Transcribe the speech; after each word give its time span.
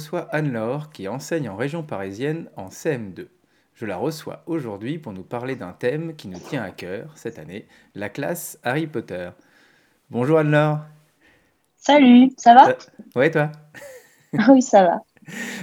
Reçois 0.00 0.28
Anne-Laure 0.32 0.90
qui 0.92 1.08
enseigne 1.08 1.50
en 1.50 1.56
région 1.56 1.82
parisienne 1.82 2.48
en 2.56 2.68
CM2. 2.68 3.26
Je 3.74 3.84
la 3.84 3.98
reçois 3.98 4.42
aujourd'hui 4.46 4.98
pour 4.98 5.12
nous 5.12 5.22
parler 5.22 5.56
d'un 5.56 5.72
thème 5.72 6.16
qui 6.16 6.26
nous 6.28 6.38
tient 6.38 6.62
à 6.62 6.70
cœur 6.70 7.12
cette 7.16 7.38
année, 7.38 7.66
la 7.94 8.08
classe 8.08 8.58
Harry 8.64 8.86
Potter. 8.86 9.28
Bonjour 10.08 10.38
Anne-Laure. 10.38 10.78
Salut, 11.76 12.32
ça 12.38 12.54
va? 12.54 12.74
Ouais 13.14 13.30
toi? 13.30 13.52
Oui 14.48 14.62
ça 14.62 14.84
va. 14.84 15.02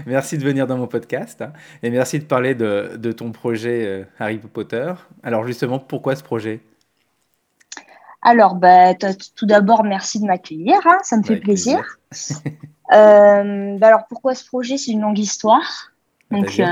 Merci 0.06 0.38
de 0.38 0.44
venir 0.44 0.68
dans 0.68 0.78
mon 0.78 0.88
podcast 0.88 1.42
hein, 1.42 1.52
et 1.82 1.90
merci 1.90 2.20
de 2.20 2.26
parler 2.26 2.54
de, 2.54 3.12
ton 3.14 3.32
projet 3.32 3.88
euh, 3.88 4.06
Harry 4.20 4.38
Potter. 4.38 4.94
Alors 5.24 5.48
justement, 5.48 5.80
pourquoi 5.80 6.16
ce 6.16 6.22
projet? 6.22 6.62
Alors, 8.22 8.56
bah, 8.56 8.94
tout 8.94 9.46
d'abord, 9.46 9.84
merci 9.84 10.20
de 10.20 10.26
m'accueillir, 10.26 10.76
hein, 10.86 10.98
ça 11.02 11.18
me 11.18 11.24
fait 11.24 11.38
plaisir. 11.38 11.98
Euh, 12.12 12.40
bah, 12.90 13.88
alors, 13.88 14.08
pourquoi 14.08 14.36
ce 14.36 14.46
projet 14.46 14.78
C'est 14.78 14.92
une 14.92 15.02
longue 15.02 15.20
histoire. 15.20 15.92
Donc, 16.32 16.60
euh, 16.60 16.66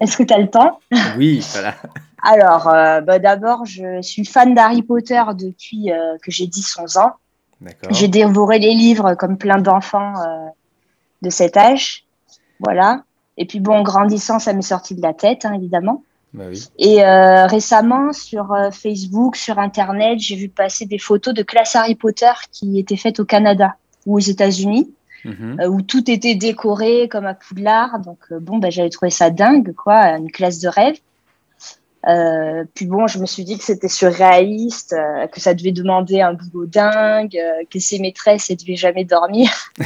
est-ce 0.00 0.16
que 0.16 0.22
tu 0.24 0.34
as 0.34 0.38
le 0.38 0.50
temps? 0.50 0.80
Oui, 1.16 1.46
voilà. 1.52 1.74
Alors, 2.22 2.64
bah, 3.04 3.18
d'abord, 3.18 3.64
je 3.66 4.00
suis 4.02 4.24
fan 4.24 4.54
d'Harry 4.54 4.82
Potter 4.82 5.22
depuis 5.34 5.90
que 6.22 6.30
j'ai 6.30 6.46
10-11 6.46 6.98
ans. 6.98 7.12
J'ai 7.90 8.08
dévoré 8.08 8.58
les 8.58 8.74
livres 8.74 9.14
comme 9.14 9.38
plein 9.38 9.58
d'enfants 9.58 10.14
de 11.22 11.30
cet 11.30 11.56
âge. 11.56 12.04
Voilà. 12.60 13.02
Et 13.36 13.46
puis 13.46 13.60
bon, 13.60 13.78
en 13.78 13.82
grandissant, 13.82 14.38
ça 14.38 14.52
m'est 14.52 14.62
sorti 14.62 14.94
de 14.94 15.02
la 15.02 15.14
tête, 15.14 15.44
hein, 15.44 15.54
évidemment. 15.54 16.02
Bah 16.34 16.44
oui. 16.48 16.68
Et 16.78 17.04
euh, 17.04 17.46
récemment, 17.46 18.12
sur 18.12 18.52
euh, 18.52 18.70
Facebook, 18.70 19.36
sur 19.36 19.58
Internet, 19.58 20.18
j'ai 20.18 20.36
vu 20.36 20.48
passer 20.48 20.86
des 20.86 20.98
photos 20.98 21.34
de 21.34 21.42
classe 21.42 21.76
Harry 21.76 21.94
Potter 21.94 22.32
qui 22.50 22.78
étaient 22.78 22.96
faites 22.96 23.20
au 23.20 23.24
Canada 23.24 23.76
ou 24.06 24.16
aux 24.16 24.20
États-Unis, 24.20 24.92
mhm. 25.24 25.60
euh, 25.60 25.68
où 25.68 25.82
tout 25.82 26.10
était 26.10 26.34
décoré 26.34 27.08
comme 27.08 27.26
à 27.26 27.34
Poudlard. 27.34 28.00
Donc 28.00 28.18
bon, 28.32 28.58
bah, 28.58 28.70
j'avais 28.70 28.90
trouvé 28.90 29.10
ça 29.10 29.30
dingue, 29.30 29.72
quoi, 29.74 30.16
une 30.16 30.30
classe 30.30 30.58
de 30.58 30.68
rêve. 30.68 30.96
puis 32.74 32.86
bon, 32.86 33.06
je 33.06 33.18
me 33.18 33.26
suis 33.26 33.44
dit 33.44 33.58
que 33.58 33.64
c'était 33.64 33.88
surréaliste, 33.88 34.96
que 35.30 35.40
ça 35.40 35.54
devait 35.54 35.72
demander 35.72 36.20
un 36.20 36.34
boulot 36.34 36.66
dingue, 36.66 37.38
que 37.70 37.78
ces 37.78 37.98
maîtresses 37.98 38.50
ne 38.50 38.56
devaient 38.56 38.76
jamais 38.76 39.04
dormir. 39.04 39.50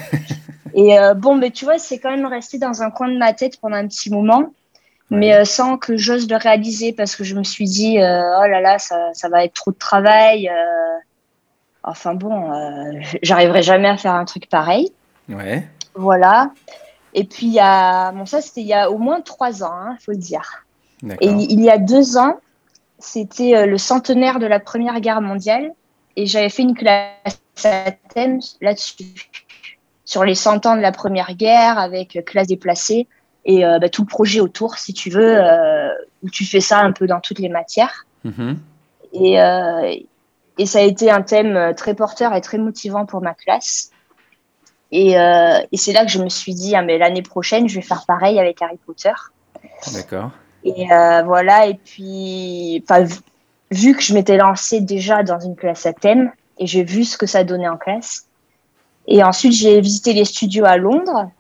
Et 0.77 0.99
euh, 0.99 1.15
bon, 1.15 1.35
mais 1.35 1.51
tu 1.51 1.65
vois, 1.65 1.79
c'est 1.79 1.99
quand 1.99 2.11
même 2.11 2.27
resté 2.27 2.59
dans 2.59 2.83
un 2.83 2.91
coin 2.91 3.09
de 3.09 3.17
ma 3.17 3.33
tête 3.33 3.59
pendant 3.59 3.77
un 3.77 3.89
petit 3.89 4.11
moment, 4.11 4.53
mais 5.09 5.35
euh, 5.35 5.47
sans 5.47 5.79
que 5.79 5.97
j'ose 5.97 6.29
le 6.29 6.37
réaliser 6.37 6.93
parce 6.93 7.17
que 7.17 7.25
je 7.25 7.35
me 7.35 7.45
suis 7.45 7.65
dit, 7.65 7.99
euh, 7.99 8.41
oh 8.41 8.47
là 8.47 8.61
là, 8.61 8.79
ça, 8.79 9.09
ça, 9.15 9.31
va 9.31 9.43
être 9.45 9.55
trop 9.55 9.71
de 9.71 9.79
travail. 9.79 10.51
Enfin 11.87 12.15
bon, 12.15 12.51
j'arriverai 13.23 13.63
jamais 13.63 13.89
à 13.89 13.97
faire 13.97 14.15
un 14.15 14.25
truc 14.25 14.49
pareil. 14.49 14.93
Ouais. 15.29 15.67
Voilà. 15.95 16.51
Et 17.15 17.25
puis, 17.25 17.47
il 17.47 17.53
y 17.53 17.61
a, 17.61 18.13
bon, 18.13 18.27
ça, 18.27 18.43
c'était 18.43 18.61
il 18.61 18.67
y 18.67 18.75
a 18.75 18.91
au 18.91 18.99
moins 18.99 19.23
trois 19.23 19.65
ans, 19.65 19.73
il 19.73 19.93
hein, 19.93 19.97
faut 20.05 20.13
le 20.13 20.19
dire. 20.19 20.67
Et 21.21 21.29
il 21.29 21.61
y 21.61 21.71
a 21.71 21.79
deux 21.79 22.17
ans, 22.17 22.41
c'était 22.99 23.67
le 23.67 23.79
centenaire 23.79 24.39
de 24.39 24.47
la 24.47 24.61
Première 24.61 25.01
Guerre 25.01 25.21
mondiale 25.21 25.73
et 26.17 26.27
j'avais 26.27 26.49
fait 26.49 26.63
une 26.63 26.75
classe 26.75 27.39
à 27.65 27.91
thème 28.15 28.41
là-dessus 28.61 29.31
sur 30.05 30.25
les 30.25 30.35
100 30.35 30.67
ans 30.67 30.77
de 30.77 30.81
la 30.81 30.93
Première 30.93 31.35
Guerre 31.35 31.79
avec 31.79 32.25
classe 32.25 32.47
déplacée 32.47 33.07
et 33.45 33.65
euh, 33.65 33.79
bah, 33.79 33.89
tout 33.89 34.03
le 34.03 34.09
projet 34.09 34.41
autour, 34.41 34.77
si 34.79 34.93
tu 34.93 35.11
veux, 35.11 35.39
euh, 35.39 35.89
où 36.23 36.31
tu 36.31 36.45
fais 36.45 36.61
ça 36.61 36.81
un 36.81 36.93
peu 36.93 37.07
dans 37.07 37.21
toutes 37.21 37.39
les 37.39 37.49
matières. 37.49 38.07
Mm-hmm. 38.25 38.57
Et, 39.13 39.41
euh, 39.41 39.95
et, 40.59 40.67
ça 40.67 40.79
a 40.79 40.83
été 40.83 41.11
un 41.11 41.23
thème 41.23 41.75
très 41.77 41.95
porteur 41.95 42.35
et 42.35 42.41
très 42.41 42.59
motivant 42.59 43.07
pour 43.07 43.21
ma 43.21 43.35
classe. 43.35 43.91
Et, 44.93 45.13
et 45.13 45.77
c'est 45.77 45.93
là 45.93 46.05
que 46.05 46.11
je 46.11 46.23
me 46.23 46.29
suis 46.29 46.55
dit, 46.55 46.75
ah, 46.77 46.83
mais 46.83 46.97
l'année 46.97 47.23
prochaine, 47.23 47.69
je 47.69 47.75
vais 47.75 47.83
faire 47.83 48.05
pareil 48.07 48.39
avec 48.39 48.63
Harry 48.63 48.79
Potter. 48.87 49.13
D'accord. 49.93 50.31
Et 50.65 50.87
voilà, 51.25 51.67
et 51.67 51.75
puis, 51.75 52.85
vu 53.71 53.95
que 53.95 54.03
je 54.03 54.15
m'étais 54.15 54.37
lancée 54.37 54.81
déjà 54.81 55.23
dans 55.23 55.41
une 55.41 55.57
classe 55.57 55.87
à 55.87 55.93
thème, 55.93 56.31
et 56.59 56.67
j'ai 56.67 56.85
vu 56.85 57.05
ce 57.05 57.19
que 57.19 57.27
ça 57.27 57.45
donnait 57.45 57.69
en 57.69 57.77
classe, 57.77 58.27
et 59.07 59.23
ensuite, 59.23 59.53
j'ai 59.53 59.81
visité 59.81 60.13
les 60.13 60.25
studios 60.25 60.65
à 60.65 60.77
Londres. 60.77 61.31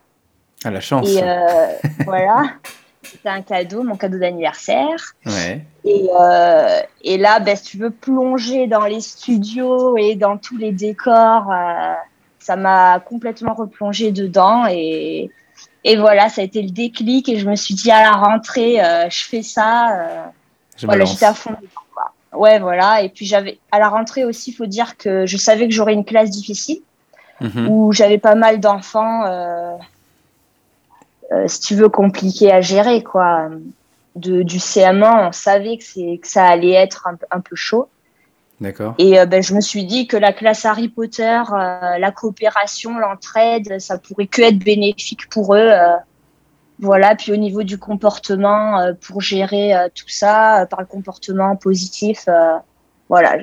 À 0.65 0.71
la 0.71 0.81
chance. 0.81 1.09
Et 1.09 1.22
euh, 1.22 1.66
voilà, 2.05 2.44
c'était 3.11 3.28
un 3.28 3.43
cadeau, 3.43 3.83
mon 3.83 3.97
cadeau 3.97 4.19
d'anniversaire. 4.19 5.15
Ouais. 5.25 5.65
Et, 5.84 6.09
euh, 6.21 6.81
et, 7.03 7.19
là, 7.19 7.41
ben, 7.41 7.56
si 7.56 7.65
tu 7.65 7.78
veux 7.78 7.91
plonger 7.91 8.67
dans 8.67 8.84
les 8.84 9.00
studios 9.00 9.97
et 9.97 10.15
dans 10.15 10.37
tous 10.37 10.56
les 10.56 10.72
décors, 10.72 11.50
euh, 11.50 11.94
ça 12.39 12.56
m'a 12.56 13.00
complètement 13.00 13.55
replongé 13.55 14.12
dedans. 14.12 14.67
Et, 14.69 15.31
et 15.84 15.97
voilà, 15.97 16.28
ça 16.28 16.41
a 16.41 16.44
été 16.44 16.62
le 16.62 16.71
déclic. 16.71 17.28
Et 17.28 17.39
je 17.39 17.49
me 17.49 17.56
suis 17.56 17.75
dit, 17.75 17.91
à 17.91 18.03
la 18.03 18.12
rentrée, 18.12 18.78
je 19.11 19.25
fais 19.25 19.43
ça. 19.43 20.33
Je 20.77 20.87
voilà, 20.87 21.05
j'étais 21.05 21.27
à 21.27 21.34
fond 21.34 21.50
dedans. 21.50 22.38
Ouais, 22.38 22.59
voilà. 22.59 23.03
Et 23.03 23.09
puis, 23.09 23.25
j'avais, 23.25 23.59
à 23.73 23.78
la 23.78 23.88
rentrée 23.88 24.25
aussi, 24.25 24.50
il 24.50 24.55
faut 24.55 24.67
dire 24.67 24.97
que 24.97 25.25
je 25.25 25.37
savais 25.37 25.67
que 25.69 25.73
j'aurais 25.73 25.94
une 25.94 26.05
classe 26.05 26.31
difficile. 26.31 26.81
Mhm. 27.41 27.69
où 27.69 27.93
j'avais 27.93 28.19
pas 28.19 28.34
mal 28.34 28.61
d'enfants, 28.61 29.25
euh, 29.25 29.28
euh, 29.28 29.77
si 31.47 31.60
tu 31.60 31.75
veux, 31.75 31.88
compliqués 31.88 32.53
à 32.53 32.60
gérer, 32.60 33.03
quoi. 33.03 33.50
De, 34.14 34.42
du 34.42 34.59
CM1, 34.59 35.28
on 35.28 35.32
savait 35.32 35.76
que, 35.76 36.16
que 36.16 36.26
ça 36.26 36.47
allait 36.47 36.72
être 36.72 37.06
un, 37.31 37.41
peu 37.41 37.54
chaud. 37.54 37.88
D'accord. 38.62 38.94
Et 38.97 39.20
euh, 39.20 39.26
ben, 39.26 39.42
je 39.42 39.54
me 39.54 39.60
suis 39.60 39.84
dit 39.84 40.06
que 40.06 40.16
la 40.16 40.32
classe 40.32 40.64
Harry 40.64 40.88
Potter, 40.88 41.42
la 41.53 42.10
coopération, 42.12 42.98
l'entraide, 42.98 43.78
ça 43.78 43.98
pourrait 43.98 44.26
que 44.26 44.41
être 44.41 44.59
bénéfique 44.59 45.28
pour 45.28 45.54
eux. 45.54 45.70
voilà. 46.78 47.14
Puis 47.14 47.32
au 47.32 47.37
niveau 47.37 47.62
du 47.62 47.76
comportement, 47.76 48.93
pour 49.06 49.20
gérer 49.20 49.75
tout 49.94 50.08
ça, 50.08 50.66
par 50.70 50.81
le 50.81 50.87
comportement 50.87 51.54
positif, 51.56 52.26
voilà 53.10 53.37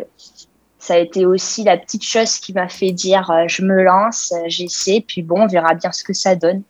ça 0.84 0.96
a 0.96 0.98
été 0.98 1.26
aussi 1.26 1.64
la 1.64 1.78
petite 1.78 2.04
chose 2.04 2.40
qui 2.40 2.52
m'a 2.52 2.68
fait 2.68 2.92
dire 2.92 3.32
euh, 3.32 3.46
je 3.48 3.64
me 3.64 3.84
lance, 3.84 4.34
euh, 4.36 4.44
j'essaie, 4.48 5.02
puis 5.08 5.22
bon, 5.22 5.44
on 5.44 5.48
verra 5.48 5.76
bien 5.76 5.94
ce 5.94 6.04
que 6.04 6.12
ça 6.12 6.36
donne. 6.36 6.62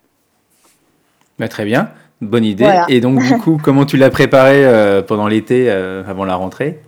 Bah, 1.39 1.47
très 1.47 1.65
bien, 1.65 1.89
bonne 2.21 2.45
idée. 2.45 2.83
Et 2.89 3.01
donc, 3.01 3.19
du 3.19 3.37
coup, 3.39 3.59
comment 3.61 3.85
tu 3.85 3.97
l'as 3.97 4.09
préparé 4.09 4.65
euh, 4.65 5.01
pendant 5.01 5.27
l'été, 5.27 5.69
avant 5.69 6.25
la 6.25 6.35
rentrée? 6.35 6.79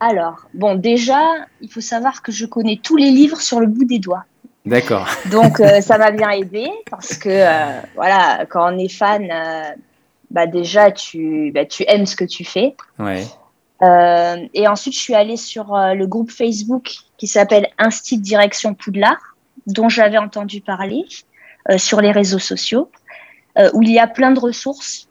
Alors, 0.00 0.46
bon, 0.52 0.74
déjà, 0.74 1.20
il 1.60 1.70
faut 1.70 1.80
savoir 1.80 2.22
que 2.22 2.32
je 2.32 2.46
connais 2.46 2.80
tous 2.82 2.96
les 2.96 3.10
livres 3.10 3.40
sur 3.40 3.60
le 3.60 3.66
bout 3.66 3.84
des 3.84 3.98
doigts. 3.98 4.24
D'accord. 4.66 5.08
Donc, 5.30 5.58
ça 5.80 5.98
m'a 5.98 6.10
bien 6.10 6.30
aidé 6.30 6.70
parce 6.90 7.16
que, 7.16 7.44
voilà, 7.94 8.44
quand 8.48 8.74
on 8.74 8.78
est 8.78 8.92
fan, 8.92 9.28
bah, 10.30 10.46
déjà, 10.46 10.90
tu, 10.90 11.52
bah, 11.54 11.64
tu 11.64 11.84
aimes 11.86 12.06
ce 12.06 12.16
que 12.16 12.24
tu 12.24 12.44
fais. 12.44 12.74
Ouais. 12.98 13.24
Euh, 13.82 14.36
et 14.54 14.68
ensuite, 14.68 14.94
je 14.94 15.00
suis 15.00 15.14
allée 15.14 15.36
sur 15.36 15.74
euh, 15.74 15.94
le 15.94 16.06
groupe 16.06 16.30
Facebook 16.30 16.94
qui 17.18 17.26
s'appelle 17.26 17.68
Instit 17.78 18.18
Direction 18.18 18.74
Poudlard, 18.74 19.36
dont 19.66 19.88
j'avais 19.88 20.18
entendu 20.18 20.60
parler 20.60 21.04
euh, 21.70 21.78
sur 21.78 22.00
les 22.00 22.12
réseaux 22.12 22.38
sociaux, 22.38 22.90
où 23.72 23.82
il 23.82 23.90
y 23.90 23.98
a 23.98 24.06
plein 24.06 24.32
de 24.32 24.40
ressources. 24.40 25.08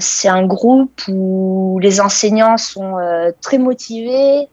c'est 0.00 0.28
un 0.28 0.46
groupe 0.46 1.02
où 1.08 1.78
les 1.80 2.00
enseignants 2.00 2.56
sont 2.56 2.96
très 3.40 3.58
motivés, 3.58 4.48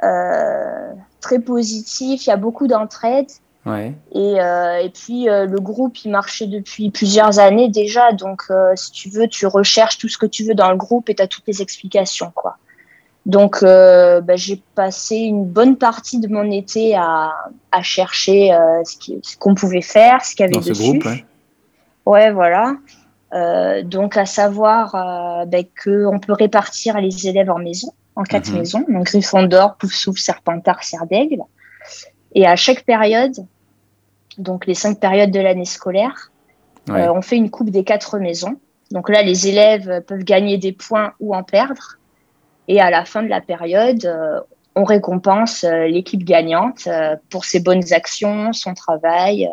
très 0.00 1.38
positifs, 1.44 2.26
il 2.26 2.28
y 2.28 2.32
a 2.32 2.36
beaucoup 2.36 2.66
d'entraide. 2.66 3.26
Et, 4.12 4.40
euh, 4.40 4.78
et, 4.78 4.90
puis 4.90 5.28
euh, 5.28 5.46
le 5.46 5.60
groupe, 5.60 5.98
il 6.04 6.10
marchait 6.10 6.46
depuis 6.46 6.90
plusieurs 6.90 7.38
années 7.38 7.68
déjà. 7.68 8.12
Donc, 8.12 8.44
euh, 8.50 8.72
si 8.76 8.90
tu 8.92 9.10
veux, 9.10 9.28
tu 9.28 9.46
recherches 9.46 9.98
tout 9.98 10.08
ce 10.08 10.16
que 10.16 10.26
tu 10.26 10.44
veux 10.44 10.54
dans 10.54 10.70
le 10.70 10.76
groupe 10.76 11.10
et 11.10 11.14
tu 11.14 11.22
as 11.22 11.26
toutes 11.26 11.46
les 11.46 11.60
explications. 11.60 12.32
quoi. 12.34 12.56
Donc, 13.26 13.62
bah, 13.62 14.36
j'ai 14.36 14.62
passé 14.74 15.16
une 15.16 15.44
bonne 15.44 15.76
partie 15.76 16.18
de 16.18 16.28
mon 16.28 16.50
été 16.50 16.94
à, 16.96 17.34
à 17.72 17.82
chercher 17.82 18.56
ce 18.86 19.36
qu'on 19.36 19.54
pouvait 19.54 19.82
faire, 19.82 20.24
ce 20.24 20.34
qu'il 20.34 20.40
y 20.40 20.42
avait 20.44 20.54
dans 20.54 20.60
dessus. 20.60 20.74
Ce 20.74 20.90
groupe, 20.90 21.04
ouais. 21.04 21.24
Ouais 22.08 22.32
voilà. 22.32 22.74
donc, 23.84 24.16
à 24.16 24.26
savoir 24.26 24.92
bah, 25.46 25.58
qu'on 25.82 26.18
peut 26.18 26.32
répartir 26.32 27.00
les 27.00 27.28
élèves 27.28 27.50
en 27.50 27.58
maisons, 27.58 27.92
en 28.16 28.22
quatre 28.22 28.50
mhm. 28.50 28.58
maisons. 28.58 28.84
Donc, 28.88 29.06
Gryffondor, 29.06 29.76
Poufsouffle, 29.76 30.20
Serpentard, 30.20 30.82
Serdaigle. 30.82 31.42
Et 32.34 32.46
à 32.46 32.56
chaque 32.56 32.84
période, 32.84 33.34
donc 34.38 34.66
les 34.66 34.74
cinq 34.74 35.00
périodes 35.00 35.30
de 35.30 35.40
l'année 35.40 35.64
scolaire. 35.64 36.30
Euh, 36.88 37.12
on 37.12 37.20
fait 37.20 37.36
une 37.36 37.50
coupe 37.50 37.70
des 37.70 37.84
quatre 37.84 38.18
maisons. 38.18 38.56
Donc 38.92 39.10
là, 39.10 39.22
les 39.22 39.48
élèves 39.48 40.02
peuvent 40.06 40.24
gagner 40.24 40.56
des 40.56 40.72
points 40.72 41.12
ou 41.20 41.34
en 41.34 41.42
perdre. 41.42 41.98
Et 42.68 42.80
à 42.80 42.90
la 42.90 43.04
fin 43.04 43.22
de 43.22 43.28
la 43.28 43.42
période, 43.42 44.04
euh, 44.06 44.40
on 44.74 44.84
récompense 44.84 45.64
euh, 45.64 45.86
l'équipe 45.86 46.24
gagnante 46.24 46.88
pour 47.28 47.44
ses 47.44 47.60
bonnes 47.60 47.92
actions, 47.92 48.52
son 48.52 48.72
travail, 48.74 49.50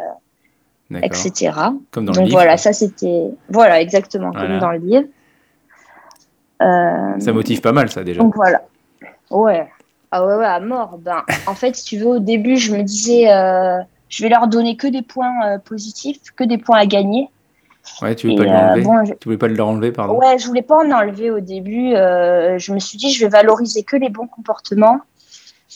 etc. 0.94 1.52
Comme 1.92 2.06
dans 2.06 2.12
Donc 2.14 2.18
le 2.18 2.24
livre. 2.26 2.38
voilà, 2.38 2.58
ça 2.58 2.74
c'était 2.74 3.32
voilà 3.50 3.82
exactement 3.82 4.32
comme 4.32 4.60
dans 4.60 4.72
le 4.72 4.78
livre. 4.80 5.06
ça 6.60 7.34
motive 7.34 7.62
pas 7.62 7.72
mal, 7.72 7.90
ça 7.90 8.04
déjà. 8.04 8.22
Donc 8.22 8.36
voilà. 8.36 8.62
Ouais. 9.32 9.68
Ah 10.12 10.26
ouais, 10.26 10.36
ouais, 10.36 10.46
à 10.46 10.60
mort. 10.60 10.98
Ben, 11.00 11.24
en 11.48 11.56
fait, 11.56 11.76
si 11.76 11.84
tu 11.84 11.98
veux, 11.98 12.08
au 12.08 12.20
début, 12.20 12.58
je 12.58 12.74
me 12.74 12.84
disais, 12.84 13.24
je 14.10 14.24
vais 14.24 14.30
leur 14.30 14.48
donner 14.48 14.78
que 14.78 14.88
des 14.88 15.02
points 15.02 15.60
positifs, 15.66 16.20
que 16.36 16.44
des 16.44 16.58
points 16.58 16.78
à 16.80 16.86
gagner. 16.86 17.30
Ouais, 18.02 18.16
tu 18.16 18.28
voulais 18.30 18.46
pas 18.48 18.52
l'enlever. 18.84 19.18
Tu 19.20 19.26
voulais 19.28 19.38
pas 19.38 19.48
l'enlever, 19.48 19.92
pardon. 19.92 20.18
Ouais, 20.18 20.38
je 20.38 20.48
voulais 20.48 20.62
pas 20.62 20.78
en 20.78 20.92
enlever 20.92 21.32
au 21.32 21.40
début. 21.40 21.92
je 21.92 22.74
me 22.74 22.80
suis 22.80 22.98
dit, 22.98 23.12
je 23.12 23.26
vais 23.26 23.30
valoriser 23.30 23.84
que 23.84 23.98
les 23.98 24.10
bons 24.10 24.28
comportements. 24.28 25.00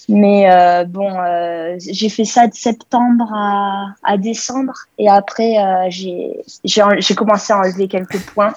Mais 0.07 0.49
euh, 0.49 0.85
bon, 0.85 1.11
euh, 1.19 1.75
j'ai 1.79 2.09
fait 2.09 2.25
ça 2.25 2.47
de 2.47 2.53
septembre 2.53 3.31
à, 3.33 3.87
à 4.03 4.17
décembre 4.17 4.73
et 4.97 5.09
après 5.09 5.57
euh, 5.57 5.89
j'ai 5.89 7.15
commencé 7.15 7.53
à 7.53 7.59
enlever 7.59 7.87
quelques 7.87 8.19
points 8.19 8.53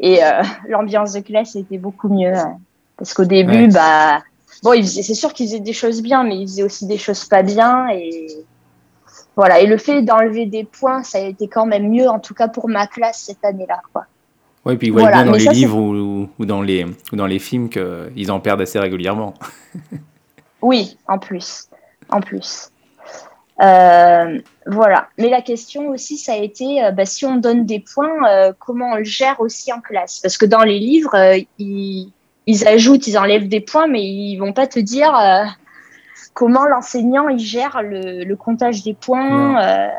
et 0.00 0.20
l'ambiance 0.68 1.12
de 1.12 1.20
classe 1.20 1.56
était 1.56 1.78
beaucoup 1.78 2.08
mieux 2.08 2.34
hein. 2.34 2.58
parce 2.98 3.14
qu'au 3.14 3.24
début, 3.24 3.68
bah 3.68 4.22
bon, 4.62 4.82
c'est 4.84 5.14
sûr 5.14 5.32
qu'ils 5.32 5.46
faisaient 5.46 5.60
des 5.60 5.72
choses 5.72 6.02
bien, 6.02 6.24
mais 6.24 6.38
ils 6.38 6.46
faisaient 6.46 6.62
aussi 6.62 6.86
des 6.86 6.98
choses 6.98 7.24
pas 7.24 7.42
bien 7.42 7.88
et 7.88 8.26
voilà. 9.34 9.60
Et 9.60 9.66
le 9.66 9.78
fait 9.78 10.02
d'enlever 10.02 10.46
des 10.46 10.64
points, 10.64 11.02
ça 11.02 11.18
a 11.18 11.22
été 11.22 11.46
quand 11.48 11.66
même 11.66 11.90
mieux, 11.90 12.08
en 12.08 12.18
tout 12.18 12.34
cas 12.34 12.48
pour 12.48 12.68
ma 12.68 12.86
classe 12.86 13.22
cette 13.26 13.44
année-là, 13.44 13.80
quoi. 13.92 14.04
Oui, 14.64 14.76
puis 14.76 14.88
ils 14.88 14.92
voient 14.92 15.10
bien 15.10 15.24
dans 15.24 15.32
les 15.32 15.46
livres 15.46 15.78
ou, 15.78 16.28
ou, 16.38 16.44
dans 16.44 16.60
les, 16.60 16.84
ou 16.84 17.16
dans 17.16 17.26
les 17.26 17.38
films 17.38 17.68
qu'ils 17.68 18.32
en 18.32 18.40
perdent 18.40 18.62
assez 18.62 18.80
régulièrement. 18.80 19.34
Oui, 20.62 20.96
en 21.08 21.18
plus. 21.18 21.68
En 22.08 22.20
plus. 22.20 22.70
Euh, 23.62 24.38
voilà. 24.66 25.08
Mais 25.18 25.30
la 25.30 25.40
question 25.40 25.88
aussi, 25.88 26.18
ça 26.18 26.32
a 26.32 26.36
été, 26.36 26.84
euh, 26.84 26.90
bah, 26.90 27.06
si 27.06 27.24
on 27.24 27.36
donne 27.36 27.64
des 27.64 27.80
points, 27.80 28.28
euh, 28.28 28.52
comment 28.58 28.92
on 28.92 28.96
le 28.96 29.04
gère 29.04 29.40
aussi 29.40 29.72
en 29.72 29.80
classe? 29.80 30.20
Parce 30.20 30.36
que 30.36 30.46
dans 30.46 30.62
les 30.62 30.78
livres, 30.78 31.16
ils, 31.58 32.12
ajoutent, 32.66 33.06
ils 33.06 33.18
enlèvent 33.18 33.48
des 33.48 33.60
points, 33.60 33.86
mais 33.86 34.02
ils 34.02 34.36
vont 34.36 34.52
pas 34.52 34.66
te 34.66 34.78
dire 34.78 35.12
comment 36.34 36.64
l'enseignant 36.66 37.28
il 37.28 37.38
gère 37.38 37.80
le, 37.82 38.34
comptage 38.34 38.82
des 38.82 38.94
points. 38.94 39.90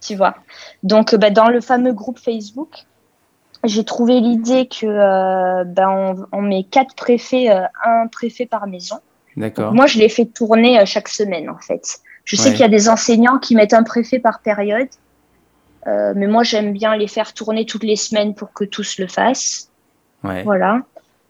tu 0.00 0.16
vois. 0.16 0.36
Donc, 0.82 1.14
bah, 1.14 1.30
dans 1.30 1.48
le 1.48 1.60
fameux 1.60 1.92
groupe 1.92 2.18
Facebook, 2.18 2.84
j'ai 3.64 3.84
trouvé 3.84 4.20
l'idée 4.20 4.66
que 4.66 5.64
bah, 5.64 5.90
on, 5.90 6.26
on, 6.32 6.42
met 6.42 6.64
quatre 6.64 6.94
préfets, 6.94 7.48
un 7.48 8.06
préfet 8.06 8.46
par 8.46 8.66
maison. 8.66 8.96
Moi, 9.36 9.86
je 9.86 9.98
les 9.98 10.08
fais 10.08 10.26
tourner 10.26 10.78
euh, 10.78 10.84
chaque 10.86 11.08
semaine, 11.08 11.50
en 11.50 11.58
fait. 11.58 11.98
Je 12.24 12.36
sais 12.36 12.52
qu'il 12.52 12.60
y 12.60 12.64
a 12.64 12.68
des 12.68 12.88
enseignants 12.88 13.38
qui 13.38 13.54
mettent 13.54 13.74
un 13.74 13.82
préfet 13.82 14.18
par 14.18 14.40
période, 14.40 14.88
euh, 15.86 16.14
mais 16.16 16.26
moi, 16.26 16.42
j'aime 16.42 16.72
bien 16.72 16.96
les 16.96 17.08
faire 17.08 17.34
tourner 17.34 17.66
toutes 17.66 17.84
les 17.84 17.96
semaines 17.96 18.34
pour 18.34 18.52
que 18.52 18.64
tous 18.64 18.98
le 18.98 19.06
fassent. 19.06 19.70
Voilà. 20.22 20.80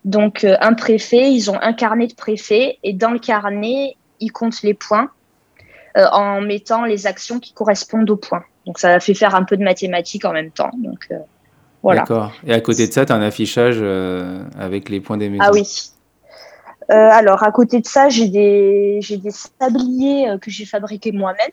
Donc, 0.04 0.44
euh, 0.44 0.56
un 0.60 0.74
préfet, 0.74 1.32
ils 1.32 1.50
ont 1.50 1.60
un 1.60 1.72
carnet 1.72 2.06
de 2.06 2.14
préfet, 2.14 2.78
et 2.84 2.92
dans 2.92 3.10
le 3.10 3.18
carnet, 3.18 3.96
ils 4.20 4.30
comptent 4.30 4.62
les 4.62 4.74
points 4.74 5.10
en 5.96 6.40
mettant 6.40 6.84
les 6.84 7.06
actions 7.06 7.38
qui 7.38 7.52
correspondent 7.52 8.10
aux 8.10 8.16
points. 8.16 8.44
Donc, 8.66 8.78
ça 8.78 8.98
fait 8.98 9.14
faire 9.14 9.34
un 9.34 9.44
peu 9.44 9.56
de 9.56 9.62
mathématiques 9.62 10.24
en 10.24 10.32
même 10.32 10.50
temps. 10.50 10.70
Donc, 10.78 11.08
voilà. 11.82 12.00
D'accord. 12.00 12.32
Et 12.46 12.52
à 12.52 12.60
côté 12.60 12.86
de 12.86 12.92
ça, 12.92 13.06
tu 13.06 13.12
as 13.12 13.14
un 13.14 13.22
affichage 13.22 13.82
avec 14.58 14.88
les 14.88 15.00
points 15.00 15.16
des 15.16 15.28
maisons. 15.28 15.44
Ah 15.44 15.50
oui. 15.52 15.64
Euh, 16.90 17.08
alors, 17.10 17.42
à 17.42 17.50
côté 17.50 17.80
de 17.80 17.86
ça, 17.86 18.08
j'ai 18.08 18.28
des, 18.28 19.00
sabliers 19.58 20.28
euh, 20.28 20.38
que 20.38 20.50
j'ai 20.50 20.66
fabriqués 20.66 21.12
moi-même, 21.12 21.50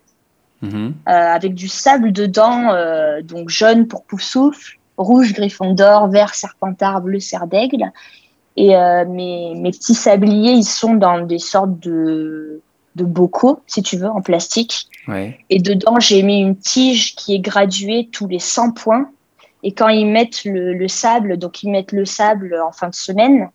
mhm. 0.62 0.94
euh, 1.08 1.12
avec 1.12 1.54
du 1.54 1.68
sable 1.68 2.12
dedans, 2.12 2.74
donc 3.24 3.50
jaune 3.50 3.88
pour 3.88 4.04
Poufsouffle, 4.04 4.78
rouge 4.98 5.34
griffon 5.34 5.74
d'or, 5.74 6.10
vert 6.10 6.36
serpentard, 6.36 7.02
bleu 7.02 7.20
cerf 7.20 7.48
d'aigle. 7.48 7.92
Et 8.58 8.76
mes, 9.08 9.56
mes, 9.56 9.72
petits 9.72 9.96
sabliers, 9.96 10.52
ils 10.52 10.66
sont 10.66 10.96
dans 10.96 11.22
des 11.22 11.40
sortes 11.40 11.80
de, 11.80 12.62
de 12.96 13.06
bocaux, 13.06 13.62
si 13.66 13.82
tu 13.82 13.96
veux, 13.96 14.10
en 14.10 14.22
plastique. 14.22 14.88
Et 15.50 15.60
dedans, 15.60 16.00
j'ai 16.00 16.22
mis 16.22 16.42
une 16.42 16.58
tige 16.58 17.16
qui 17.16 17.36
est 17.36 17.40
graduée 17.40 18.10
tous 18.12 18.28
les 18.28 18.40
100 18.40 18.72
points. 18.72 19.10
Et 19.64 19.72
quand 19.72 19.88
ils 19.88 20.06
mettent 20.06 20.44
le, 20.44 20.74
le 20.74 20.88
sable, 20.88 21.38
donc 21.38 21.64
ils 21.64 21.72
mettent 21.72 21.94
le 21.94 22.04
sable 22.04 22.60
en 22.66 22.72
fin 22.72 22.90
de 22.90 22.96
semaine, 22.96 23.50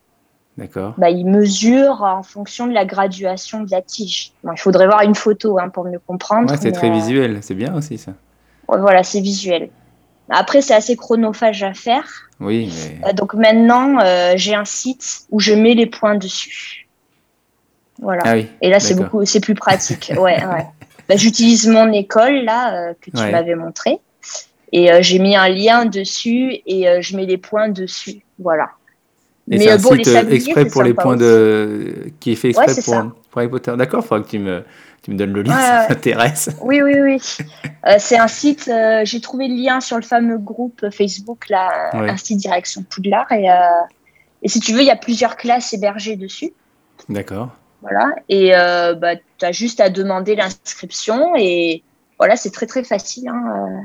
D'accord. 0.56 0.94
Bah, 0.96 1.10
il 1.10 1.26
mesure 1.26 2.02
en 2.02 2.22
fonction 2.22 2.66
de 2.66 2.72
la 2.72 2.86
graduation 2.86 3.62
de 3.62 3.70
la 3.70 3.82
tige. 3.82 4.32
il 4.44 4.58
faudrait 4.58 4.86
voir 4.86 5.02
une 5.02 5.14
photo 5.14 5.58
hein, 5.58 5.68
pour 5.68 5.84
mieux 5.84 6.00
comprendre. 6.06 6.54
c'est 6.58 6.72
très 6.72 6.88
euh, 6.88 6.94
visuel, 6.94 7.38
c'est 7.42 7.54
bien 7.54 7.74
aussi 7.74 7.98
ça. 7.98 8.12
Voilà, 8.66 9.02
c'est 9.02 9.20
visuel. 9.20 9.68
Après, 10.30 10.62
c'est 10.62 10.74
assez 10.74 10.96
chronophage 10.96 11.62
à 11.62 11.74
faire. 11.74 12.08
Oui. 12.40 12.72
Euh, 13.04 13.12
donc 13.12 13.34
maintenant, 13.34 13.98
euh, 14.00 14.32
j'ai 14.36 14.54
un 14.54 14.64
site 14.64 15.26
où 15.30 15.40
je 15.40 15.52
mets 15.52 15.74
les 15.74 15.86
points 15.86 16.16
dessus. 16.16 16.88
Voilà. 18.00 18.22
Ah 18.24 18.36
Et 18.62 18.70
là, 18.70 18.80
c'est 18.80 18.94
beaucoup, 18.94 19.24
c'est 19.26 19.40
plus 19.40 19.54
pratique. 19.54 20.12
ouais, 20.18 20.42
ouais. 20.44 20.66
Bah, 21.08 21.16
j'utilise 21.16 21.68
mon 21.68 21.92
école 21.92 22.44
là 22.44 22.94
que 22.94 23.10
tu 23.10 23.30
m'avais 23.30 23.54
montré, 23.54 24.00
et 24.72 24.90
j'ai 25.02 25.18
mis 25.18 25.36
un 25.36 25.48
lien 25.48 25.84
dessus 25.84 26.56
et 26.66 27.00
je 27.00 27.16
mets 27.16 27.26
les 27.26 27.38
points 27.38 27.68
dessus. 27.68 28.22
Voilà. 28.38 28.70
Et 29.48 29.58
mais 29.58 29.70
euh, 29.70 29.78
bon, 29.78 29.94
site 29.94 30.06
les 30.06 30.34
exprès 30.34 30.64
pour 30.66 30.82
les 30.82 30.94
points 30.94 31.16
de. 31.16 32.10
qui 32.18 32.32
est 32.32 32.36
fait 32.36 32.48
exprès 32.48 32.74
pour, 32.82 33.12
pour, 33.30 33.38
Harry 33.38 33.48
Potter. 33.48 33.74
D'accord, 33.76 34.02
il 34.04 34.08
faudra 34.08 34.24
que 34.24 34.28
tu 34.28 34.40
me, 34.40 34.64
tu 35.02 35.12
me 35.12 35.16
donnes 35.16 35.32
le 35.32 35.42
lien, 35.42 35.56
ça 35.56 35.86
m'intéresse. 35.88 36.50
Oui, 36.60 36.82
oui, 36.82 37.00
oui. 37.00 37.22
euh, 37.86 37.94
c'est 37.98 38.18
un 38.18 38.26
site, 38.26 38.68
euh, 38.68 39.02
j'ai 39.04 39.20
trouvé 39.20 39.46
le 39.46 39.54
lien 39.54 39.80
sur 39.80 39.96
le 39.96 40.02
fameux 40.02 40.38
groupe 40.38 40.84
Facebook, 40.90 41.48
là, 41.48 41.90
un 41.92 42.16
site 42.16 42.38
Direction 42.38 42.82
Poudlard. 42.82 43.30
Et, 43.30 43.48
euh, 43.48 43.54
et 44.42 44.48
si 44.48 44.58
tu 44.58 44.72
veux, 44.72 44.80
il 44.80 44.86
y 44.86 44.90
a 44.90 44.96
plusieurs 44.96 45.36
classes 45.36 45.72
hébergées 45.72 46.16
dessus. 46.16 46.52
D'accord. 47.08 47.50
Voilà. 47.82 48.16
Et 48.28 48.50
bah, 48.50 49.14
tu 49.38 49.44
as 49.44 49.52
juste 49.52 49.78
à 49.78 49.90
demander 49.90 50.34
l'inscription. 50.34 51.36
Et 51.36 51.84
voilà, 52.18 52.34
c'est 52.34 52.50
très, 52.50 52.66
très 52.66 52.82
facile. 52.82 53.28
Hein, 53.28 53.82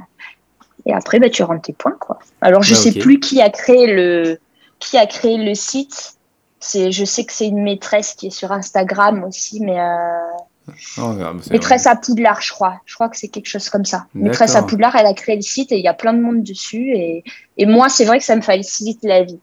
et 0.88 0.94
après, 0.94 1.20
bah, 1.20 1.30
tu 1.30 1.44
rentres 1.44 1.62
tes 1.62 1.74
points. 1.74 1.96
Quoi. 2.00 2.18
Alors, 2.42 2.64
je 2.64 2.74
ne 2.74 2.78
bah, 2.78 2.84
sais 2.84 3.00
plus 3.00 3.20
qui 3.20 3.42
a 3.42 3.52
créé 3.52 3.94
le 3.94 4.40
qui 4.82 4.98
a 4.98 5.06
créé 5.06 5.38
le 5.38 5.56
site. 5.56 6.16
C'est, 6.60 6.92
je 6.92 7.06
sais 7.06 7.24
que 7.24 7.34
c'est 7.34 7.48
une 7.48 7.64
maîtresse 7.64 8.14
qui 8.14 8.28
est 8.28 8.32
sur 8.32 8.52
Instagram 8.52 9.24
aussi, 9.24 9.62
mais 9.62 9.80
euh, 9.80 10.74
oh, 11.00 11.14
maîtresse 11.50 11.88
à 11.88 11.96
Poudlard, 11.96 12.42
je 12.42 12.52
crois. 12.52 12.82
Je 12.86 12.94
crois 12.94 13.10
que 13.10 13.18
c'est 13.18 13.30
quelque 13.30 13.48
chose 13.48 13.70
comme 13.70 13.86
ça. 13.86 14.06
Maîtresse 14.14 14.56
à 14.56 14.64
Poudlard, 14.64 14.96
elle 14.96 15.08
a 15.08 15.14
créé 15.14 15.38
le 15.38 15.42
site 15.42 15.72
et 15.72 15.78
il 15.78 15.84
y 15.84 15.88
a 15.88 15.94
plein 15.94 16.14
de 16.14 16.22
monde 16.22 16.44
dessus. 16.44 16.92
Et, 16.96 17.24
et 17.58 17.66
moi, 17.66 17.90
c'est 17.90 18.06
vrai 18.06 18.20
que 18.20 18.26
ça 18.26 18.36
me 18.36 18.42
facilite 18.42 19.00
la 19.04 19.24
vie. 19.24 19.40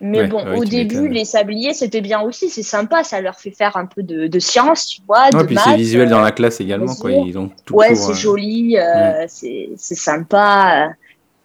Mais 0.00 0.26
bon, 0.26 0.56
au 0.56 0.64
début, 0.64 1.08
les 1.08 1.26
sabliers, 1.26 1.74
c'était 1.74 2.00
bien 2.00 2.20
aussi. 2.22 2.48
C'est 2.48 2.62
sympa, 2.62 3.04
ça 3.04 3.20
leur 3.20 3.38
fait 3.38 3.50
faire 3.50 3.76
un 3.76 3.84
peu 3.84 4.02
de, 4.02 4.26
de 4.28 4.38
science, 4.38 4.86
tu 4.86 5.02
vois. 5.06 5.28
Ouais, 5.32 5.44
puis 5.44 5.58
c'est 5.62 5.76
visuel 5.76 6.08
dans 6.08 6.22
la 6.22 6.32
classe 6.32 6.60
également, 6.60 6.94
quoi. 6.94 7.12
Ils 7.12 7.38
ont 7.38 7.50
tout 7.64 7.74
ouais, 7.74 7.94
c'est 7.94 8.12
euh, 8.12 8.14
joli, 8.14 8.78
euh, 8.78 9.26
c'est 9.28 9.76
sympa 9.76 10.88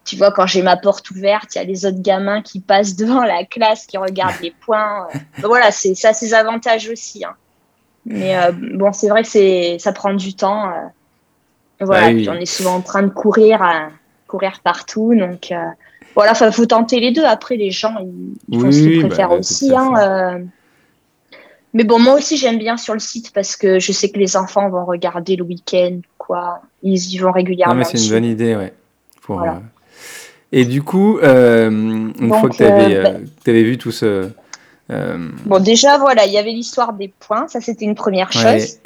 tu 0.05 0.15
vois, 0.15 0.31
quand 0.31 0.45
j'ai 0.45 0.61
ma 0.61 0.77
porte 0.77 1.09
ouverte, 1.09 1.55
il 1.55 1.57
y 1.57 1.61
a 1.61 1.63
les 1.63 1.85
autres 1.85 2.01
gamins 2.01 2.41
qui 2.41 2.59
passent 2.59 2.95
devant 2.95 3.23
la 3.23 3.43
classe, 3.43 3.87
qui 3.87 3.97
regardent 3.97 4.39
les 4.41 4.51
points. 4.51 5.07
voilà, 5.39 5.71
c'est 5.71 5.95
ça, 5.95 6.13
ses 6.13 6.33
avantages 6.33 6.87
aussi. 6.89 7.25
Hein. 7.25 7.33
Mais 8.05 8.37
euh, 8.37 8.51
bon, 8.51 8.93
c'est 8.93 9.09
vrai 9.09 9.23
que 9.23 9.27
c'est, 9.27 9.77
ça 9.79 9.91
prend 9.91 10.13
du 10.13 10.35
temps. 10.35 10.69
Euh. 10.69 10.73
voilà, 11.81 12.13
bah 12.13 12.31
on 12.33 12.39
est 12.39 12.45
souvent 12.45 12.75
en 12.75 12.81
train 12.81 13.01
de 13.01 13.09
courir, 13.09 13.63
euh, 13.63 13.89
courir 14.27 14.59
partout. 14.63 15.15
Donc 15.15 15.51
voilà, 16.13 16.33
il 16.39 16.51
faut 16.51 16.67
tenter 16.67 16.99
les 16.99 17.11
deux. 17.11 17.23
Après, 17.23 17.55
les 17.55 17.71
gens, 17.71 17.95
ils, 18.47 18.59
font 18.59 18.71
ce 18.71 18.77
qu'ils 18.77 19.01
bah, 19.01 19.07
préfèrent 19.07 19.31
aussi. 19.31 19.73
Hein, 19.75 20.43
mais 21.73 21.83
bon, 21.83 21.99
moi 21.99 22.13
aussi, 22.13 22.37
j'aime 22.37 22.57
bien 22.57 22.77
sur 22.77 22.93
le 22.93 23.01
site 23.01 23.33
parce 23.33 23.57
que 23.57 23.79
je 23.79 23.91
sais 23.91 24.09
que 24.09 24.17
les 24.17 24.37
enfants 24.37 24.69
vont 24.69 24.85
regarder 24.85 25.35
le 25.35 25.43
week-end, 25.43 25.99
quoi. 26.17 26.61
Ils 26.83 27.13
y 27.13 27.17
vont 27.17 27.33
régulièrement. 27.33 27.73
Non, 27.73 27.79
mais 27.79 27.83
c'est 27.83 28.01
une 28.01 28.11
bonne 28.11 28.23
idée, 28.23 28.55
ouais. 28.55 28.73
Pour, 29.21 29.43
et 30.51 30.65
du 30.65 30.83
coup, 30.83 31.17
euh, 31.19 31.69
une 31.69 32.29
fois 32.29 32.49
que 32.49 32.55
tu 32.55 32.63
avais, 32.63 32.95
euh, 32.95 33.05
euh, 33.05 33.19
bah 33.45 33.51
vu 33.51 33.77
tout 33.77 33.91
ce... 33.91 34.29
Bon, 35.45 35.59
déjà, 35.59 35.97
voilà, 35.97 36.25
il 36.25 36.33
y 36.33 36.37
avait 36.37 36.51
l'histoire 36.51 36.93
des 36.93 37.11
points, 37.19 37.47
ça 37.47 37.59
c'était 37.61 37.85
une 37.85 37.95
première 37.95 38.31
chose. 38.31 38.79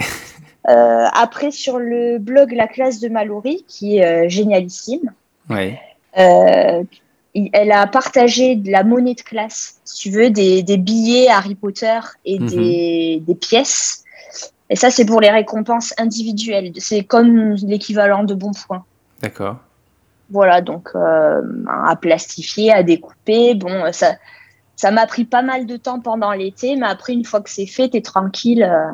après, 0.63 1.51
sur 1.51 1.77
le 1.77 2.17
blog 2.19 2.53
La 2.53 2.67
classe 2.67 2.99
de 2.99 3.09
Mallory, 3.09 3.65
qui 3.67 3.97
est 3.97 4.29
génialissime, 4.29 5.11
ouais. 5.49 5.79
elle 6.13 7.71
a 7.71 7.87
partagé 7.87 8.55
de 8.55 8.71
la 8.71 8.83
monnaie 8.83 9.15
de 9.15 9.21
classe, 9.21 9.79
si 9.83 10.09
tu 10.09 10.09
veux, 10.11 10.29
des, 10.29 10.63
des 10.63 10.77
billets 10.77 11.27
Harry 11.27 11.55
Potter 11.55 11.99
et 12.25 12.39
mhm. 12.39 12.47
des, 12.47 13.23
des, 13.27 13.35
pièces. 13.35 14.05
Et 14.69 14.75
ça, 14.75 14.89
c'est 14.89 15.05
pour 15.05 15.19
les 15.19 15.31
récompenses 15.31 15.93
individuelles. 15.97 16.71
C'est 16.77 17.03
comme 17.03 17.55
l'équivalent 17.55 18.23
de 18.23 18.35
bons 18.35 18.53
points. 18.67 18.85
D'accord. 19.21 19.57
Voilà, 20.31 20.61
donc 20.61 20.89
euh, 20.95 21.41
à 21.67 21.95
plastifier, 21.95 22.71
à 22.71 22.83
découper. 22.83 23.55
Bon, 23.55 23.91
ça, 23.91 24.15
ça 24.75 24.91
m'a 24.91 25.07
pris 25.07 25.25
pas 25.25 25.41
mal 25.41 25.65
de 25.65 25.77
temps 25.77 25.99
pendant 25.99 26.31
l'été, 26.31 26.75
mais 26.75 26.87
après, 26.87 27.13
une 27.13 27.25
fois 27.25 27.41
que 27.41 27.49
c'est 27.49 27.65
fait, 27.65 27.89
tu 27.89 27.97
es 27.97 28.01
tranquille 28.01 28.63
euh, 28.63 28.91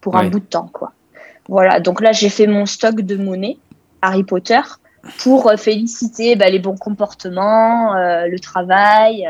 pour 0.00 0.16
un 0.16 0.28
bout 0.28 0.40
de 0.40 0.44
temps, 0.44 0.68
quoi. 0.72 0.92
Voilà, 1.48 1.80
donc 1.80 2.00
là, 2.00 2.12
j'ai 2.12 2.28
fait 2.28 2.46
mon 2.46 2.66
stock 2.66 3.00
de 3.00 3.16
monnaie 3.16 3.58
Harry 4.02 4.24
Potter 4.24 4.60
pour 5.18 5.50
euh, 5.50 5.56
féliciter 5.56 6.36
bah, 6.36 6.48
les 6.48 6.58
bons 6.58 6.76
comportements, 6.76 7.94
le 7.94 8.38
travail. 8.38 9.26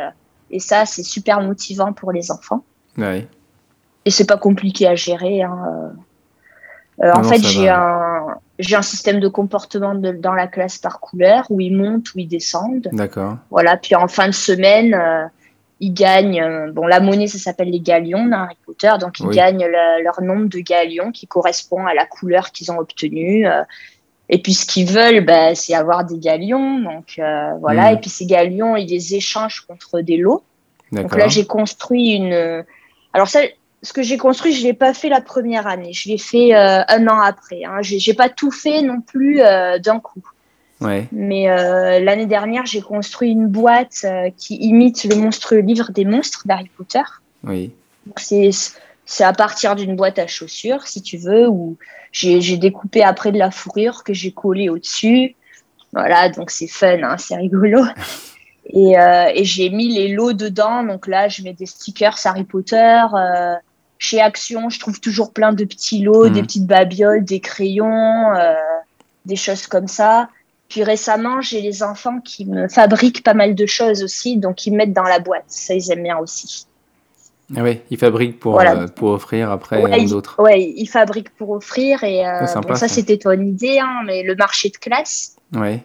et 0.50 0.58
ça, 0.58 0.87
c'est 0.87 1.02
super 1.02 1.40
motivant 1.40 1.92
pour 1.92 2.12
les 2.12 2.30
enfants. 2.30 2.64
Ouais. 2.99 3.26
Et 4.04 4.11
c'est 4.11 4.26
pas 4.26 4.37
compliqué 4.37 4.87
à 4.87 4.94
gérer. 4.94 5.42
Hein, 5.42 5.92
en 7.02 7.22
fait, 7.22 7.42
j'ai 7.42 7.68
un, 7.68 8.26
j'ai 8.58 8.76
un 8.76 8.82
système 8.82 9.20
de 9.20 9.28
comportement 9.28 9.94
dans 9.94 10.34
la 10.34 10.46
classe 10.46 10.78
par 10.78 11.00
couleur 11.00 11.46
où 11.50 11.60
ils 11.60 11.76
montent, 11.76 12.14
où 12.14 12.18
ils 12.18 12.28
descendent. 12.28 12.88
D'accord. 12.92 13.36
Voilà. 13.50 13.76
Puis 13.76 13.94
en 13.94 14.08
fin 14.08 14.26
de 14.26 14.32
semaine, 14.32 14.96
ils 15.80 15.92
gagnent. 15.92 16.70
bon, 16.72 16.86
la 16.86 17.00
monnaie, 17.00 17.26
ça 17.26 17.38
s'appelle 17.38 17.70
les 17.70 17.80
galions 17.80 18.26
dans 18.26 18.44
Harry 18.44 18.56
Potter. 18.64 18.92
Donc, 19.00 19.18
ils 19.20 19.28
gagnent 19.28 19.66
leur 20.02 20.22
nombre 20.22 20.48
de 20.48 20.60
galions 20.60 21.10
qui 21.10 21.26
correspond 21.26 21.86
à 21.86 21.94
la 21.94 22.06
couleur 22.06 22.52
qu'ils 22.52 22.70
ont 22.70 22.78
obtenue. 22.78 23.46
Et 24.28 24.38
puis 24.38 24.54
ce 24.54 24.66
qu'ils 24.66 24.90
veulent, 24.90 25.24
bah, 25.24 25.54
c'est 25.54 25.74
avoir 25.74 26.04
des 26.04 26.18
galions. 26.18 26.80
Donc 26.80 27.16
euh, 27.18 27.52
voilà. 27.60 27.90
Hmm. 27.90 27.94
Et 27.94 28.00
puis 28.00 28.10
ces 28.10 28.26
galions, 28.26 28.76
ils 28.76 28.88
les 28.88 29.14
échangent 29.14 29.60
contre 29.60 30.00
des 30.00 30.16
lots. 30.16 30.42
Donc 30.92 31.16
là, 31.16 31.28
j'ai 31.28 31.44
construit 31.44 32.12
une. 32.12 32.64
Alors 33.12 33.28
ça, 33.28 33.40
ce 33.85 33.93
que 33.93 34.03
j'ai 34.03 34.17
construit, 34.17 34.53
je 34.53 34.64
l'ai 34.64 34.73
pas 34.73 34.95
fait 34.95 35.09
la 35.09 35.21
première 35.21 35.67
année. 35.67 35.93
Je 35.93 36.09
l'ai 36.09 36.19
fait 36.19 36.55
euh, 36.55 36.83
un 36.88 37.07
an 37.07 37.21
après. 37.21 37.62
Hein. 37.64 37.79
J'ai 37.83 38.14
pas 38.14 38.29
tout 38.29 38.50
fait 38.50 38.83
non 38.83 39.00
plus 39.00 39.41
euh, 39.41 39.79
d'un 39.79 40.00
coup. 40.00 40.23
Ouais. 40.81 41.07
Mais 41.12 41.47
l'année 42.00 42.26
dernière, 42.26 42.67
j'ai 42.67 42.83
construit 42.83 43.31
une 43.31 43.47
boîte 43.47 44.05
qui 44.37 44.57
imite 44.57 45.05
le 45.05 45.17
monstrueux 45.17 45.61
livre 45.61 45.93
des 45.93 46.05
monstres 46.05 46.43
d'Harry 46.47 46.69
Potter. 46.76 47.03
Oui. 47.45 47.73
C'est 48.17 49.25
à 49.25 49.33
partir 49.33 49.76
d'une 49.76 49.97
boîte 49.97 50.19
à 50.19 50.26
chaussures, 50.26 50.87
si 50.87 51.00
tu 51.00 51.17
veux, 51.17 51.49
où 51.49 51.76
j'ai 52.12 52.57
découpé 52.59 53.03
après 53.03 53.33
de 53.33 53.38
la 53.38 53.50
fourrure 53.50 54.03
que 54.03 54.12
j'ai 54.12 54.33
collé 54.33 54.69
au-dessus. 54.69 55.37
Voilà, 55.93 56.29
donc 56.29 56.50
c'est 56.50 56.67
fun, 56.67 57.03
hein, 57.03 57.17
c'est 57.19 57.37
rigolo. 57.37 57.85
Et, 58.67 58.99
euh, 58.99 59.31
et 59.35 59.45
j'ai 59.45 59.69
mis 59.71 59.88
les 59.88 60.09
lots 60.09 60.33
dedans. 60.33 60.83
Donc 60.85 61.07
là, 61.07 61.29
je 61.29 61.43
mets 61.43 61.53
des 61.53 61.67
stickers 61.67 62.17
Harry 62.25 62.45
Potter. 62.45 63.03
Chez 63.98 64.20
Action, 64.20 64.68
je 64.70 64.80
trouve 64.80 65.00
toujours 65.00 65.32
plein 65.32 65.52
de 65.52 65.64
petits 65.64 66.02
lots, 66.02 66.28
des 66.28 66.40
mhm. 66.40 66.46
petites 66.46 66.66
babioles, 66.66 67.24
des 67.24 67.40
crayons, 67.40 68.34
euh, 68.34 68.54
des 69.24 69.36
choses 69.36 69.66
comme 69.66 69.88
ça. 69.88 70.28
Puis 70.68 70.82
récemment, 70.82 71.40
j'ai 71.40 71.60
les 71.60 71.82
enfants 71.82 72.20
qui 72.20 72.46
me 72.46 72.68
fabriquent 72.68 73.22
pas 73.22 73.34
mal 73.34 73.54
de 73.54 73.66
choses 73.66 74.02
aussi, 74.02 74.36
donc 74.36 74.66
ils 74.66 74.72
mettent 74.72 74.92
dans 74.92 75.04
la 75.04 75.18
boîte. 75.18 75.44
Ça, 75.46 75.74
ils 75.74 75.90
aiment 75.92 76.02
bien 76.02 76.18
aussi. 76.18 76.66
Ah 77.54 77.62
oui, 77.62 77.80
ils 77.90 77.98
fabriquent 77.98 78.40
pour, 78.40 78.60
euh, 78.60 78.86
pour 78.86 79.10
offrir 79.10 79.50
après 79.50 79.82
ouais, 79.82 80.06
d'autres. 80.06 80.36
Oui, 80.38 80.74
ils 80.76 80.88
fabriquent 80.88 81.34
pour 81.36 81.50
offrir. 81.50 82.02
Et 82.02 82.26
euh, 82.26 82.46
ça, 82.46 82.88
c'était 82.88 83.18
ton 83.18 83.32
idée, 83.32 83.78
hein, 83.78 84.00
mais 84.06 84.22
le 84.22 84.34
marché 84.34 84.70
de 84.70 84.76
classe. 84.76 85.36
Ouais. 85.54 85.82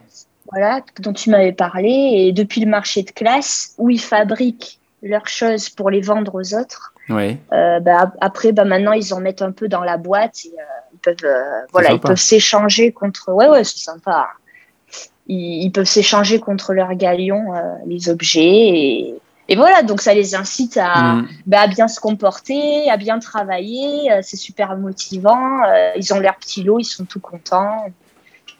Voilà, 0.50 0.80
dont 1.00 1.12
tu 1.12 1.30
m'avais 1.30 1.52
parlé. 1.52 1.90
Et 1.90 2.32
depuis 2.32 2.62
le 2.62 2.70
marché 2.70 3.02
de 3.02 3.10
classe, 3.10 3.74
où 3.78 3.90
ils 3.90 4.00
fabriquent 4.00 4.80
leurs 5.02 5.28
choses 5.28 5.68
pour 5.68 5.90
les 5.90 6.00
vendre 6.00 6.34
aux 6.34 6.54
autres. 6.54 6.89
Ouais. 7.10 7.38
Euh, 7.52 7.80
bah, 7.80 8.12
après, 8.20 8.52
bah, 8.52 8.64
maintenant, 8.64 8.92
ils 8.92 9.12
en 9.12 9.20
mettent 9.20 9.42
un 9.42 9.52
peu 9.52 9.68
dans 9.68 9.82
la 9.82 9.96
boîte. 9.96 10.44
Et, 10.44 10.52
ils 10.92 10.98
peuvent, 10.98 11.32
voilà, 11.72 11.92
ils 11.92 12.00
peuvent 12.00 12.16
s'échanger 12.16 12.92
contre. 12.92 13.32
Ouais, 13.32 13.48
ouais, 13.48 13.64
c'est 13.64 13.78
sympa. 13.78 14.28
Ils, 15.26 15.64
ils 15.64 15.72
peuvent 15.72 15.86
s'échanger 15.86 16.40
contre 16.40 16.72
leurs 16.72 16.94
galions, 16.94 17.52
les 17.86 18.08
objets. 18.08 18.40
Et 18.40 19.20
et 19.50 19.56
voilà, 19.56 19.82
donc 19.82 20.00
ça 20.00 20.14
les 20.14 20.36
incite 20.36 20.78
à, 20.80 21.14
mm. 21.14 21.28
bah, 21.46 21.66
bien 21.66 21.88
se 21.88 21.98
comporter, 21.98 22.88
à 22.88 22.96
bien 22.96 23.18
travailler. 23.18 24.10
Euh, 24.12 24.20
c'est 24.22 24.36
super 24.36 24.76
motivant. 24.76 25.64
Euh, 25.64 25.90
ils 25.96 26.14
ont 26.14 26.20
l'air 26.20 26.36
petits 26.36 26.62
lots, 26.62 26.78
ils 26.78 26.84
sont 26.84 27.04
tout 27.04 27.18
contents. 27.18 27.86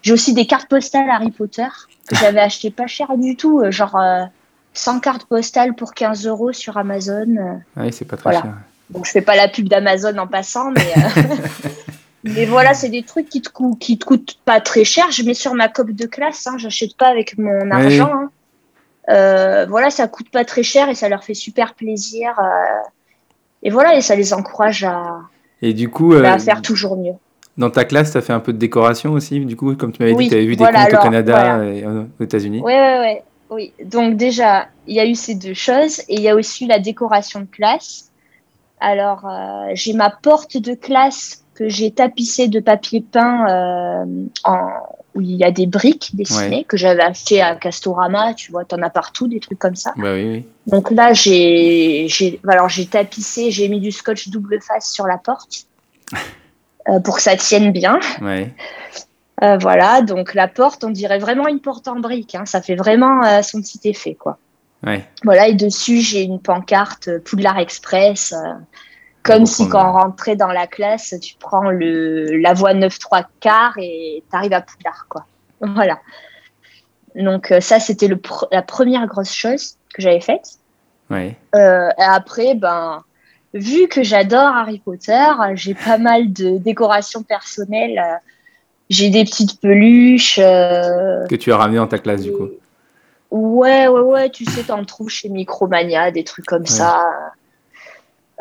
J'ai 0.02 0.12
aussi 0.12 0.34
des 0.34 0.48
cartes 0.48 0.68
postales 0.68 1.08
Harry 1.08 1.30
Potter 1.30 1.68
que 2.08 2.16
j'avais 2.16 2.40
acheté 2.40 2.72
pas 2.72 2.88
cher 2.88 3.16
du 3.16 3.36
tout, 3.36 3.60
euh, 3.60 3.70
genre 3.70 3.96
100 4.74 5.00
cartes 5.00 5.24
postales 5.24 5.74
pour 5.74 5.94
15 5.94 6.26
euros 6.26 6.52
sur 6.52 6.76
Amazon. 6.76 7.60
Ah 7.76 7.82
oui, 7.84 7.92
c'est 7.92 8.04
pas 8.04 8.16
très 8.16 8.32
cher. 8.32 8.54
Donc 8.90 9.06
je 9.06 9.10
fais 9.10 9.20
pas 9.20 9.36
la 9.36 9.48
pub 9.48 9.68
d'Amazon 9.68 10.16
en 10.18 10.26
passant, 10.26 10.70
mais. 10.70 10.94
Mais 12.24 12.44
voilà, 12.44 12.74
c'est 12.74 12.90
des 12.90 13.02
trucs 13.02 13.28
qui 13.28 13.40
te, 13.40 13.50
qui 13.78 13.98
te 13.98 14.04
coûtent 14.04 14.38
pas 14.44 14.60
très 14.60 14.84
cher. 14.84 15.10
Je 15.10 15.22
mets 15.22 15.34
sur 15.34 15.54
ma 15.54 15.68
cope 15.68 15.92
de 15.92 16.06
classe, 16.06 16.46
hein, 16.46 16.56
j'achète 16.58 16.96
pas 16.96 17.08
avec 17.08 17.38
mon 17.38 17.70
argent. 17.70 18.10
Hein. 18.12 18.30
Euh, 19.08 19.66
voilà, 19.68 19.90
ça 19.90 20.06
coûte 20.06 20.30
pas 20.30 20.44
très 20.44 20.62
cher 20.62 20.88
et 20.88 20.94
ça 20.94 21.08
leur 21.08 21.24
fait 21.24 21.34
super 21.34 21.74
plaisir. 21.74 22.38
Euh, 22.38 22.88
et 23.62 23.70
voilà, 23.70 23.96
et 23.96 24.02
ça 24.02 24.16
les 24.16 24.34
encourage 24.34 24.84
à, 24.84 25.20
et 25.62 25.72
du 25.72 25.88
coup, 25.88 26.12
à 26.12 26.16
euh, 26.16 26.38
faire 26.38 26.62
toujours 26.62 26.96
mieux. 26.96 27.14
Dans 27.56 27.70
ta 27.70 27.84
classe, 27.84 28.12
tu 28.12 28.18
as 28.18 28.22
fait 28.22 28.32
un 28.32 28.40
peu 28.40 28.52
de 28.52 28.58
décoration 28.58 29.12
aussi, 29.12 29.40
du 29.40 29.56
coup, 29.56 29.74
comme 29.74 29.92
tu 29.92 30.02
m'avais 30.02 30.14
dit, 30.14 30.28
tu 30.28 30.34
avais 30.34 30.46
vu 30.46 30.56
des 30.56 30.64
comptes 30.64 30.94
au 30.94 31.02
Canada 31.02 31.64
et 31.64 31.84
aux 31.86 32.22
États-Unis. 32.22 32.62
Oui, 32.64 32.72
oui, 32.72 32.98
oui. 33.00 33.18
Oui, 33.50 33.72
donc 33.84 34.16
déjà, 34.16 34.68
il 34.86 34.94
y 34.94 35.00
a 35.00 35.06
eu 35.06 35.14
ces 35.14 35.34
deux 35.34 35.54
choses 35.54 36.00
et 36.08 36.14
il 36.14 36.20
y 36.20 36.28
a 36.28 36.34
aussi 36.34 36.66
la 36.66 36.78
décoration 36.78 37.40
de 37.40 37.46
classe. 37.46 38.10
Alors, 38.78 39.28
j'ai 39.74 39.92
ma 39.92 40.08
porte 40.08 40.56
de 40.56 40.74
classe 40.74 41.44
que 41.54 41.68
j'ai 41.68 41.90
tapissée 41.90 42.48
de 42.48 42.60
papier 42.60 43.00
peint 43.02 44.06
en, 44.44 44.70
où 45.14 45.20
il 45.20 45.36
y 45.36 45.44
a 45.44 45.50
des 45.50 45.66
briques 45.66 46.14
dessinées 46.14 46.64
que 46.64 46.76
j'avais 46.76 47.02
acheté 47.02 47.42
à 47.42 47.56
Castorama, 47.56 48.34
tu 48.34 48.52
vois, 48.52 48.64
t'en 48.64 48.80
as 48.82 48.90
partout, 48.90 49.26
des 49.26 49.40
trucs 49.40 49.58
comme 49.58 49.74
ça. 49.74 49.92
Bah 49.96 50.14
oui, 50.14 50.24
oui. 50.24 50.46
Donc 50.66 50.90
là, 50.90 51.12
j'ai, 51.12 52.06
j'ai, 52.08 52.40
alors 52.46 52.68
j'ai 52.68 52.86
tapissé, 52.86 53.50
j'ai 53.50 53.68
mis 53.68 53.80
du 53.80 53.90
scotch 53.90 54.28
double 54.28 54.60
face 54.60 54.90
sur 54.90 55.06
la 55.06 55.18
porte 55.18 55.66
euh, 56.88 57.00
pour 57.00 57.16
que 57.16 57.22
ça 57.22 57.36
tienne 57.36 57.72
bien. 57.72 57.98
Ouais. 58.20 58.54
Euh, 59.42 59.56
voilà, 59.58 60.02
donc 60.02 60.34
la 60.34 60.48
porte, 60.48 60.84
on 60.84 60.90
dirait 60.90 61.18
vraiment 61.18 61.48
une 61.48 61.60
porte 61.60 61.88
en 61.88 61.96
brique. 61.96 62.34
Hein. 62.34 62.44
ça 62.46 62.60
fait 62.60 62.74
vraiment 62.74 63.24
euh, 63.24 63.42
son 63.42 63.60
petit 63.60 63.80
effet, 63.84 64.14
quoi. 64.14 64.38
Ouais. 64.86 65.04
Voilà, 65.24 65.48
et 65.48 65.54
dessus, 65.54 66.00
j'ai 66.00 66.22
une 66.22 66.40
pancarte 66.40 67.18
Poudlard 67.24 67.58
Express. 67.58 68.34
Comme 69.22 69.44
si 69.44 69.68
quand 69.68 69.90
on 69.90 69.92
rentrait 69.92 70.36
dans 70.36 70.48
la 70.48 70.66
classe, 70.66 71.14
tu 71.20 71.34
prends 71.38 71.70
le, 71.70 72.24
la 72.38 72.54
voie 72.54 72.72
9 72.72 72.98
3 72.98 73.26
quarts 73.40 73.74
et 73.76 74.24
tu 74.28 74.36
arrives 74.36 74.54
à 74.54 74.62
Poudlard, 74.62 75.06
quoi. 75.08 75.26
Voilà. 75.60 75.98
Donc 77.14 77.52
euh, 77.52 77.60
ça, 77.60 77.80
c'était 77.80 78.08
la 78.50 78.62
première 78.62 79.06
grosse 79.06 79.32
chose 79.32 79.76
que 79.94 80.02
j'avais 80.02 80.20
faite. 80.20 80.58
Ouais. 81.10 81.36
Euh, 81.54 81.88
après, 81.98 82.54
ben, 82.54 83.02
vu 83.52 83.88
que 83.88 84.02
j'adore 84.02 84.54
Harry 84.56 84.78
Potter, 84.78 85.26
j'ai 85.54 85.74
pas 85.74 85.98
mal 85.98 86.32
de 86.32 86.58
décorations 86.58 87.22
personnelles. 87.22 88.00
J'ai 88.90 89.08
des 89.08 89.24
petites 89.24 89.60
peluches. 89.60 90.38
Euh, 90.38 91.26
que 91.28 91.36
tu 91.36 91.52
as 91.52 91.56
ramenées 91.56 91.78
dans 91.78 91.86
ta 91.86 91.98
classe, 91.98 92.22
du 92.22 92.32
coup. 92.32 92.48
Ouais, 93.30 93.86
ouais, 93.88 94.00
ouais. 94.00 94.30
Tu 94.30 94.44
sais, 94.44 94.64
t'en 94.64 94.84
trouves 94.84 95.08
chez 95.08 95.28
Micromania, 95.28 96.10
des 96.10 96.24
trucs 96.24 96.46
comme 96.46 96.66
ça. 96.66 97.08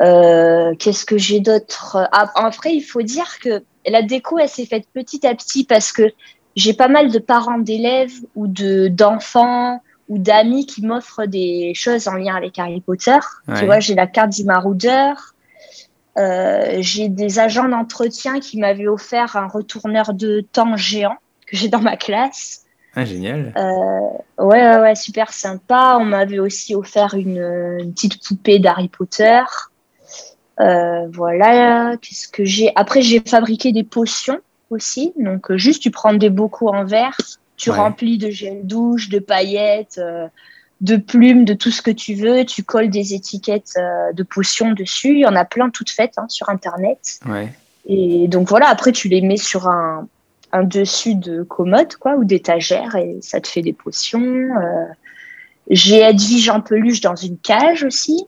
Euh, 0.00 0.74
qu'est-ce 0.78 1.04
que 1.06 1.18
j'ai 1.18 1.40
d'autre? 1.40 2.08
Ah, 2.10 2.30
Après, 2.34 2.74
il 2.74 2.80
faut 2.80 3.02
dire 3.02 3.38
que 3.40 3.62
la 3.86 4.02
déco, 4.02 4.38
elle 4.38 4.48
s'est 4.48 4.66
faite 4.66 4.86
petit 4.92 5.26
à 5.26 5.34
petit 5.34 5.64
parce 5.64 5.92
que 5.92 6.10
j'ai 6.56 6.74
pas 6.74 6.88
mal 6.88 7.10
de 7.10 7.18
parents 7.18 7.58
d'élèves 7.58 8.14
ou 8.34 8.46
de 8.46 8.88
d'enfants 8.88 9.80
ou 10.08 10.18
d'amis 10.18 10.66
qui 10.66 10.84
m'offrent 10.84 11.26
des 11.26 11.72
choses 11.74 12.08
en 12.08 12.14
lien 12.14 12.34
avec 12.34 12.58
Harry 12.58 12.80
Potter. 12.80 13.18
Tu 13.56 13.66
vois, 13.66 13.78
j'ai 13.78 13.94
la 13.94 14.08
carte 14.08 14.30
d'Imaroudeur. 14.30 15.34
Euh, 16.18 16.76
j'ai 16.80 17.08
des 17.08 17.38
agents 17.38 17.68
d'entretien 17.68 18.40
qui 18.40 18.58
m'avaient 18.58 18.88
offert 18.88 19.36
un 19.36 19.46
retourneur 19.46 20.12
de 20.12 20.40
temps 20.40 20.76
géant 20.76 21.16
que 21.46 21.56
j'ai 21.56 21.68
dans 21.68 21.80
ma 21.80 21.96
classe. 21.96 22.64
Ah, 22.94 23.04
génial. 23.04 23.52
Euh, 23.56 24.44
ouais, 24.44 24.68
ouais, 24.68 24.80
ouais, 24.80 24.94
super 24.94 25.32
sympa. 25.32 25.96
On 26.00 26.04
m'avait 26.04 26.40
aussi 26.40 26.74
offert 26.74 27.14
une, 27.14 27.78
une 27.78 27.92
petite 27.92 28.26
poupée 28.26 28.58
d'Harry 28.58 28.88
Potter. 28.88 29.42
Euh, 30.58 31.06
voilà, 31.12 31.96
qu'est-ce 32.02 32.28
que 32.28 32.44
j'ai? 32.44 32.72
Après, 32.74 33.00
j'ai 33.00 33.20
fabriqué 33.20 33.72
des 33.72 33.84
potions 33.84 34.40
aussi. 34.68 35.12
Donc, 35.16 35.50
euh, 35.50 35.56
juste, 35.56 35.82
tu 35.82 35.90
prends 35.90 36.12
des 36.12 36.30
bocaux 36.30 36.68
en 36.68 36.84
verre, 36.84 37.16
tu 37.56 37.70
remplis 37.70 38.18
de 38.18 38.30
gel 38.30 38.66
douche, 38.66 39.08
de 39.08 39.20
paillettes, 39.20 39.98
euh, 39.98 40.26
de 40.80 40.96
plumes, 40.96 41.44
de 41.44 41.54
tout 41.54 41.70
ce 41.70 41.82
que 41.82 41.90
tu 41.90 42.14
veux. 42.14 42.44
Tu 42.44 42.62
colles 42.62 42.90
des 42.90 43.14
étiquettes 43.14 43.74
de 44.14 44.22
potions 44.22 44.72
dessus. 44.72 45.10
Il 45.10 45.20
y 45.20 45.26
en 45.26 45.36
a 45.36 45.44
plein 45.44 45.70
toutes 45.70 45.90
faites 45.90 46.14
hein, 46.16 46.26
sur 46.28 46.48
Internet. 46.48 47.20
Et 47.86 48.28
donc, 48.28 48.48
voilà, 48.48 48.68
après, 48.68 48.92
tu 48.92 49.08
les 49.08 49.20
mets 49.20 49.36
sur 49.36 49.68
un, 49.68 50.06
un 50.52 50.62
dessus 50.62 51.14
de 51.14 51.42
commode 51.42 51.96
quoi, 51.96 52.14
ou 52.16 52.24
d'étagère 52.24 52.96
et 52.96 53.18
ça 53.22 53.40
te 53.40 53.48
fait 53.48 53.62
des 53.62 53.72
potions. 53.72 54.48
j'ai 55.68 56.00
Edwige 56.00 56.48
en 56.48 56.60
peluche 56.60 57.00
dans 57.00 57.16
une 57.16 57.38
cage 57.38 57.84
aussi. 57.84 58.26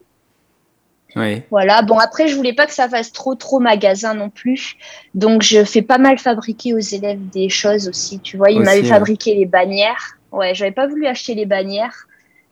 Voilà. 1.50 1.82
Bon, 1.82 1.98
après, 1.98 2.28
je 2.28 2.36
voulais 2.36 2.54
pas 2.54 2.66
que 2.66 2.72
ça 2.72 2.88
fasse 2.88 3.12
trop, 3.12 3.34
trop 3.34 3.60
magasin 3.60 4.14
non 4.14 4.30
plus. 4.30 4.76
Donc, 5.14 5.42
je 5.42 5.64
fais 5.64 5.82
pas 5.82 5.98
mal 5.98 6.18
fabriquer 6.18 6.74
aux 6.74 6.78
élèves 6.78 7.20
des 7.30 7.48
choses 7.48 7.88
aussi. 7.88 8.20
Tu 8.20 8.36
vois, 8.36 8.50
ils 8.50 8.60
m'avaient 8.60 8.84
fabriqué 8.84 9.34
les 9.34 9.46
bannières. 9.46 10.16
Ouais, 10.30 10.54
j'avais 10.54 10.72
pas 10.72 10.86
voulu 10.86 11.06
acheter 11.06 11.34
les 11.34 11.46
bannières. 11.46 12.06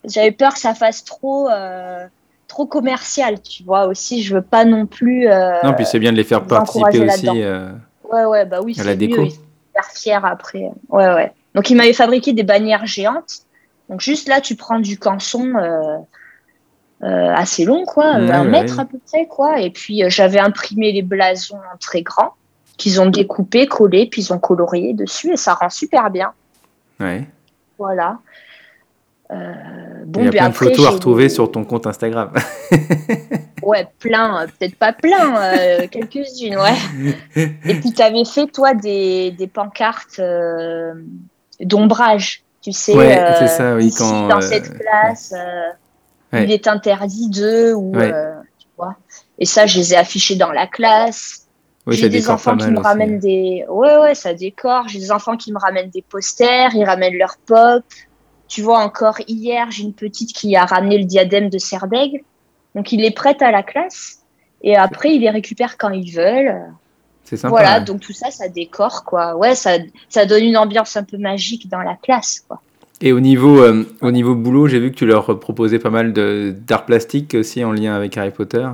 J'avais 0.04 0.30
peur 0.30 0.54
que 0.54 0.60
ça 0.60 0.74
fasse 0.74 1.04
trop, 1.04 1.48
euh, 1.50 2.06
trop 2.48 2.66
commercial, 2.66 3.40
tu 3.42 3.62
vois. 3.62 3.86
Aussi, 3.86 4.22
je 4.22 4.34
veux 4.34 4.42
pas 4.42 4.64
non 4.64 4.86
plus. 4.86 5.28
Euh, 5.28 5.52
non, 5.62 5.74
puis 5.74 5.86
c'est 5.86 5.98
bien 5.98 6.12
de 6.12 6.16
les 6.16 6.24
faire 6.24 6.44
participer 6.44 7.00
aussi. 7.00 7.42
Euh, 7.42 7.70
ouais, 8.10 8.24
ouais, 8.24 8.46
bah 8.46 8.60
oui, 8.62 8.74
c'est 8.74 8.84
la 8.84 8.96
déco. 8.96 9.22
Mieux, 9.22 9.30
fiers 9.94 10.18
après. 10.22 10.70
Ouais, 10.88 11.14
ouais. 11.14 11.32
Donc, 11.54 11.70
ils 11.70 11.76
m'avaient 11.76 11.92
fabriqué 11.92 12.32
des 12.32 12.42
bannières 12.42 12.86
géantes. 12.86 13.44
Donc, 13.88 14.00
juste 14.00 14.28
là, 14.28 14.40
tu 14.40 14.56
prends 14.56 14.78
du 14.78 14.98
canson 14.98 15.54
euh, 17.02 17.32
assez 17.34 17.64
long, 17.64 17.86
quoi, 17.86 18.08
un 18.08 18.44
mètre 18.44 18.78
à 18.78 18.84
peu 18.84 18.98
près, 18.98 19.26
quoi. 19.26 19.60
Et 19.60 19.70
puis 19.70 20.04
euh, 20.04 20.10
j'avais 20.10 20.38
imprimé 20.38 20.92
les 20.92 21.00
blasons 21.00 21.56
en 21.56 21.78
très 21.78 22.02
grand. 22.02 22.34
qu'ils 22.76 23.00
ont 23.00 23.08
découpé, 23.08 23.66
collé, 23.66 24.06
puis 24.06 24.22
ils 24.22 24.32
ont 24.32 24.38
colorié 24.38 24.92
dessus 24.92 25.32
et 25.32 25.36
ça 25.36 25.54
rend 25.54 25.70
super 25.70 26.10
bien. 26.10 26.32
Ouais. 26.98 27.26
Voilà. 27.78 28.18
Euh, 29.32 29.52
bon, 30.06 30.20
Il 30.20 30.24
y 30.24 30.28
a 30.28 30.32
plein 30.32 30.48
de 30.48 30.54
photos 30.54 30.86
à 30.86 30.90
retrouver 30.90 31.28
sur 31.28 31.50
ton 31.50 31.64
compte 31.64 31.86
Instagram. 31.86 32.32
ouais, 33.62 33.86
plein, 33.98 34.46
peut-être 34.58 34.76
pas 34.76 34.92
plein, 34.92 35.36
euh, 35.36 35.86
quelques-unes, 35.90 36.56
ouais. 36.56 37.46
Et 37.64 37.74
puis 37.74 37.92
tu 37.92 38.02
avais 38.02 38.24
fait, 38.24 38.46
toi, 38.46 38.74
des, 38.74 39.30
des 39.32 39.46
pancartes 39.46 40.18
euh, 40.18 40.94
d'ombrage, 41.60 42.42
tu 42.60 42.72
sais. 42.72 42.94
Ouais, 42.94 43.34
c'est 43.38 43.48
ça, 43.48 43.76
oui. 43.76 43.92
quand, 43.96 44.28
dans 44.28 44.40
cette 44.40 44.76
classe, 44.76 45.32
il 46.32 46.50
est 46.50 46.66
interdit 46.66 47.28
de, 47.30 47.72
ou, 47.72 47.92
tu 48.58 48.66
vois. 48.76 48.96
Et 49.38 49.46
ça, 49.46 49.66
je 49.66 49.78
les 49.78 49.94
ai 49.94 49.96
affichés 49.96 50.34
dans 50.34 50.50
la 50.50 50.66
classe. 50.66 51.46
j'ai 51.86 52.08
des 52.08 52.28
enfants 52.28 52.56
qui 52.56 52.70
me 52.70 52.80
ramènent 52.80 53.20
des. 53.20 53.64
Ouais, 53.68 53.96
ouais, 53.98 54.14
ça 54.16 54.34
décore. 54.34 54.88
J'ai 54.88 54.98
des 54.98 55.12
enfants 55.12 55.36
qui 55.36 55.52
me 55.52 55.58
ramènent 55.58 55.90
des 55.90 56.02
posters, 56.02 56.74
ils 56.74 56.84
ramènent 56.84 57.16
leur 57.16 57.36
pop. 57.46 57.84
Tu 58.50 58.62
vois, 58.62 58.80
encore 58.80 59.18
hier, 59.28 59.70
j'ai 59.70 59.84
une 59.84 59.94
petite 59.94 60.32
qui 60.32 60.56
a 60.56 60.64
ramené 60.64 60.98
le 60.98 61.04
diadème 61.04 61.50
de 61.50 61.58
Serdaigle. 61.58 62.18
Donc, 62.74 62.90
il 62.90 63.04
est 63.04 63.12
prêt 63.12 63.36
à 63.40 63.52
la 63.52 63.62
classe. 63.62 64.22
Et 64.62 64.76
après, 64.76 65.14
il 65.14 65.20
les 65.20 65.30
récupère 65.30 65.78
quand 65.78 65.90
ils 65.90 66.12
veulent. 66.12 66.60
C'est 67.22 67.36
sympa. 67.36 67.50
Voilà, 67.50 67.78
donc 67.78 68.00
tout 68.00 68.12
ça, 68.12 68.32
ça 68.32 68.48
décore, 68.48 69.04
quoi. 69.04 69.36
Ouais, 69.36 69.54
ça, 69.54 69.78
ça 70.08 70.26
donne 70.26 70.42
une 70.42 70.56
ambiance 70.56 70.96
un 70.96 71.04
peu 71.04 71.16
magique 71.16 71.68
dans 71.68 71.78
la 71.78 71.94
classe, 71.94 72.44
quoi. 72.46 72.60
Et 73.00 73.12
au 73.12 73.20
niveau, 73.20 73.62
euh, 73.62 73.84
au 74.02 74.10
niveau 74.10 74.34
boulot, 74.34 74.66
j'ai 74.66 74.80
vu 74.80 74.90
que 74.90 74.96
tu 74.96 75.06
leur 75.06 75.38
proposais 75.38 75.78
pas 75.78 75.90
mal 75.90 76.12
d'art 76.12 76.84
plastique 76.86 77.34
aussi 77.34 77.64
en 77.64 77.70
lien 77.70 77.94
avec 77.94 78.18
Harry 78.18 78.32
Potter. 78.32 78.68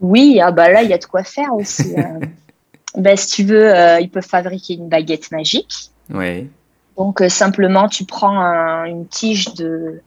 Oui, 0.00 0.38
ah 0.40 0.52
bah 0.52 0.70
là, 0.70 0.84
il 0.84 0.88
y 0.88 0.94
a 0.94 0.98
de 0.98 1.04
quoi 1.04 1.24
faire 1.24 1.52
aussi. 1.52 1.94
Euh. 1.98 2.20
bah, 2.96 3.16
si 3.16 3.26
tu 3.26 3.42
veux, 3.42 3.74
euh, 3.74 3.98
ils 3.98 4.08
peuvent 4.08 4.26
fabriquer 4.26 4.74
une 4.74 4.88
baguette 4.88 5.32
magique. 5.32 5.90
Oui. 6.14 6.48
Donc 6.96 7.20
euh, 7.20 7.28
simplement, 7.28 7.88
tu 7.88 8.04
prends 8.04 8.40
une 8.84 9.06
tige 9.06 9.54
de, 9.54 10.00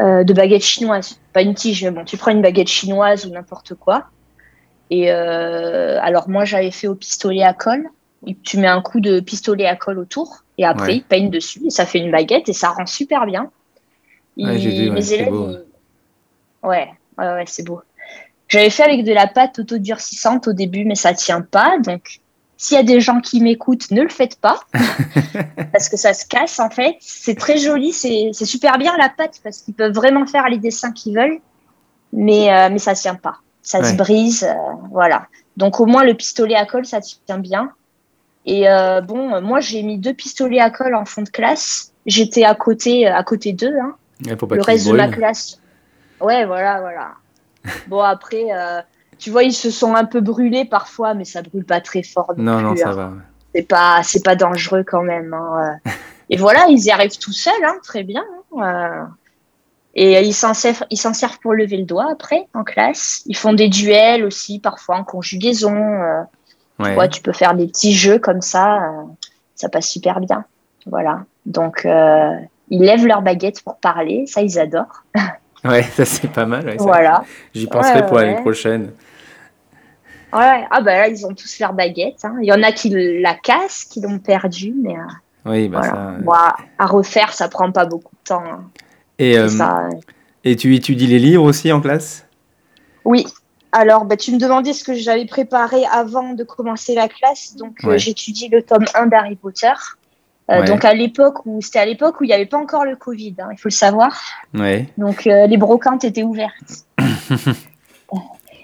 euh, 0.00 0.24
de 0.24 0.32
baguette 0.32 0.62
chinoise. 0.62 1.18
Pas 1.32 1.42
une 1.42 1.54
tige, 1.54 1.84
mais 1.84 1.90
bon, 1.90 2.04
tu 2.04 2.16
prends 2.16 2.30
une 2.30 2.42
baguette 2.42 2.68
chinoise 2.68 3.26
ou 3.26 3.30
n'importe 3.30 3.74
quoi. 3.74 4.06
Et 4.90 5.10
euh, 5.10 5.98
alors 6.02 6.28
moi, 6.28 6.44
j'avais 6.44 6.70
fait 6.70 6.88
au 6.88 6.94
pistolet 6.94 7.42
à 7.42 7.52
colle. 7.52 7.88
Tu 8.42 8.58
mets 8.58 8.66
un 8.68 8.82
coup 8.82 9.00
de 9.00 9.20
pistolet 9.20 9.66
à 9.66 9.76
colle 9.76 9.98
autour 9.98 10.44
et 10.56 10.64
après, 10.64 10.96
ils 10.96 11.04
peignent 11.04 11.30
dessus 11.30 11.60
et 11.66 11.70
ça 11.70 11.86
fait 11.86 12.00
une 12.00 12.10
baguette 12.10 12.48
et 12.48 12.52
ça 12.52 12.70
rend 12.70 12.86
super 12.86 13.26
bien. 13.26 13.50
ouais, 14.36 14.56
vu, 14.56 14.90
mes 14.90 15.12
élèves, 15.12 15.32
ouais, 16.64 16.88
ouais, 17.18 17.44
c'est 17.46 17.64
beau. 17.64 17.80
J'avais 18.48 18.70
fait 18.70 18.82
avec 18.82 19.04
de 19.04 19.12
la 19.12 19.26
pâte 19.28 19.58
autodurcissante 19.60 20.48
au 20.48 20.52
début, 20.52 20.84
mais 20.84 20.94
ça 20.94 21.12
tient 21.14 21.42
pas. 21.42 21.78
Donc, 21.78 22.20
s'il 22.60 22.76
y 22.76 22.80
a 22.80 22.82
des 22.82 23.00
gens 23.00 23.20
qui 23.20 23.40
m'écoutent, 23.40 23.92
ne 23.92 24.02
le 24.02 24.08
faites 24.08 24.40
pas, 24.40 24.60
parce 25.72 25.88
que 25.88 25.96
ça 25.96 26.12
se 26.12 26.26
casse 26.26 26.58
en 26.58 26.70
fait. 26.70 26.96
C'est 27.00 27.36
très 27.36 27.56
joli, 27.56 27.92
c'est 27.92 28.32
super 28.32 28.78
bien 28.78 28.96
la 28.98 29.08
pâte, 29.08 29.40
parce 29.44 29.58
qu'ils 29.58 29.74
peuvent 29.74 29.94
vraiment 29.94 30.26
faire 30.26 30.48
les 30.48 30.58
dessins 30.58 30.90
qu'ils 30.90 31.14
veulent, 31.14 31.38
mais, 32.12 32.52
euh, 32.52 32.68
mais 32.70 32.78
ça 32.78 32.94
tient 32.94 33.14
pas. 33.14 33.36
Ça 33.62 33.84
se 33.84 33.94
brise, 33.94 34.44
euh, 34.44 34.72
voilà. 34.90 35.28
Donc 35.56 35.78
au 35.78 35.86
moins 35.86 36.02
le 36.02 36.14
pistolet 36.14 36.56
à 36.56 36.66
colle, 36.66 36.84
ça 36.84 37.00
tient 37.00 37.38
bien. 37.38 37.70
Et 38.44 38.68
euh, 38.68 39.02
bon, 39.02 39.40
moi 39.40 39.60
j'ai 39.60 39.82
mis 39.84 39.98
deux 39.98 40.14
pistolets 40.14 40.60
à 40.60 40.70
colle 40.70 40.96
en 40.96 41.04
fond 41.04 41.22
de 41.22 41.28
classe. 41.28 41.92
J'étais 42.06 42.44
à 42.44 42.56
côté, 42.56 43.06
à 43.06 43.22
côté 43.22 43.52
d'eux. 43.52 43.76
Hein. 43.80 43.94
le 44.26 44.62
reste 44.62 44.88
de 44.88 44.92
ma 44.94 45.08
classe. 45.08 45.60
Ouais, 46.20 46.44
voilà, 46.44 46.80
voilà. 46.80 47.12
bon 47.86 48.00
après 48.00 48.46
tu 49.18 49.30
vois, 49.30 49.42
ils 49.42 49.52
se 49.52 49.70
sont 49.70 49.94
un 49.94 50.04
peu 50.04 50.20
brûlés 50.20 50.64
parfois, 50.64 51.14
mais 51.14 51.24
ça 51.24 51.42
brûle 51.42 51.64
pas 51.64 51.80
très 51.80 52.02
fort. 52.02 52.32
Non, 52.36 52.60
non, 52.60 52.76
ça 52.76 52.90
hein. 52.90 52.92
va. 52.92 53.12
C'est 53.54 53.62
pas, 53.62 54.02
c'est 54.02 54.24
pas 54.24 54.36
dangereux 54.36 54.84
quand 54.86 55.02
même. 55.02 55.34
Hein, 55.34 55.78
et 56.30 56.36
voilà, 56.36 56.66
ils 56.68 56.84
y 56.84 56.90
arrivent 56.90 57.18
tout 57.18 57.32
seuls, 57.32 57.64
hein, 57.64 57.76
très 57.82 58.04
bien. 58.04 58.24
Euh. 58.56 59.04
Et 59.94 60.20
ils 60.20 60.34
s'en 60.34 60.54
servent, 60.54 60.84
ils 60.90 60.96
s'en 60.96 61.12
servent 61.12 61.40
pour 61.40 61.54
lever 61.54 61.78
le 61.78 61.84
doigt 61.84 62.08
après 62.10 62.46
en 62.54 62.62
classe. 62.62 63.22
Ils 63.26 63.36
font 63.36 63.52
des 63.52 63.68
duels 63.68 64.24
aussi, 64.24 64.60
parfois 64.60 64.96
en 64.96 65.04
conjugaison. 65.04 65.74
Euh. 65.74 66.22
Tu 66.84 66.92
vois, 66.92 67.08
tu 67.08 67.20
peux 67.20 67.32
faire 67.32 67.54
des 67.54 67.66
petits 67.66 67.94
jeux 67.94 68.20
comme 68.20 68.40
ça. 68.40 68.76
Euh. 68.76 69.02
Ça 69.56 69.68
passe 69.68 69.88
super 69.88 70.20
bien. 70.20 70.44
Voilà. 70.86 71.24
Donc, 71.46 71.84
ils 71.84 72.80
lèvent 72.80 73.06
leur 73.06 73.22
baguette 73.22 73.62
pour 73.64 73.78
parler. 73.78 74.26
Ça, 74.28 74.42
ils 74.42 74.60
adorent. 74.60 75.02
Ouais, 75.64 75.82
ça 75.94 76.04
c'est 76.04 76.30
pas 76.30 76.46
mal. 76.46 76.76
voilà. 76.78 77.24
J'y 77.54 77.66
penserai 77.66 78.06
pour 78.06 78.16
l'année 78.18 78.40
prochaine. 78.40 78.92
Ouais, 80.32 80.66
ah 80.70 80.80
bah 80.82 80.92
là, 80.92 81.08
ils 81.08 81.24
ont 81.24 81.34
tous 81.34 81.58
leur 81.58 81.72
baguette. 81.72 82.24
Hein. 82.24 82.36
Il 82.42 82.46
y 82.46 82.52
en 82.52 82.62
a 82.62 82.70
qui 82.72 82.90
la 82.90 83.34
cassent, 83.34 83.84
qui 83.84 84.00
l'ont 84.02 84.18
perdue, 84.18 84.74
mais 84.76 84.94
euh, 84.94 85.02
oui, 85.46 85.68
bah 85.68 85.82
ça... 85.82 86.16
bon, 86.20 86.32
à, 86.32 86.86
refaire, 86.86 87.32
ça 87.32 87.48
prend 87.48 87.72
pas 87.72 87.86
beaucoup 87.86 88.14
de 88.14 88.28
temps. 88.28 88.44
Hein. 88.44 88.64
Et, 89.18 89.38
euh, 89.38 89.48
et 90.44 90.54
tu 90.56 90.74
étudies 90.74 91.06
les 91.06 91.18
livres 91.18 91.44
aussi 91.44 91.72
en 91.72 91.80
classe? 91.80 92.26
Oui. 93.04 93.26
Alors, 93.72 94.04
bah, 94.04 94.16
tu 94.16 94.32
me 94.32 94.38
demandais 94.38 94.72
ce 94.72 94.84
que 94.84 94.94
j'avais 94.94 95.26
préparé 95.26 95.84
avant 95.86 96.34
de 96.34 96.44
commencer 96.44 96.94
la 96.94 97.08
classe. 97.08 97.56
Donc, 97.56 97.78
euh, 97.84 97.96
j'étudie 97.98 98.48
le 98.48 98.62
tome 98.62 98.84
1 98.94 99.06
d'Harry 99.06 99.36
Potter. 99.36 99.72
Donc 100.48 100.84
à 100.84 100.94
l'époque 100.94 101.44
où 101.44 101.60
c'était 101.60 101.78
à 101.78 101.84
l'époque 101.84 102.20
où 102.20 102.24
il 102.24 102.28
n'y 102.28 102.32
avait 102.32 102.46
pas 102.46 102.58
encore 102.58 102.84
le 102.84 102.96
Covid, 102.96 103.34
hein, 103.38 103.48
il 103.52 103.58
faut 103.58 103.68
le 103.68 103.74
savoir. 103.74 104.18
Ouais. 104.54 104.88
Donc 104.96 105.24
les 105.24 105.56
brocantes 105.56 106.04
étaient 106.04 106.22
ouvertes. 106.22 106.86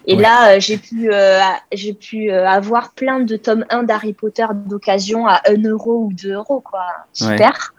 Et 0.07 0.17
là, 0.17 0.53
euh, 0.53 0.61
j'ai 0.61 0.77
pu, 0.77 1.11
euh, 1.13 1.41
j'ai 1.73 1.95
pu 1.95 2.31
euh, 2.31 2.47
avoir 2.47 2.93
plein 2.93 3.21
de 3.21 3.37
tomes 3.37 3.65
1 3.71 3.85
d'Harry 3.85 4.13
Potter 4.13 4.47
d'occasion 4.67 5.27
à 5.27 5.41
1 5.49 5.63
euro 5.63 6.05
ou 6.05 6.13
2 6.13 6.33
euros, 6.33 6.61
quoi. 6.61 6.87
Super. 7.13 7.75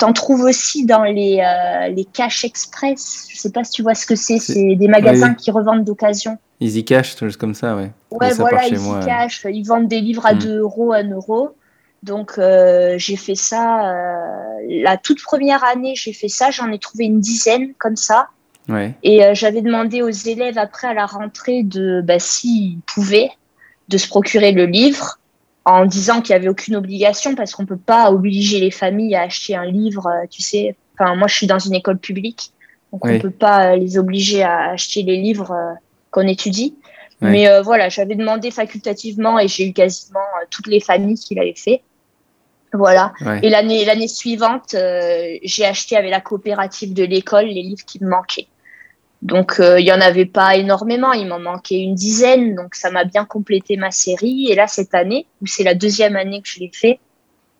T'en 0.00 0.12
trouves 0.12 0.40
aussi 0.40 0.86
dans 0.86 1.04
les, 1.04 1.40
les 1.94 2.04
Cash 2.04 2.44
Express. 2.44 3.28
Je 3.30 3.38
sais 3.38 3.52
pas 3.52 3.62
si 3.62 3.70
tu 3.70 3.82
vois 3.82 3.94
ce 3.94 4.06
que 4.06 4.16
c'est. 4.16 4.40
C'est 4.40 4.74
des 4.74 4.88
magasins 4.88 5.34
qui 5.34 5.52
revendent 5.52 5.84
d'occasion. 5.84 6.36
Easy 6.58 6.84
Cash, 6.84 7.16
choses 7.16 7.36
comme 7.36 7.54
ça, 7.54 7.76
ouais. 7.76 7.92
Ouais, 8.10 8.32
voilà, 8.34 8.66
Easy 8.66 8.90
Cash. 9.06 9.46
Ils 9.48 9.62
vendent 9.62 9.86
des 9.86 10.00
livres 10.00 10.26
à 10.26 10.34
2 10.34 10.48
hmm. 10.48 10.60
euros, 10.62 10.92
1 10.92 11.10
euro. 11.12 11.50
Donc, 12.02 12.38
j'ai 12.96 13.16
fait 13.16 13.34
ça. 13.34 13.92
la 14.68 14.96
toute 14.96 15.22
première 15.22 15.64
année, 15.64 15.94
j'ai 15.96 16.12
fait 16.12 16.28
ça. 16.28 16.50
J'en 16.50 16.70
ai 16.70 16.78
trouvé 16.78 17.06
une 17.06 17.20
dizaine 17.20 17.74
comme 17.74 17.96
ça. 17.96 18.28
Et 19.02 19.24
euh, 19.24 19.34
j'avais 19.34 19.62
demandé 19.62 20.02
aux 20.02 20.10
élèves 20.10 20.58
après 20.58 20.88
à 20.88 20.94
la 20.94 21.06
rentrée 21.06 21.62
de 21.62 22.02
bah, 22.04 22.18
s'ils 22.18 22.78
pouvaient 22.80 23.30
de 23.88 23.96
se 23.96 24.06
procurer 24.06 24.52
le 24.52 24.66
livre 24.66 25.18
en 25.64 25.86
disant 25.86 26.20
qu'il 26.20 26.34
n'y 26.34 26.40
avait 26.40 26.48
aucune 26.48 26.76
obligation 26.76 27.34
parce 27.34 27.54
qu'on 27.54 27.62
ne 27.62 27.68
peut 27.68 27.78
pas 27.78 28.12
obliger 28.12 28.60
les 28.60 28.70
familles 28.70 29.14
à 29.14 29.22
acheter 29.22 29.56
un 29.56 29.64
livre, 29.64 30.06
euh, 30.06 30.26
tu 30.30 30.42
sais. 30.42 30.76
Enfin, 30.94 31.14
moi, 31.14 31.28
je 31.28 31.34
suis 31.34 31.46
dans 31.46 31.58
une 31.58 31.74
école 31.74 31.98
publique, 31.98 32.52
donc 32.92 33.04
on 33.04 33.08
ne 33.08 33.18
peut 33.18 33.30
pas 33.30 33.72
euh, 33.72 33.76
les 33.76 33.96
obliger 33.96 34.42
à 34.42 34.70
acheter 34.70 35.02
les 35.02 35.16
livres 35.16 35.54
qu'on 36.10 36.26
étudie. 36.26 36.74
Mais 37.20 37.48
voilà, 37.62 37.88
j'avais 37.88 38.14
demandé 38.14 38.50
facultativement 38.50 39.38
et 39.38 39.48
j'ai 39.48 39.68
eu 39.68 39.72
quasiment 39.72 40.20
toutes 40.50 40.68
les 40.68 40.80
familles 40.80 41.18
qui 41.18 41.34
l'avaient 41.34 41.54
fait. 41.56 41.82
Voilà. 42.72 43.12
Et 43.42 43.50
l'année 43.50 43.84
l'année 43.84 44.08
suivante, 44.08 44.76
j'ai 45.42 45.64
acheté 45.64 45.96
avec 45.96 46.10
la 46.10 46.20
coopérative 46.20 46.94
de 46.94 47.04
l'école 47.04 47.46
les 47.46 47.62
livres 47.62 47.84
qui 47.84 48.02
me 48.02 48.08
manquaient. 48.08 48.46
Donc, 49.22 49.58
euh, 49.58 49.80
il 49.80 49.84
n'y 49.84 49.92
en 49.92 50.00
avait 50.00 50.26
pas 50.26 50.56
énormément, 50.56 51.12
il 51.12 51.26
m'en 51.26 51.40
manquait 51.40 51.80
une 51.80 51.94
dizaine, 51.94 52.54
donc 52.54 52.74
ça 52.74 52.90
m'a 52.90 53.04
bien 53.04 53.24
complété 53.24 53.76
ma 53.76 53.90
série. 53.90 54.46
Et 54.50 54.54
là, 54.54 54.68
cette 54.68 54.94
année, 54.94 55.26
où 55.42 55.46
c'est 55.46 55.64
la 55.64 55.74
deuxième 55.74 56.14
année 56.14 56.40
que 56.40 56.48
je 56.48 56.60
l'ai 56.60 56.70
fait, 56.72 57.00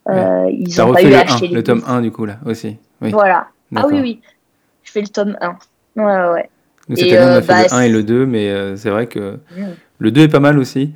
euh, 0.09 0.49
ils 0.53 0.81
ont 0.81 0.93
pas 0.93 1.03
eu 1.03 1.13
à 1.15 1.21
acheter 1.23 1.49
le 1.49 1.63
tome 1.63 1.83
1 1.87 2.01
du 2.01 2.13
coup, 2.13 2.27
là, 2.27 2.39
aussi. 2.47 2.77
Voilà. 3.01 3.49
Ah 3.75 3.87
oui, 3.87 4.01
oui, 4.01 4.21
je 4.85 4.93
fais 4.93 5.01
le 5.01 5.09
tome 5.09 5.37
1. 5.41 5.57
Ouais, 5.97 6.33
ouais. 6.33 6.51
Nous, 6.89 6.97
cette 6.97 7.13
année, 7.13 7.19
on 7.19 7.29
a 7.29 7.37
euh, 7.37 7.43
fait 7.43 7.53
le 7.53 7.75
1 7.75 7.77
bah, 7.77 7.87
et 7.87 7.89
le 7.89 8.03
2, 8.03 8.27
mais 8.27 8.77
c'est 8.77 8.91
vrai 8.91 9.07
que 9.07 9.39
le 9.99 10.11
2 10.11 10.23
est 10.23 10.29
pas 10.29 10.41
mal 10.41 10.59
aussi. 10.59 10.93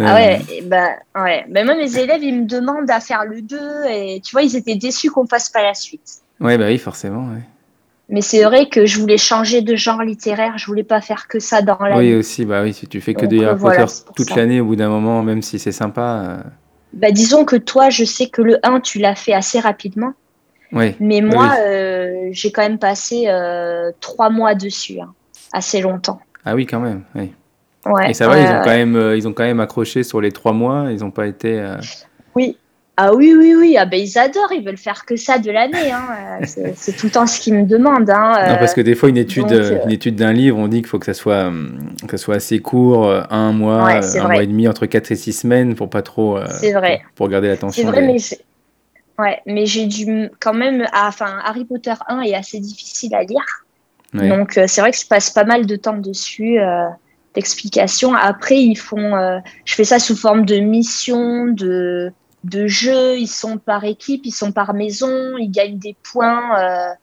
Ah 0.00 0.14
ouais, 0.14 0.40
bah, 0.64 0.90
ouais. 1.16 1.44
Mais 1.48 1.64
moi, 1.64 1.74
mes 1.74 1.98
élèves, 1.98 2.22
ils 2.22 2.42
me 2.42 2.46
demandent 2.46 2.90
à 2.90 3.00
faire 3.00 3.24
le 3.24 3.42
2 3.42 3.58
et 3.90 4.20
tu 4.24 4.32
vois, 4.32 4.42
ils 4.42 4.54
étaient 4.56 4.76
déçus 4.76 5.10
qu'on 5.10 5.26
fasse 5.26 5.48
pas 5.48 5.62
la 5.62 5.74
suite. 5.74 6.22
Ouais, 6.40 6.56
bah 6.56 6.66
oui, 6.68 6.78
forcément, 6.78 7.32
ouais. 7.32 7.42
Mais 8.08 8.22
c'est 8.22 8.42
vrai 8.44 8.68
que 8.68 8.86
je 8.86 8.98
voulais 9.00 9.18
changer 9.18 9.60
de 9.60 9.76
genre 9.76 10.02
littéraire, 10.02 10.56
je 10.56 10.66
voulais 10.66 10.84
pas 10.84 11.00
faire 11.02 11.28
que 11.28 11.40
ça 11.40 11.60
dans 11.60 11.78
la 11.78 11.98
Oui, 11.98 12.14
aussi, 12.14 12.46
bah 12.46 12.62
oui, 12.62 12.72
si 12.72 12.86
tu 12.86 13.00
fais 13.02 13.12
que 13.12 13.26
des 13.26 13.44
Harry 13.44 13.60
toute 14.16 14.34
l'année, 14.34 14.60
au 14.60 14.64
bout 14.64 14.76
d'un 14.76 14.88
moment, 14.88 15.22
même 15.22 15.42
si 15.42 15.58
c'est 15.58 15.72
sympa. 15.72 16.22
Euh. 16.24 16.50
Bah, 16.94 17.10
disons 17.10 17.44
que 17.44 17.56
toi, 17.56 17.90
je 17.90 18.04
sais 18.04 18.28
que 18.28 18.40
le 18.40 18.58
1, 18.62 18.80
tu 18.80 18.98
l'as 18.98 19.14
fait 19.14 19.34
assez 19.34 19.60
rapidement. 19.60 20.14
Oui. 20.72 20.94
Mais 21.00 21.20
moi, 21.20 21.54
euh, 21.60 22.28
j'ai 22.32 22.50
quand 22.52 22.62
même 22.62 22.78
passé 22.78 23.24
euh, 23.26 23.90
trois 24.00 24.30
mois 24.30 24.54
dessus, 24.54 25.00
hein, 25.00 25.12
assez 25.52 25.80
longtemps. 25.80 26.20
Ah 26.44 26.54
oui, 26.54 26.66
quand 26.66 26.80
même, 26.80 27.02
oui. 27.14 27.32
Ouais, 27.86 28.10
Et 28.10 28.14
ça 28.14 28.28
va, 28.28 28.38
ils, 28.38 28.46
ont 28.46 28.60
quand 28.64 28.70
même, 28.70 29.12
ils 29.16 29.28
ont 29.28 29.32
quand 29.32 29.44
même 29.44 29.60
accroché 29.60 30.02
sur 30.02 30.20
les 30.20 30.32
trois 30.32 30.52
mois, 30.52 30.86
ils 30.90 30.98
n'ont 30.98 31.10
pas 31.10 31.26
été. 31.26 31.64
Oui, 32.34 32.56
Ah 32.96 33.14
oui, 33.14 33.32
oui, 33.38 33.54
oui. 33.56 33.76
Ah 33.78 33.86
ben, 33.86 33.98
ils 33.98 34.18
adorent. 34.18 34.52
Ils 34.52 34.64
veulent 34.64 34.76
faire 34.76 35.06
que 35.06 35.16
ça 35.16 35.38
de 35.38 35.50
l'année. 35.50 35.90
Hein. 35.90 36.40
C'est 36.74 36.96
tout 36.96 37.06
le 37.06 37.12
temps 37.12 37.26
ce 37.26 37.40
qu'ils 37.40 37.54
me 37.54 37.64
demandent. 37.64 38.10
Hein. 38.10 38.48
Non, 38.48 38.56
parce 38.58 38.74
que 38.74 38.80
des 38.80 38.94
fois, 38.94 39.08
une 39.08 39.16
étude, 39.16 39.50
euh, 39.52 39.78
une 39.84 39.92
étude 39.92 40.16
d'un 40.16 40.32
livre, 40.32 40.58
on 40.58 40.66
dit 40.66 40.78
qu'il 40.78 40.88
faut 40.88 40.98
que 40.98 41.06
ça 41.06 41.14
soit, 41.14 41.50
que 42.06 42.16
ça 42.16 42.18
soit 42.18 42.34
assez 42.34 42.58
court, 42.58 43.10
un 43.30 43.52
mois, 43.52 43.88
un 43.88 44.28
mois 44.28 44.42
et 44.42 44.46
demi, 44.46 44.68
entre 44.68 44.86
4 44.86 45.12
et 45.12 45.16
6 45.16 45.32
semaines, 45.32 45.74
pour 45.76 45.88
pas 45.88 46.02
trop. 46.02 46.38
c'est 46.50 46.72
vrai. 46.72 47.00
Pour, 47.14 47.28
garder 47.28 47.48
l'attention. 47.48 47.84
C'est 47.84 47.88
vrai, 47.88 48.02
mais 48.02 48.18
Ouais, 49.18 49.42
mais 49.46 49.66
j'ai 49.66 49.86
dû 49.86 50.30
quand 50.40 50.54
même. 50.54 50.86
Enfin, 50.94 51.40
Harry 51.44 51.64
Potter 51.64 51.94
1 52.06 52.20
est 52.20 52.34
assez 52.34 52.60
difficile 52.60 53.14
à 53.14 53.24
lire. 53.24 53.64
Donc, 54.14 54.56
euh, 54.56 54.64
c'est 54.66 54.80
vrai 54.80 54.90
que 54.90 54.96
je 54.96 55.06
passe 55.06 55.30
pas 55.30 55.44
mal 55.44 55.66
de 55.66 55.76
temps 55.76 55.98
dessus, 55.98 56.58
euh, 56.58 56.86
d'explications. 57.34 58.14
Après, 58.14 58.58
ils 58.58 58.76
font. 58.76 59.16
Euh, 59.16 59.38
je 59.64 59.74
fais 59.74 59.84
ça 59.84 59.98
sous 59.98 60.16
forme 60.16 60.46
de 60.46 60.56
mission, 60.56 61.46
de, 61.46 62.12
de 62.44 62.66
jeu. 62.68 63.18
Ils 63.18 63.28
sont 63.28 63.58
par 63.58 63.84
équipe, 63.84 64.22
ils 64.24 64.32
sont 64.32 64.52
par 64.52 64.72
maison. 64.72 65.36
Ils 65.36 65.50
gagnent 65.50 65.78
des 65.78 65.96
points 66.10 66.96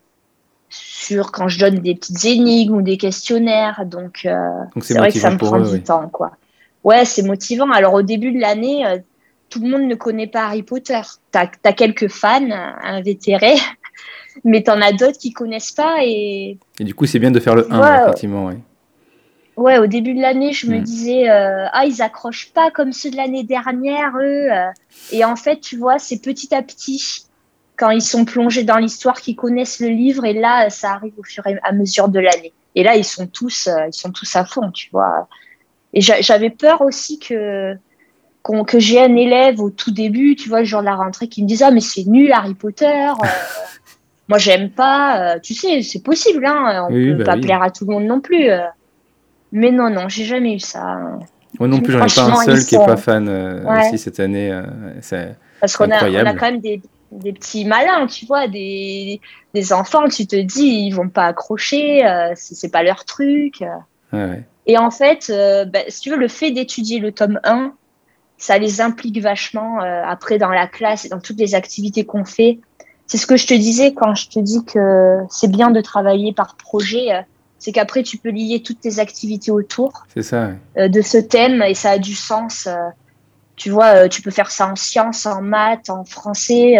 sur 0.68 1.30
quand 1.30 1.48
je 1.48 1.60
donne 1.60 1.78
des 1.78 1.94
petites 1.94 2.24
énigmes 2.24 2.76
ou 2.76 2.82
des 2.82 2.96
questionnaires. 2.96 3.84
Donc, 3.86 4.26
c'est 4.80 4.94
vrai 4.94 5.12
que 5.12 5.18
ça 5.18 5.30
me 5.30 5.36
prend 5.36 5.60
du 5.60 5.82
temps, 5.82 6.08
quoi. 6.08 6.32
Ouais, 6.82 7.04
c'est 7.04 7.22
motivant. 7.22 7.70
Alors, 7.70 7.94
au 7.94 8.02
début 8.02 8.32
de 8.32 8.40
l'année 8.40 8.84
tout 9.50 9.60
le 9.60 9.68
monde 9.68 9.82
ne 9.82 9.94
connaît 9.94 10.26
pas 10.26 10.46
Harry 10.46 10.62
Potter. 10.62 11.00
Tu 11.32 11.38
as, 11.38 11.72
quelques 11.72 12.08
fans 12.08 12.50
invétérés, 12.82 13.56
mais 14.44 14.62
tu 14.62 14.70
en 14.70 14.80
as 14.80 14.92
d'autres 14.92 15.18
qui 15.18 15.32
connaissent 15.32 15.72
pas. 15.72 15.98
Et, 16.02 16.58
et 16.78 16.84
du 16.84 16.94
coup, 16.94 17.06
c'est 17.06 17.18
bien 17.18 17.30
de 17.30 17.40
faire 17.40 17.54
le 17.54 17.72
1, 17.72 18.02
effectivement. 18.02 18.46
Ouais. 18.46 18.58
ouais. 19.56 19.78
au 19.78 19.86
début 19.86 20.14
de 20.14 20.20
l'année, 20.20 20.52
je 20.52 20.66
me 20.66 20.78
mm. 20.78 20.82
disais, 20.82 21.30
euh, 21.30 21.66
ah, 21.72 21.84
ils 21.86 22.02
accrochent 22.02 22.52
pas 22.52 22.70
comme 22.70 22.92
ceux 22.92 23.10
de 23.10 23.16
l'année 23.16 23.44
dernière, 23.44 24.12
eux. 24.16 24.50
Euh. 24.50 24.70
Et 25.12 25.24
en 25.24 25.36
fait, 25.36 25.60
tu 25.60 25.76
vois, 25.76 25.98
c'est 25.98 26.20
petit 26.20 26.54
à 26.54 26.62
petit, 26.62 27.26
quand 27.76 27.90
ils 27.90 28.02
sont 28.02 28.24
plongés 28.24 28.64
dans 28.64 28.78
l'histoire, 28.78 29.20
qu'ils 29.20 29.36
connaissent 29.36 29.80
le 29.80 29.88
livre, 29.88 30.24
et 30.24 30.34
là, 30.34 30.70
ça 30.70 30.92
arrive 30.92 31.14
au 31.18 31.24
fur 31.24 31.46
et 31.46 31.58
à 31.62 31.72
mesure 31.72 32.08
de 32.08 32.20
l'année. 32.20 32.52
Et 32.74 32.82
là, 32.82 32.96
ils 32.96 33.04
sont 33.04 33.26
tous, 33.26 33.68
euh, 33.68 33.86
ils 33.86 33.96
sont 33.96 34.10
tous 34.10 34.36
à 34.36 34.44
fond, 34.44 34.70
tu 34.70 34.90
vois. 34.90 35.28
Et 35.94 36.02
j'avais 36.02 36.50
peur 36.50 36.82
aussi 36.82 37.18
que 37.18 37.74
que 38.64 38.78
j'ai 38.78 39.00
un 39.00 39.16
élève 39.16 39.60
au 39.60 39.70
tout 39.70 39.90
début, 39.90 40.36
tu 40.36 40.48
vois, 40.48 40.60
le 40.60 40.64
jour 40.64 40.80
de 40.80 40.84
la 40.84 40.94
rentrée, 40.94 41.28
qui 41.28 41.42
me 41.42 41.48
disait 41.48 41.64
Ah, 41.66 41.70
mais 41.70 41.80
c'est 41.80 42.04
nul 42.04 42.32
Harry 42.32 42.54
Potter. 42.54 42.86
Euh, 42.86 43.26
moi, 44.28 44.38
j'aime 44.38 44.70
pas. 44.70 45.34
Euh, 45.34 45.38
tu 45.42 45.54
sais, 45.54 45.82
c'est 45.82 46.02
possible, 46.02 46.46
hein, 46.46 46.86
on 46.88 46.92
peut 46.92 47.14
bah 47.14 47.24
pas 47.24 47.36
plaire 47.36 47.62
à 47.62 47.70
tout 47.70 47.86
le 47.86 47.92
monde 47.94 48.04
non 48.04 48.20
plus. 48.20 48.48
Euh. 48.48 48.60
mais 49.52 49.70
non, 49.70 49.90
non, 49.90 50.08
j'ai 50.08 50.24
jamais 50.24 50.54
eu 50.54 50.60
ça. 50.60 50.98
Moi 51.58 51.68
non 51.68 51.80
plus, 51.80 51.92
j'en 51.92 52.04
ai 52.04 52.14
pas 52.14 52.40
un 52.40 52.44
seul 52.44 52.64
qui 52.64 52.74
est 52.74 52.86
pas 52.86 52.96
fan 52.96 53.28
aussi 53.28 53.98
cette 53.98 54.20
année. 54.20 54.58
Parce 55.60 55.76
qu'on 55.76 55.90
a, 55.90 56.08
on 56.08 56.26
a 56.26 56.34
quand 56.34 56.50
même 56.50 56.60
des, 56.60 56.82
des, 57.10 57.32
petits 57.32 57.64
malins, 57.64 58.06
tu 58.06 58.26
vois, 58.26 58.46
des, 58.46 59.22
des 59.54 59.72
enfants, 59.72 60.06
tu 60.06 60.26
te 60.26 60.36
dis, 60.36 60.86
ils 60.86 60.90
vont 60.90 61.08
pas 61.08 61.26
accrocher, 61.26 62.02
c'est 62.34 62.70
pas 62.70 62.82
leur 62.82 63.04
truc. 63.06 63.64
Et 64.66 64.78
en 64.78 64.90
fait, 64.90 65.32
bah, 65.72 65.80
si 65.88 66.02
tu 66.02 66.10
veux, 66.10 66.18
le 66.18 66.28
fait 66.28 66.50
d'étudier 66.50 67.00
le 67.00 67.10
tome 67.10 67.40
1, 67.42 67.72
ça 68.38 68.58
les 68.58 68.80
implique 68.80 69.20
vachement 69.20 69.82
euh, 69.82 70.02
après 70.04 70.38
dans 70.38 70.50
la 70.50 70.66
classe 70.66 71.04
et 71.04 71.08
dans 71.08 71.20
toutes 71.20 71.38
les 71.38 71.54
activités 71.54 72.04
qu'on 72.04 72.24
fait. 72.24 72.60
C'est 73.06 73.18
ce 73.18 73.26
que 73.26 73.36
je 73.36 73.46
te 73.46 73.54
disais 73.54 73.94
quand 73.94 74.14
je 74.14 74.28
te 74.28 74.40
dis 74.40 74.64
que 74.64 75.20
c'est 75.30 75.50
bien 75.50 75.70
de 75.70 75.80
travailler 75.80 76.32
par 76.32 76.56
projet. 76.56 77.14
Euh, 77.14 77.20
c'est 77.58 77.72
qu'après, 77.72 78.02
tu 78.02 78.18
peux 78.18 78.28
lier 78.28 78.62
toutes 78.62 78.80
tes 78.80 78.98
activités 78.98 79.50
autour 79.50 80.06
ça, 80.20 80.50
euh, 80.76 80.88
de 80.88 81.00
ce 81.00 81.16
thème 81.16 81.62
et 81.62 81.74
ça 81.74 81.92
a 81.92 81.98
du 81.98 82.14
sens. 82.14 82.68
tu 83.56 83.70
vois, 83.70 84.08
tu 84.10 84.20
peux 84.20 84.30
faire 84.30 84.50
ça 84.50 84.68
en 84.68 84.76
sciences, 84.76 85.24
en 85.24 85.40
maths, 85.40 85.88
en 85.88 86.04
français, 86.04 86.76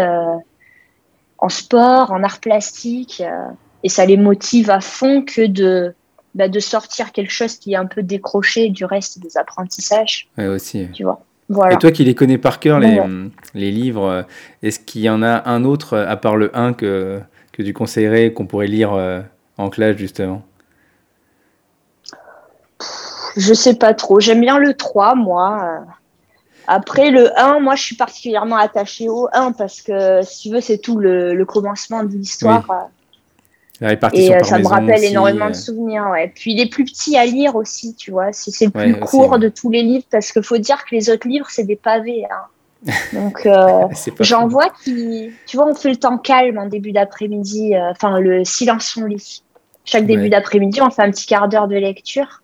en 1.38 1.48
sport, 1.48 2.12
en 2.12 2.22
art 2.22 2.40
plastique. 2.40 3.22
et 3.82 3.88
ça 3.88 4.04
les 4.04 4.18
motive 4.18 4.70
à 4.70 4.82
fond 4.82 5.22
que 5.22 5.46
de, 5.46 5.94
bah, 6.34 6.48
de 6.48 6.60
sortir 6.60 7.12
quelque 7.12 7.32
chose 7.32 7.56
qui 7.56 7.72
est 7.72 7.76
un 7.76 7.86
peu 7.86 8.02
décroché 8.02 8.68
du 8.68 8.84
reste 8.84 9.18
des 9.18 9.38
apprentissages. 9.38 10.28
Ouais, 10.36 10.46
aussi. 10.46 10.88
Tu 10.92 11.02
vois. 11.02 11.25
Et 11.48 11.76
toi 11.76 11.92
qui 11.92 12.04
les 12.04 12.14
connais 12.14 12.38
par 12.38 12.58
cœur, 12.58 12.80
les, 12.80 13.00
les 13.54 13.70
livres, 13.70 14.08
euh, 14.08 14.22
est-ce 14.62 14.80
qu'il 14.80 15.02
y 15.02 15.10
en 15.10 15.22
a 15.22 15.48
un 15.48 15.64
autre, 15.64 15.94
euh, 15.94 16.08
à 16.08 16.16
part 16.16 16.36
le 16.36 16.56
1, 16.56 16.72
que, 16.72 17.20
que 17.52 17.62
tu 17.62 17.72
conseillerais, 17.72 18.32
qu'on 18.32 18.46
pourrait 18.46 18.66
lire 18.66 18.94
euh, 18.94 19.20
en 19.56 19.70
classe, 19.70 19.96
justement? 19.96 20.42
Je 23.36 23.54
sais 23.54 23.74
pas 23.74 23.94
trop. 23.94 24.18
J'aime 24.18 24.40
bien 24.40 24.58
le 24.58 24.74
3, 24.74 25.14
moi. 25.14 25.84
Après, 26.66 27.10
le 27.10 27.38
1, 27.38 27.60
moi, 27.60 27.76
je 27.76 27.82
suis 27.82 27.96
particulièrement 27.96 28.56
attachée 28.56 29.08
au 29.08 29.28
1 29.32 29.52
parce 29.52 29.82
que, 29.82 30.22
si 30.22 30.48
tu 30.48 30.54
veux, 30.54 30.60
c'est 30.60 30.78
tout 30.78 30.98
le, 30.98 31.32
le 31.32 31.44
commencement 31.44 32.02
de 32.02 32.08
l'histoire. 32.08 32.88
Et 33.80 34.34
euh, 34.34 34.42
ça 34.42 34.58
me 34.58 34.66
rappelle 34.66 35.04
énormément 35.04 35.46
de 35.46 35.50
euh. 35.50 35.54
souvenirs. 35.54 36.08
Ouais. 36.10 36.32
Puis 36.34 36.52
il 36.52 36.60
est 36.60 36.70
plus 36.70 36.84
petit 36.84 37.16
à 37.16 37.26
lire 37.26 37.56
aussi, 37.56 37.94
tu 37.94 38.10
vois. 38.10 38.32
C'est 38.32 38.66
le 38.66 38.70
plus 38.70 38.98
court 39.00 39.38
de 39.38 39.48
tous 39.48 39.70
les 39.70 39.82
livres 39.82 40.06
parce 40.10 40.32
qu'il 40.32 40.42
faut 40.42 40.58
dire 40.58 40.84
que 40.84 40.94
les 40.94 41.10
autres 41.10 41.28
livres, 41.28 41.46
c'est 41.50 41.64
des 41.64 41.76
pavés. 41.76 42.24
Hein. 42.24 42.92
Donc 43.12 43.44
euh, 43.46 43.86
j'en 44.20 44.46
vois 44.46 44.70
qui, 44.84 45.30
tu 45.46 45.56
vois, 45.56 45.66
on 45.66 45.74
fait 45.74 45.90
le 45.90 45.96
temps 45.96 46.18
calme 46.18 46.58
en 46.58 46.66
début 46.66 46.92
d'après-midi, 46.92 47.72
enfin 47.90 48.20
le 48.20 48.44
silence 48.44 48.86
son 48.86 49.04
lit. 49.04 49.42
Chaque 49.84 50.06
début 50.06 50.28
d'après-midi, 50.28 50.80
on 50.82 50.90
fait 50.90 51.02
un 51.02 51.10
petit 51.10 51.26
quart 51.26 51.48
d'heure 51.48 51.68
de 51.68 51.76
lecture. 51.76 52.42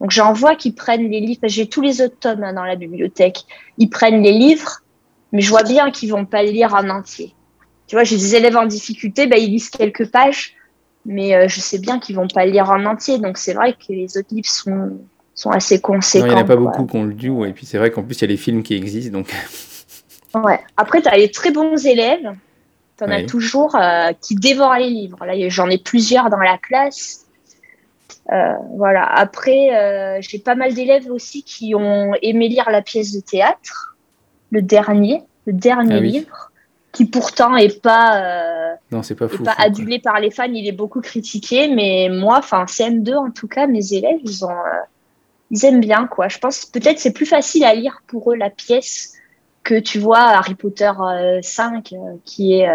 Donc 0.00 0.10
j'en 0.10 0.32
vois 0.32 0.54
qui 0.54 0.72
prennent 0.72 1.08
les 1.08 1.20
livres. 1.20 1.40
J'ai 1.44 1.66
tous 1.66 1.82
les 1.82 2.00
autres 2.00 2.18
tomes 2.18 2.42
hein, 2.42 2.54
dans 2.54 2.64
la 2.64 2.76
bibliothèque. 2.76 3.44
Ils 3.78 3.90
prennent 3.90 4.22
les 4.22 4.32
livres, 4.32 4.80
mais 5.32 5.40
je 5.40 5.50
vois 5.50 5.62
bien 5.62 5.90
qu'ils 5.90 6.10
vont 6.10 6.24
pas 6.24 6.42
le 6.42 6.50
lire 6.50 6.74
en 6.74 6.88
entier. 6.88 7.34
Tu 7.86 7.96
vois, 7.96 8.04
j'ai 8.04 8.16
des 8.16 8.36
élèves 8.36 8.56
en 8.56 8.66
difficulté, 8.66 9.26
ben, 9.26 9.38
ils 9.38 9.50
lisent 9.50 9.68
quelques 9.68 10.10
pages 10.10 10.54
mais 11.06 11.34
euh, 11.34 11.48
je 11.48 11.60
sais 11.60 11.78
bien 11.78 11.98
qu'ils 11.98 12.16
vont 12.16 12.28
pas 12.28 12.44
le 12.44 12.52
lire 12.52 12.70
en 12.70 12.84
entier. 12.84 13.18
Donc 13.18 13.38
c'est 13.38 13.54
vrai 13.54 13.72
que 13.72 13.92
les 13.92 14.16
autres 14.16 14.28
livres 14.32 14.48
sont, 14.48 14.98
sont 15.34 15.50
assez 15.50 15.80
conséquents. 15.80 16.26
il 16.26 16.30
n'y 16.30 16.36
en 16.36 16.42
a 16.42 16.44
pas 16.44 16.56
beaucoup 16.56 16.86
qu'on 16.86 17.04
le 17.04 17.14
dit. 17.14 17.28
Et 17.28 17.52
puis 17.52 17.66
c'est 17.66 17.78
vrai 17.78 17.90
qu'en 17.90 18.02
plus, 18.02 18.16
il 18.16 18.20
y 18.22 18.24
a 18.24 18.28
les 18.28 18.36
films 18.36 18.62
qui 18.62 18.74
existent. 18.74 19.16
Donc... 19.16 19.34
Ouais. 20.32 20.60
Après, 20.76 21.02
tu 21.02 21.08
as 21.08 21.16
les 21.16 21.32
très 21.32 21.50
bons 21.50 21.84
élèves. 21.84 22.32
Tu 22.96 23.02
en 23.02 23.08
as 23.08 23.24
toujours 23.24 23.74
euh, 23.74 24.12
qui 24.20 24.36
dévorent 24.36 24.78
les 24.78 24.88
livres. 24.88 25.24
Là, 25.26 25.32
j'en 25.48 25.68
ai 25.68 25.76
plusieurs 25.76 26.30
dans 26.30 26.38
la 26.38 26.56
classe. 26.56 27.26
Euh, 28.30 28.52
voilà. 28.76 29.04
Après, 29.06 30.20
j'ai 30.20 30.38
pas 30.38 30.54
mal 30.54 30.72
d'élèves 30.72 31.10
aussi 31.10 31.42
qui 31.42 31.74
ont 31.74 32.12
aimé 32.22 32.46
lire 32.46 32.70
la 32.70 32.80
pièce 32.80 33.10
de 33.10 33.18
théâtre, 33.18 33.96
le 34.52 34.62
dernier, 34.62 35.24
le 35.46 35.52
dernier 35.52 35.96
ah 35.96 36.00
livre 36.00 36.49
qui 36.92 37.06
pourtant 37.06 37.56
est 37.56 37.80
pas 37.80 38.20
euh, 38.20 38.74
non 38.90 39.02
c'est 39.02 39.14
pas 39.14 39.28
fou, 39.28 39.44
pas 39.44 39.54
adulé 39.58 39.98
par 40.00 40.18
les 40.20 40.30
fans 40.30 40.52
il 40.52 40.66
est 40.66 40.72
beaucoup 40.72 41.00
critiqué 41.00 41.68
mais 41.68 42.08
moi 42.10 42.38
enfin 42.38 42.64
CM2 42.64 43.14
en 43.14 43.30
tout 43.30 43.46
cas 43.46 43.66
mes 43.66 43.92
élèves 43.92 44.18
ils 44.24 44.44
ont 44.44 44.50
euh, 44.50 44.80
ils 45.52 45.64
aiment 45.64 45.80
bien 45.80 46.06
quoi. 46.06 46.28
Je 46.28 46.38
pense 46.38 46.64
peut-être 46.66 46.98
c'est 46.98 47.12
plus 47.12 47.26
facile 47.26 47.64
à 47.64 47.74
lire 47.74 48.02
pour 48.06 48.32
eux 48.32 48.36
la 48.36 48.50
pièce 48.50 49.14
que 49.62 49.78
tu 49.78 49.98
vois 49.98 50.20
Harry 50.20 50.54
Potter 50.54 50.90
5 51.42 51.92
euh, 51.92 51.96
qui 52.24 52.54
est 52.54 52.68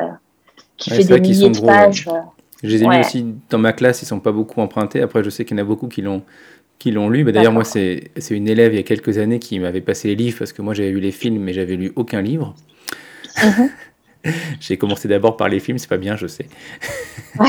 qui 0.77 0.89
fait 0.89 1.03
des 1.03 1.19
milliers 1.19 1.49
de 1.49 1.59
pages 1.59 2.07
je 2.63 2.69
les 2.69 2.83
ai 2.83 2.87
mis 2.87 2.99
aussi 2.99 3.25
dans 3.49 3.59
ma 3.59 3.73
classe 3.73 4.01
ils 4.01 4.05
sont 4.05 4.19
pas 4.19 4.31
beaucoup 4.31 4.61
empruntés. 4.61 5.01
Après 5.01 5.23
je 5.23 5.29
sais 5.29 5.45
qu'il 5.45 5.57
y 5.57 5.59
en 5.59 5.63
a 5.63 5.67
beaucoup 5.67 5.87
qui 5.87 6.01
l'ont 6.01 6.23
qui 6.79 6.91
l'ont 6.91 7.09
lu. 7.09 7.23
Bah, 7.23 7.31
D'ailleurs, 7.31 7.53
moi, 7.53 7.63
c'est 7.63 8.11
une 8.29 8.47
élève 8.47 8.73
il 8.73 8.77
y 8.77 8.79
a 8.79 8.83
quelques 8.83 9.17
années 9.17 9.39
qui 9.39 9.59
m'avait 9.59 9.81
passé 9.81 10.09
les 10.09 10.15
livres 10.15 10.37
parce 10.39 10.53
que 10.53 10.61
moi, 10.61 10.73
j'avais 10.73 10.91
vu 10.91 10.99
les 10.99 11.11
films, 11.11 11.41
mais 11.41 11.53
j'avais 11.53 11.75
lu 11.75 11.91
aucun 11.95 12.21
livre. 12.21 12.55
Mhm. 13.43 13.69
J'ai 14.59 14.77
commencé 14.77 15.07
d'abord 15.07 15.37
par 15.37 15.49
les 15.49 15.59
films, 15.59 15.77
c'est 15.77 15.89
pas 15.89 15.97
bien, 15.97 16.15
je 16.15 16.27
sais. 16.27 16.47
oh 17.39 17.43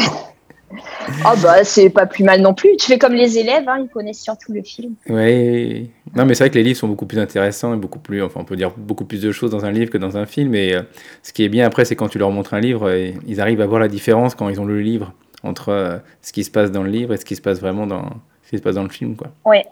bah 1.42 1.64
c'est 1.64 1.90
pas 1.90 2.06
plus 2.06 2.24
mal 2.24 2.40
non 2.40 2.54
plus. 2.54 2.76
Tu 2.76 2.86
fais 2.86 2.98
comme 2.98 3.14
les 3.14 3.38
élèves, 3.38 3.68
hein, 3.68 3.78
ils 3.80 3.88
connaissent 3.88 4.22
surtout 4.22 4.52
le 4.52 4.62
film. 4.62 4.94
Oui. 5.08 5.90
Non 6.14 6.24
mais 6.24 6.34
c'est 6.34 6.44
vrai 6.44 6.50
que 6.50 6.56
les 6.56 6.62
livres 6.62 6.78
sont 6.78 6.88
beaucoup 6.88 7.06
plus 7.06 7.18
intéressants 7.18 7.74
et 7.74 7.76
beaucoup 7.76 7.98
plus, 7.98 8.22
enfin 8.22 8.40
on 8.40 8.44
peut 8.44 8.56
dire 8.56 8.72
beaucoup 8.76 9.04
plus 9.04 9.22
de 9.22 9.32
choses 9.32 9.50
dans 9.50 9.64
un 9.64 9.70
livre 9.70 9.90
que 9.90 9.98
dans 9.98 10.16
un 10.16 10.26
film. 10.26 10.54
Et 10.54 10.74
euh, 10.74 10.82
ce 11.22 11.32
qui 11.32 11.44
est 11.44 11.48
bien 11.48 11.66
après, 11.66 11.84
c'est 11.84 11.96
quand 11.96 12.08
tu 12.08 12.18
leur 12.18 12.30
montres 12.30 12.54
un 12.54 12.60
livre, 12.60 12.90
et 12.90 13.10
euh, 13.10 13.20
ils 13.26 13.40
arrivent 13.40 13.60
à 13.60 13.66
voir 13.66 13.80
la 13.80 13.88
différence 13.88 14.34
quand 14.34 14.48
ils 14.48 14.60
ont 14.60 14.66
lu 14.66 14.74
le 14.74 14.82
livre 14.82 15.12
entre 15.42 15.68
euh, 15.68 15.98
ce 16.22 16.32
qui 16.32 16.44
se 16.44 16.50
passe 16.50 16.72
dans 16.72 16.82
le 16.82 16.90
livre 16.90 17.12
et 17.14 17.16
ce 17.16 17.24
qui 17.24 17.36
se 17.36 17.42
passe 17.42 17.60
vraiment 17.60 17.86
dans 17.86 18.10
ce 18.44 18.50
qui 18.50 18.58
se 18.58 18.62
passe 18.62 18.76
dans 18.76 18.82
le 18.82 18.88
film, 18.88 19.16
quoi. 19.16 19.28
Ouais. 19.44 19.66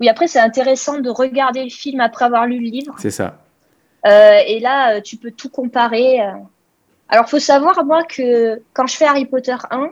Oui, 0.00 0.08
après 0.08 0.28
c'est 0.28 0.40
intéressant 0.40 0.98
de 0.98 1.10
regarder 1.10 1.62
le 1.62 1.68
film 1.68 2.00
après 2.00 2.24
avoir 2.24 2.46
lu 2.46 2.58
le 2.58 2.70
livre. 2.70 2.94
C'est 2.98 3.10
ça. 3.10 3.38
Euh, 4.06 4.40
et 4.46 4.60
là, 4.60 4.96
euh, 4.96 5.00
tu 5.00 5.16
peux 5.16 5.30
tout 5.30 5.48
comparer. 5.48 6.20
Euh. 6.20 6.32
Alors, 7.08 7.28
faut 7.28 7.38
savoir, 7.38 7.84
moi, 7.84 8.04
que 8.04 8.62
quand 8.72 8.86
je 8.86 8.96
fais 8.96 9.04
Harry 9.04 9.26
Potter 9.26 9.56
1, 9.70 9.90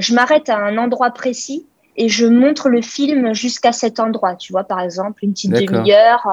je 0.00 0.14
m'arrête 0.14 0.50
à 0.50 0.58
un 0.58 0.76
endroit 0.76 1.10
précis 1.10 1.66
et 1.96 2.08
je 2.08 2.26
montre 2.26 2.68
le 2.68 2.82
film 2.82 3.34
jusqu'à 3.34 3.72
cet 3.72 4.00
endroit. 4.00 4.34
Tu 4.36 4.52
vois, 4.52 4.64
par 4.64 4.80
exemple, 4.80 5.24
une 5.24 5.32
petite 5.32 5.52
demi-heure 5.52 6.28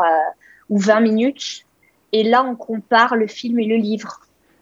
ou 0.70 0.78
20 0.78 1.00
minutes. 1.00 1.66
Et 2.12 2.24
là, 2.24 2.44
on 2.44 2.56
compare 2.56 3.16
le 3.16 3.28
film 3.28 3.60
et 3.60 3.66
le 3.66 3.78
livre. 3.78 4.20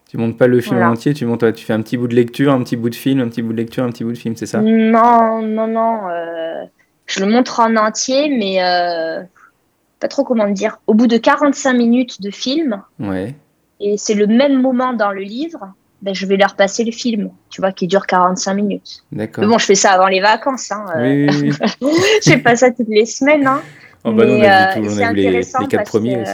Tu 0.07 0.17
montes 0.17 0.37
pas 0.37 0.47
le 0.47 0.61
film 0.61 0.81
entier, 0.83 1.13
tu 1.13 1.25
montes, 1.25 1.53
tu 1.55 1.65
fais 1.65 1.73
un 1.73 1.81
petit 1.81 1.97
bout 1.97 2.07
de 2.07 2.15
lecture, 2.15 2.53
un 2.53 2.63
petit 2.63 2.75
bout 2.75 2.89
de 2.89 2.95
film, 2.95 3.19
un 3.19 3.27
petit 3.27 3.41
bout 3.41 3.51
de 3.51 3.57
lecture, 3.57 3.83
un 3.83 3.89
petit 3.89 4.03
bout 4.03 4.13
de 4.13 4.17
film, 4.17 4.35
c'est 4.35 4.45
ça? 4.45 4.61
Non, 4.61 5.41
non, 5.41 5.67
non. 5.67 6.01
je 7.07 7.19
le 7.19 7.25
montre 7.25 7.59
en 7.59 7.75
entier, 7.75 8.29
mais 8.29 8.61
pas 10.07 10.09
trop 10.09 10.23
comment 10.23 10.47
dire, 10.49 10.79
au 10.87 10.93
bout 10.93 11.07
de 11.07 11.17
45 11.17 11.73
minutes 11.73 12.21
de 12.21 12.31
film, 12.31 12.81
ouais. 12.99 13.35
et 13.81 13.97
c'est 13.97 14.13
le 14.13 14.25
même 14.25 14.61
moment 14.61 14.93
dans 14.93 15.11
le 15.11 15.21
livre, 15.21 15.73
ben, 16.01 16.15
je 16.15 16.25
vais 16.25 16.37
leur 16.37 16.55
passer 16.55 16.85
le 16.85 16.91
film, 16.91 17.29
tu 17.49 17.59
vois, 17.59 17.73
qui 17.73 17.87
dure 17.87 18.07
45 18.07 18.53
minutes. 18.53 19.03
D'accord. 19.11 19.43
Mais 19.43 19.49
bon, 19.49 19.57
je 19.57 19.65
fais 19.65 19.75
ça 19.75 19.91
avant 19.91 20.07
les 20.07 20.21
vacances. 20.21 20.71
Hein, 20.71 20.85
oui, 20.97 21.27
oui, 21.29 21.51
oui. 21.81 21.91
je 22.23 22.31
fais 22.31 22.37
pas 22.37 22.55
ça 22.55 22.71
toutes 22.71 22.87
les 22.87 23.05
semaines. 23.05 23.45
Hein. 23.45 23.61
Oh, 24.05 24.13
bah 24.13 24.23
mais, 24.25 24.37
non, 24.79 24.89
on 24.89 24.97
a 24.99 25.11
vu 25.11 25.15
les, 25.15 25.31
les 25.31 25.67
quatre 25.69 25.89
premiers 25.89 26.21
aussi. 26.21 26.31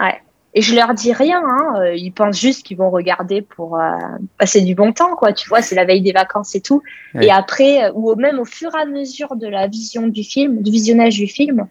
ouais. 0.00 0.20
Et 0.54 0.62
je 0.62 0.74
leur 0.74 0.94
dis 0.94 1.12
rien, 1.12 1.42
hein. 1.44 1.74
Euh, 1.80 1.94
ils 1.94 2.12
pensent 2.12 2.40
juste 2.40 2.64
qu'ils 2.64 2.78
vont 2.78 2.88
regarder 2.88 3.42
pour 3.42 3.78
euh, 3.78 3.90
passer 4.38 4.62
du 4.62 4.74
bon 4.74 4.90
temps, 4.90 5.14
quoi. 5.14 5.34
Tu 5.34 5.50
vois, 5.50 5.60
c'est 5.60 5.74
la 5.74 5.84
veille 5.84 6.00
des 6.00 6.12
vacances 6.12 6.54
et 6.54 6.62
tout. 6.62 6.82
Et 7.20 7.30
après, 7.30 7.84
euh, 7.84 7.92
ou 7.94 8.14
même 8.14 8.38
au 8.38 8.46
fur 8.46 8.74
et 8.74 8.80
à 8.80 8.86
mesure 8.86 9.36
de 9.36 9.46
la 9.46 9.66
vision 9.66 10.06
du 10.08 10.24
film, 10.24 10.62
du 10.62 10.70
visionnage 10.70 11.16
du 11.16 11.26
film, 11.26 11.68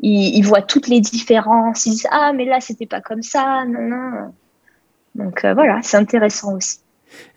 ils, 0.00 0.42
voient 0.42 0.62
toutes 0.62 0.88
les 0.88 1.00
différences. 1.00 1.86
Ils 1.86 1.90
disent 1.90 2.08
ah 2.10 2.32
mais 2.34 2.44
là 2.44 2.60
c'était 2.60 2.86
pas 2.86 3.00
comme 3.00 3.22
ça, 3.22 3.64
non 3.66 3.82
non. 3.82 4.34
Donc 5.14 5.44
voilà, 5.44 5.80
c'est 5.82 5.96
intéressant 5.96 6.56
aussi. 6.56 6.78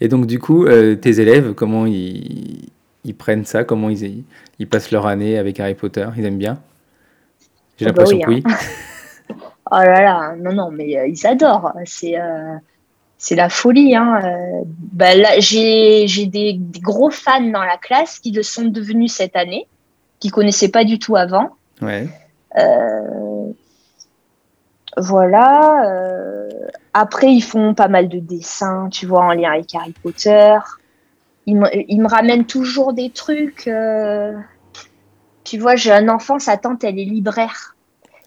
Et 0.01 0.07
donc 0.07 0.25
du 0.25 0.39
coup, 0.39 0.67
tes 0.67 1.19
élèves, 1.21 1.53
comment 1.53 1.85
ils, 1.85 2.69
ils 3.05 3.15
prennent 3.15 3.45
ça? 3.45 3.63
Comment 3.63 3.89
ils, 3.89 4.23
ils 4.59 4.67
passent 4.67 4.91
leur 4.91 5.07
année 5.07 5.37
avec 5.37 5.59
Harry 5.59 5.75
Potter? 5.75 6.07
Ils 6.17 6.25
aiment 6.25 6.37
bien? 6.37 6.59
J'ai 7.77 7.87
ah 7.87 7.91
bah 7.93 8.03
l'impression 8.03 8.19
que 8.19 8.29
oui. 8.29 8.43
Hein. 8.45 8.55
Oh 9.71 9.75
là 9.75 10.01
là, 10.01 10.35
non, 10.35 10.53
non, 10.53 10.71
mais 10.71 10.97
euh, 10.97 11.07
ils 11.07 11.27
adorent. 11.27 11.73
C'est 11.85 12.19
euh, 12.19 12.55
c'est 13.19 13.35
la 13.35 13.49
folie. 13.49 13.95
Hein. 13.95 14.19
Euh, 14.23 14.63
bah, 14.65 15.13
là, 15.13 15.39
j'ai 15.39 16.07
des, 16.25 16.59
gros 16.81 17.11
fans 17.11 17.41
dans 17.41 17.63
la 17.63 17.77
classe 17.77 18.17
qui 18.19 18.31
le 18.31 18.41
sont 18.41 18.65
devenus 18.65 19.13
cette 19.13 19.35
année, 19.35 19.67
qui 20.19 20.29
connaissaient 20.29 20.69
pas 20.69 20.85
du 20.85 20.97
tout 20.97 21.15
avant. 21.15 21.51
Ouais. 21.81 22.07
Voilà. 24.97 26.47
après, 26.93 27.31
ils 27.31 27.41
font 27.41 27.73
pas 27.73 27.87
mal 27.87 28.09
de 28.09 28.19
dessins, 28.19 28.89
tu 28.91 29.05
vois, 29.05 29.25
en 29.25 29.33
lien 29.33 29.51
avec 29.51 29.73
Harry 29.75 29.93
Potter. 30.03 30.57
Ils 31.45 31.55
me, 31.55 31.67
ils 31.73 32.01
me 32.01 32.07
ramènent 32.07 32.45
toujours 32.45 32.93
des 32.93 33.09
trucs. 33.09 33.69
tu 35.43 35.57
vois, 35.57 35.75
j'ai 35.75 35.91
un 35.91 36.09
enfant, 36.09 36.39
sa 36.39 36.57
tante, 36.57 36.83
elle 36.83 36.99
est 36.99 37.05
libraire. 37.05 37.75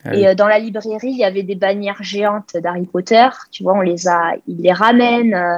Ah 0.05 0.15
et 0.15 0.27
euh, 0.27 0.35
dans 0.35 0.47
la 0.47 0.59
librairie, 0.59 1.11
il 1.11 1.17
y 1.17 1.23
avait 1.23 1.43
des 1.43 1.55
bannières 1.55 2.03
géantes 2.03 2.57
d'Harry 2.57 2.85
Potter. 2.85 3.27
Tu 3.51 3.63
vois, 3.63 3.73
on 3.73 3.81
les 3.81 4.07
a, 4.07 4.33
ils 4.47 4.61
les 4.61 4.73
ramènent. 4.73 5.33
Euh. 5.33 5.57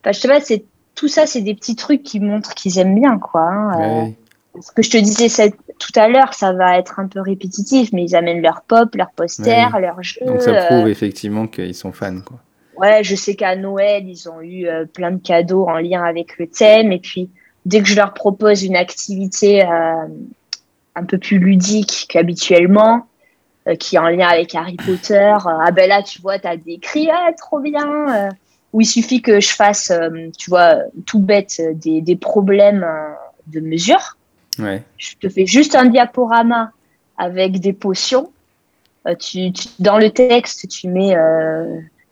Enfin, 0.00 0.12
je 0.12 0.20
sais 0.20 0.28
pas, 0.28 0.40
c'est 0.40 0.64
tout 0.94 1.08
ça, 1.08 1.26
c'est 1.26 1.42
des 1.42 1.54
petits 1.54 1.76
trucs 1.76 2.02
qui 2.02 2.20
montrent 2.20 2.54
qu'ils 2.54 2.78
aiment 2.78 2.98
bien, 2.98 3.18
quoi. 3.18 3.42
Hein, 3.42 3.80
euh. 3.80 4.10
Ce 4.60 4.72
que 4.72 4.82
je 4.82 4.90
te 4.90 4.96
disais 4.98 5.28
tout 5.78 5.92
à 5.94 6.08
l'heure, 6.08 6.34
ça 6.34 6.52
va 6.52 6.78
être 6.78 6.98
un 7.00 7.06
peu 7.06 7.20
répétitif, 7.20 7.92
mais 7.92 8.04
ils 8.04 8.16
amènent 8.16 8.42
leur 8.42 8.62
pop, 8.62 8.94
leurs 8.94 9.10
posters, 9.10 9.78
leurs 9.80 10.02
jeux. 10.02 10.24
Donc 10.26 10.42
ça 10.42 10.66
prouve 10.66 10.88
effectivement 10.88 11.46
qu'ils 11.46 11.74
sont 11.74 11.92
fans, 11.92 12.20
quoi. 12.20 12.38
Ouais, 12.76 13.02
je 13.02 13.16
sais 13.16 13.34
qu'à 13.34 13.56
Noël, 13.56 14.08
ils 14.08 14.28
ont 14.28 14.40
eu 14.40 14.68
plein 14.94 15.10
de 15.10 15.20
cadeaux 15.20 15.66
en 15.66 15.78
lien 15.78 16.04
avec 16.04 16.38
le 16.38 16.46
thème. 16.46 16.92
Et 16.92 17.00
puis, 17.00 17.28
dès 17.66 17.82
que 17.82 17.88
je 17.88 17.96
leur 17.96 18.14
propose 18.14 18.62
une 18.62 18.76
activité 18.76 19.62
un 19.62 21.04
peu 21.04 21.18
plus 21.18 21.38
ludique 21.38 22.06
qu'habituellement, 22.08 23.06
euh, 23.68 23.74
qui 23.74 23.96
est 23.96 23.98
en 23.98 24.08
lien 24.08 24.28
avec 24.28 24.54
Harry 24.54 24.76
Potter. 24.76 25.14
Euh, 25.14 25.58
ah 25.60 25.70
ben 25.70 25.88
là, 25.88 26.02
tu 26.02 26.20
vois, 26.22 26.38
tu 26.38 26.46
as 26.46 26.56
des 26.56 26.78
cris, 26.78 27.08
ah, 27.12 27.30
trop 27.36 27.60
bien. 27.60 27.86
Euh, 28.14 28.28
où 28.72 28.80
il 28.80 28.86
suffit 28.86 29.22
que 29.22 29.40
je 29.40 29.50
fasse, 29.50 29.90
tu 30.36 30.50
vois, 30.50 30.76
tout 31.06 31.20
bête, 31.20 31.58
des, 31.72 32.02
des 32.02 32.16
problèmes 32.16 32.86
de 33.46 33.60
mesure. 33.60 34.17
Ouais. 34.58 34.82
Je 34.96 35.14
te 35.16 35.28
fais 35.28 35.46
juste 35.46 35.74
un 35.74 35.86
diaporama 35.86 36.72
avec 37.16 37.60
des 37.60 37.72
potions. 37.72 38.30
Tu, 39.18 39.52
dans 39.78 39.98
le 39.98 40.10
texte, 40.10 40.68
tu 40.68 40.88
mets 40.88 41.16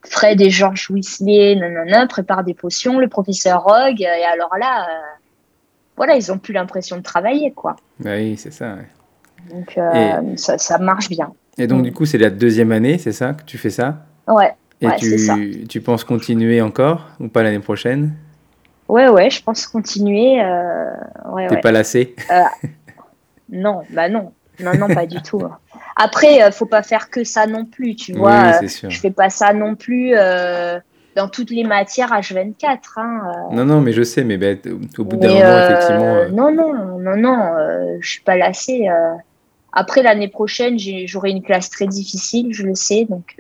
Fred 0.02 0.40
et 0.40 0.50
George 0.50 0.90
Weasley, 0.90 1.56
nanana, 1.56 2.06
prépare 2.06 2.44
des 2.44 2.54
potions, 2.54 2.98
le 2.98 3.08
professeur 3.08 3.64
Rogue, 3.64 4.00
et 4.00 4.24
alors 4.24 4.56
là, 4.58 4.86
voilà, 5.96 6.16
ils 6.16 6.32
ont 6.32 6.38
plus 6.38 6.54
l'impression 6.54 6.96
de 6.96 7.02
travailler, 7.02 7.52
quoi. 7.52 7.76
Bah 8.00 8.12
oui, 8.16 8.36
c'est 8.36 8.52
ça. 8.52 8.76
Donc, 9.50 9.78
ça, 10.36 10.58
ça, 10.58 10.78
marche 10.78 11.08
bien. 11.08 11.32
Et 11.58 11.66
donc, 11.66 11.82
du 11.82 11.92
coup, 11.92 12.06
c'est 12.06 12.18
la 12.18 12.30
deuxième 12.30 12.72
année, 12.72 12.98
c'est 12.98 13.12
ça, 13.12 13.34
que 13.34 13.44
tu 13.44 13.58
fais 13.58 13.70
ça? 13.70 14.06
Ouais. 14.26 14.54
Et 14.80 14.88
tu, 14.98 15.66
tu 15.68 15.80
penses 15.80 16.04
continuer 16.04 16.60
encore 16.60 17.08
ou 17.20 17.28
pas 17.28 17.42
l'année 17.42 17.60
prochaine? 17.60 18.14
Ouais, 18.88 19.08
ouais, 19.08 19.30
je 19.30 19.42
pense 19.42 19.66
continuer. 19.66 20.40
Euh... 20.42 20.90
Ouais, 21.30 21.48
T'es 21.48 21.60
pas 21.60 21.72
lassé? 21.72 22.14
Euh, 22.30 22.42
Non, 23.50 23.82
bah 23.90 24.08
non. 24.08 24.32
Non, 24.60 24.72
non, 24.74 24.88
pas 24.88 25.06
du 25.06 25.20
tout. 25.22 25.42
Après, 25.96 26.42
euh, 26.42 26.50
faut 26.50 26.66
pas 26.66 26.82
faire 26.82 27.10
que 27.10 27.24
ça 27.24 27.46
non 27.46 27.64
plus, 27.66 27.94
tu 27.94 28.12
vois. 28.14 28.52
Oui, 28.60 28.68
sûr. 28.68 28.90
Je 28.90 28.98
fais 28.98 29.10
pas 29.10 29.28
ça 29.28 29.52
non 29.52 29.74
plus 29.74 30.14
dans 31.14 31.28
toutes 31.28 31.50
les 31.50 31.64
matières 31.64 32.10
H24. 32.10 32.78
Hein, 32.96 33.20
non, 33.52 33.64
non, 33.64 33.80
mais 33.80 33.92
je 33.92 34.02
sais, 34.02 34.24
mais 34.24 34.36
au 34.36 35.04
bout 35.04 35.16
d'un 35.16 35.28
moment, 35.28 35.58
effectivement. 35.58 36.28
Non, 36.30 36.52
non, 36.52 36.98
non, 36.98 37.16
non, 37.16 37.52
je 38.00 38.08
suis 38.08 38.22
pas 38.22 38.36
lassée. 38.36 38.88
Après, 39.72 40.02
l'année 40.02 40.28
prochaine, 40.28 40.78
j'aurai 41.06 41.30
une 41.30 41.42
classe 41.42 41.68
très 41.68 41.86
difficile, 41.86 42.48
je 42.52 42.62
le 42.62 42.74
sais. 42.74 43.06
Donc, 43.08 43.36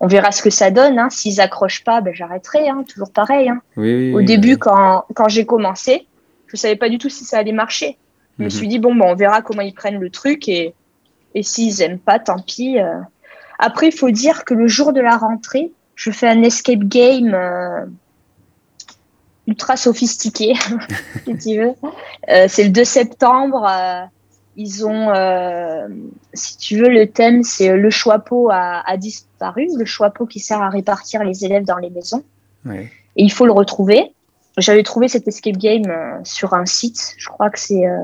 on 0.00 0.06
verra 0.06 0.30
ce 0.32 0.42
que 0.42 0.50
ça 0.50 0.70
donne. 0.70 0.98
Hein. 0.98 1.10
S'ils 1.10 1.40
accrochent 1.40 1.84
pas, 1.84 2.00
ben, 2.00 2.14
j'arrêterai. 2.14 2.68
Hein. 2.68 2.84
Toujours 2.88 3.10
pareil. 3.10 3.48
Hein. 3.48 3.60
Au 3.76 4.22
début, 4.22 4.56
quand, 4.56 5.04
quand 5.14 5.28
j'ai 5.28 5.44
commencé, 5.44 6.06
je 6.46 6.56
savais 6.56 6.76
pas 6.76 6.88
du 6.88 6.98
tout 6.98 7.08
si 7.08 7.24
ça 7.24 7.38
allait 7.38 7.52
marcher. 7.52 7.98
Je 8.38 8.44
me 8.44 8.48
mhm. 8.48 8.50
suis 8.50 8.68
dit, 8.68 8.78
bon, 8.78 8.94
bon, 8.94 9.06
on 9.08 9.14
verra 9.14 9.42
comment 9.42 9.62
ils 9.62 9.74
prennent 9.74 9.98
le 9.98 10.10
truc. 10.10 10.48
Et, 10.48 10.74
et 11.34 11.42
s'ils 11.42 11.82
aiment 11.82 11.98
pas, 11.98 12.18
tant 12.18 12.40
pis. 12.40 12.78
Euh. 12.78 13.00
Après, 13.58 13.88
il 13.88 13.92
faut 13.92 14.10
dire 14.10 14.44
que 14.44 14.54
le 14.54 14.68
jour 14.68 14.92
de 14.92 15.00
la 15.00 15.16
rentrée, 15.16 15.72
je 15.96 16.12
fais 16.12 16.28
un 16.28 16.42
escape 16.42 16.84
game 16.84 17.34
euh, 17.34 17.84
ultra 19.48 19.76
sophistiqué, 19.76 20.54
si 21.24 21.36
tu 21.38 21.58
veux. 21.58 21.74
c'est 22.46 22.62
le 22.62 22.70
2 22.70 22.84
septembre 22.84 23.66
ils 24.58 24.84
ont, 24.84 25.14
euh, 25.14 25.86
si 26.34 26.58
tu 26.58 26.78
veux, 26.78 26.88
le 26.88 27.06
thème, 27.06 27.44
c'est 27.44 27.76
le 27.76 27.90
choix-pot 27.90 28.50
a, 28.50 28.96
disparu, 28.96 29.68
le 29.78 29.84
choix-pot 29.84 30.26
qui 30.26 30.40
sert 30.40 30.60
à 30.60 30.68
répartir 30.68 31.22
les 31.22 31.44
élèves 31.44 31.64
dans 31.64 31.78
les 31.78 31.90
maisons. 31.90 32.24
Et 32.66 32.88
il 33.14 33.30
faut 33.30 33.46
le 33.46 33.52
retrouver. 33.52 34.12
J'avais 34.56 34.82
trouvé 34.82 35.06
cet 35.06 35.28
escape 35.28 35.56
game 35.56 35.88
euh, 35.88 36.18
sur 36.24 36.54
un 36.54 36.66
site. 36.66 37.14
Je 37.16 37.28
crois 37.28 37.50
que 37.50 37.60
c'est 37.60 37.86
euh, 37.86 37.96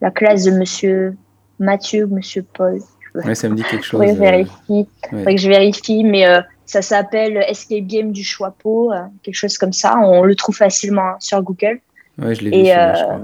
la 0.00 0.12
classe 0.12 0.44
de 0.44 0.52
Monsieur 0.52 1.16
Mathieu 1.58 2.04
ou 2.04 2.14
Monsieur 2.14 2.44
Paul. 2.44 2.78
Ouais, 3.16 3.34
ça 3.34 3.48
me 3.48 3.56
dit 3.56 3.64
quelque 3.64 3.84
chose. 3.84 4.00
Oui, 4.00 4.14
vérifie. 4.14 4.88
que 5.10 5.36
je 5.36 5.48
vérifie, 5.48 6.04
mais 6.04 6.24
ça 6.64 6.80
s'appelle 6.80 7.38
Escape 7.48 7.86
Game 7.86 8.12
du 8.12 8.22
choix-pot, 8.22 8.92
quelque 9.24 9.34
chose 9.34 9.58
comme 9.58 9.72
ça. 9.72 9.98
On 9.98 10.22
le 10.22 10.36
trouve 10.36 10.56
facilement 10.56 11.02
hein, 11.02 11.16
sur 11.18 11.42
Google. 11.42 11.80
Ouais, 12.18 12.36
je 12.36 12.44
l'ai 12.44 12.50
vu. 12.50 12.66
je 12.68 13.02
crois. 13.02 13.20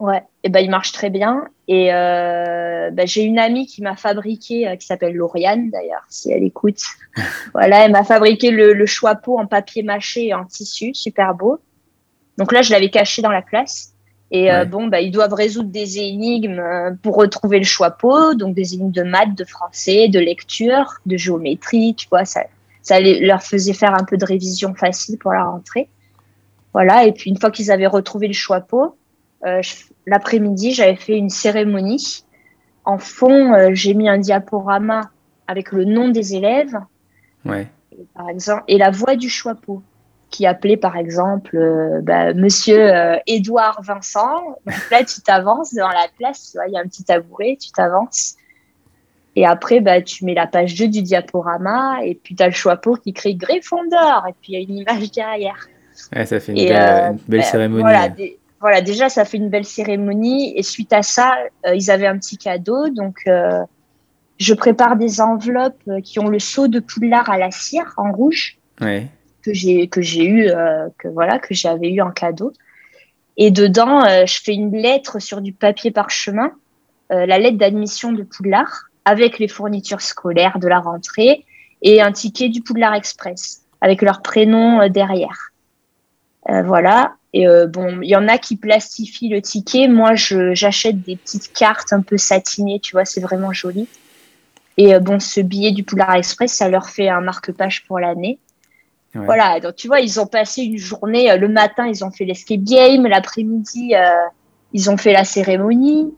Ouais, 0.00 0.22
et 0.42 0.48
ben 0.48 0.60
il 0.60 0.70
marche 0.70 0.92
très 0.92 1.10
bien. 1.10 1.44
Et 1.68 1.92
euh, 1.92 2.90
ben, 2.90 3.06
j'ai 3.06 3.22
une 3.22 3.38
amie 3.38 3.66
qui 3.66 3.82
m'a 3.82 3.96
fabriqué, 3.96 4.66
euh, 4.66 4.76
qui 4.76 4.86
s'appelle 4.86 5.14
Lauriane 5.14 5.70
d'ailleurs, 5.70 6.04
si 6.08 6.32
elle 6.32 6.42
écoute. 6.42 6.80
voilà, 7.52 7.84
elle 7.84 7.92
m'a 7.92 8.02
fabriqué 8.02 8.50
le, 8.50 8.72
le 8.72 8.86
choix-pot 8.86 9.38
en 9.38 9.46
papier 9.46 9.82
mâché 9.82 10.28
et 10.28 10.34
en 10.34 10.46
tissu, 10.46 10.94
super 10.94 11.34
beau. 11.34 11.60
Donc 12.38 12.50
là, 12.52 12.62
je 12.62 12.72
l'avais 12.72 12.88
caché 12.88 13.20
dans 13.20 13.30
la 13.30 13.42
classe. 13.42 13.92
Et 14.30 14.50
euh, 14.50 14.64
bon, 14.64 14.86
ben, 14.86 14.98
ils 14.98 15.10
doivent 15.10 15.34
résoudre 15.34 15.70
des 15.70 15.98
énigmes 15.98 16.60
euh, 16.60 16.92
pour 17.02 17.16
retrouver 17.16 17.58
le 17.58 17.64
choix-pot, 17.64 18.34
donc 18.34 18.54
des 18.54 18.74
énigmes 18.74 18.92
de 18.92 19.02
maths, 19.02 19.34
de 19.36 19.44
français, 19.44 20.08
de 20.08 20.20
lecture, 20.20 21.00
de 21.04 21.16
géométrie, 21.16 21.94
tu 21.96 22.08
vois, 22.08 22.24
ça, 22.24 22.44
ça 22.80 23.00
leur 23.00 23.42
faisait 23.42 23.72
faire 23.72 23.92
un 23.94 24.04
peu 24.04 24.16
de 24.16 24.24
révision 24.24 24.74
facile 24.74 25.18
pour 25.18 25.32
la 25.32 25.44
rentrée. 25.44 25.88
Voilà, 26.72 27.04
et 27.04 27.12
puis 27.12 27.30
une 27.30 27.38
fois 27.38 27.50
qu'ils 27.50 27.72
avaient 27.72 27.88
retrouvé 27.88 28.28
le 28.28 28.32
choix-pot, 28.32 28.84
euh, 28.84 28.90
l'après-midi, 30.06 30.72
j'avais 30.72 30.96
fait 30.96 31.16
une 31.16 31.30
cérémonie. 31.30 32.24
En 32.84 32.98
fond, 32.98 33.52
euh, 33.52 33.70
j'ai 33.72 33.94
mis 33.94 34.08
un 34.08 34.18
diaporama 34.18 35.10
avec 35.46 35.72
le 35.72 35.84
nom 35.84 36.08
des 36.08 36.34
élèves. 36.34 36.78
Ouais. 37.44 37.68
Et, 37.92 38.06
par 38.14 38.28
exemple, 38.28 38.64
et 38.68 38.78
la 38.78 38.90
voix 38.90 39.16
du 39.16 39.28
choix-pot 39.28 39.82
qui 40.30 40.46
appelait 40.46 40.76
par 40.76 40.96
exemple 40.96 41.56
euh, 41.56 42.00
bah, 42.02 42.32
Monsieur 42.34 42.92
Édouard 43.26 43.80
Vincent. 43.82 44.56
Donc 44.66 44.90
là, 44.90 45.04
tu 45.04 45.20
t'avances 45.20 45.74
dans 45.74 45.88
la 45.88 46.06
classe, 46.18 46.56
il 46.68 46.72
y 46.72 46.76
a 46.76 46.80
un 46.80 46.86
petit 46.86 47.04
tabouret, 47.04 47.58
tu 47.60 47.70
t'avances. 47.72 48.36
Et 49.36 49.46
après, 49.46 49.80
bah, 49.80 50.02
tu 50.02 50.24
mets 50.24 50.34
la 50.34 50.46
page 50.46 50.74
2 50.74 50.88
du 50.88 51.02
diaporama 51.02 52.04
et 52.04 52.14
puis 52.14 52.34
tu 52.34 52.42
as 52.42 52.46
le 52.46 52.52
choix-pot 52.52 52.96
qui 52.96 53.12
crie 53.12 53.36
Gryffondor 53.36 54.26
et 54.28 54.34
puis 54.40 54.52
il 54.52 54.54
y 54.54 54.56
a 54.56 54.60
une 54.60 54.76
image 54.78 55.10
derrière. 55.12 55.68
Ouais, 56.14 56.26
ça 56.26 56.40
fait 56.40 56.52
une 56.52 56.68
belle, 56.68 57.16
belle 57.28 57.40
bah, 57.40 57.46
cérémonie. 57.46 57.82
Voilà, 57.82 58.08
voilà, 58.60 58.82
déjà, 58.82 59.08
ça 59.08 59.24
fait 59.24 59.38
une 59.38 59.48
belle 59.48 59.64
cérémonie. 59.64 60.52
Et 60.56 60.62
suite 60.62 60.92
à 60.92 61.02
ça, 61.02 61.34
euh, 61.66 61.74
ils 61.74 61.90
avaient 61.90 62.06
un 62.06 62.18
petit 62.18 62.36
cadeau. 62.36 62.90
Donc, 62.90 63.20
euh, 63.26 63.62
je 64.38 64.52
prépare 64.52 64.96
des 64.96 65.20
enveloppes 65.20 65.80
euh, 65.88 66.00
qui 66.02 66.18
ont 66.18 66.28
le 66.28 66.38
sceau 66.38 66.68
de 66.68 66.78
Poudlard 66.78 67.30
à 67.30 67.38
la 67.38 67.50
cire 67.50 67.94
en 67.96 68.12
rouge. 68.12 68.58
Que 69.42 69.54
j'ai, 69.54 69.88
que 69.88 70.02
j'ai 70.02 70.26
eu, 70.26 70.50
que 70.98 71.08
voilà, 71.08 71.38
que 71.38 71.54
j'avais 71.54 71.90
eu 71.90 72.02
en 72.02 72.10
cadeau. 72.10 72.52
Et 73.38 73.50
dedans, 73.50 74.02
je 74.26 74.38
fais 74.42 74.52
une 74.52 74.76
lettre 74.76 75.18
sur 75.18 75.40
du 75.40 75.54
papier 75.54 75.90
parchemin, 75.90 76.52
la 77.08 77.38
lettre 77.38 77.56
d'admission 77.56 78.12
de 78.12 78.22
Poudlard 78.22 78.90
avec 79.06 79.38
les 79.38 79.48
fournitures 79.48 80.02
scolaires 80.02 80.58
de 80.58 80.68
la 80.68 80.78
rentrée 80.78 81.46
et 81.80 82.02
un 82.02 82.12
ticket 82.12 82.50
du 82.50 82.60
Poudlard 82.60 82.94
Express 82.94 83.62
avec 83.80 84.02
leur 84.02 84.20
prénom 84.20 84.86
derrière. 84.90 85.52
voilà. 86.46 87.14
Et 87.32 87.46
bon, 87.68 88.00
il 88.02 88.08
y 88.08 88.16
en 88.16 88.26
a 88.26 88.38
qui 88.38 88.56
plastifient 88.56 89.28
le 89.28 89.40
ticket. 89.40 89.86
Moi, 89.86 90.14
j'achète 90.16 91.00
des 91.02 91.16
petites 91.16 91.52
cartes 91.52 91.92
un 91.92 92.02
peu 92.02 92.18
satinées, 92.18 92.80
tu 92.80 92.92
vois, 92.92 93.04
c'est 93.04 93.20
vraiment 93.20 93.52
joli. 93.52 93.88
Et 94.76 94.98
bon, 94.98 95.20
ce 95.20 95.40
billet 95.40 95.72
du 95.72 95.84
Poulard 95.84 96.14
Express, 96.14 96.52
ça 96.52 96.68
leur 96.68 96.88
fait 96.88 97.08
un 97.08 97.20
marque-page 97.20 97.84
pour 97.86 98.00
l'année. 98.00 98.38
Voilà, 99.14 99.60
donc 99.60 99.76
tu 99.76 99.88
vois, 99.88 100.00
ils 100.00 100.20
ont 100.20 100.26
passé 100.26 100.62
une 100.62 100.78
journée, 100.78 101.36
le 101.36 101.48
matin, 101.48 101.86
ils 101.86 102.04
ont 102.04 102.10
fait 102.10 102.24
l'escape 102.24 102.62
game, 102.62 103.06
l'après-midi, 103.06 103.92
ils 104.72 104.90
ont 104.90 104.96
fait 104.96 105.12
la 105.12 105.24
cérémonie. 105.24 106.12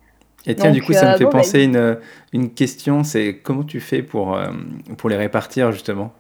Et 0.47 0.55
tiens, 0.55 0.71
du 0.71 0.83
coup, 0.83 0.93
ça 0.93 1.13
me 1.13 1.19
fait 1.19 1.25
bah, 1.25 1.31
penser 1.31 1.65
une, 1.65 1.99
une 2.33 2.53
question, 2.53 3.05
c'est 3.05 3.39
comment 3.39 3.65
tu 3.65 3.81
fais 3.81 4.03
pour, 4.03 4.39
pour 4.97 5.11
les 5.11 5.17
répartir 5.17 5.73
justement 5.73 6.13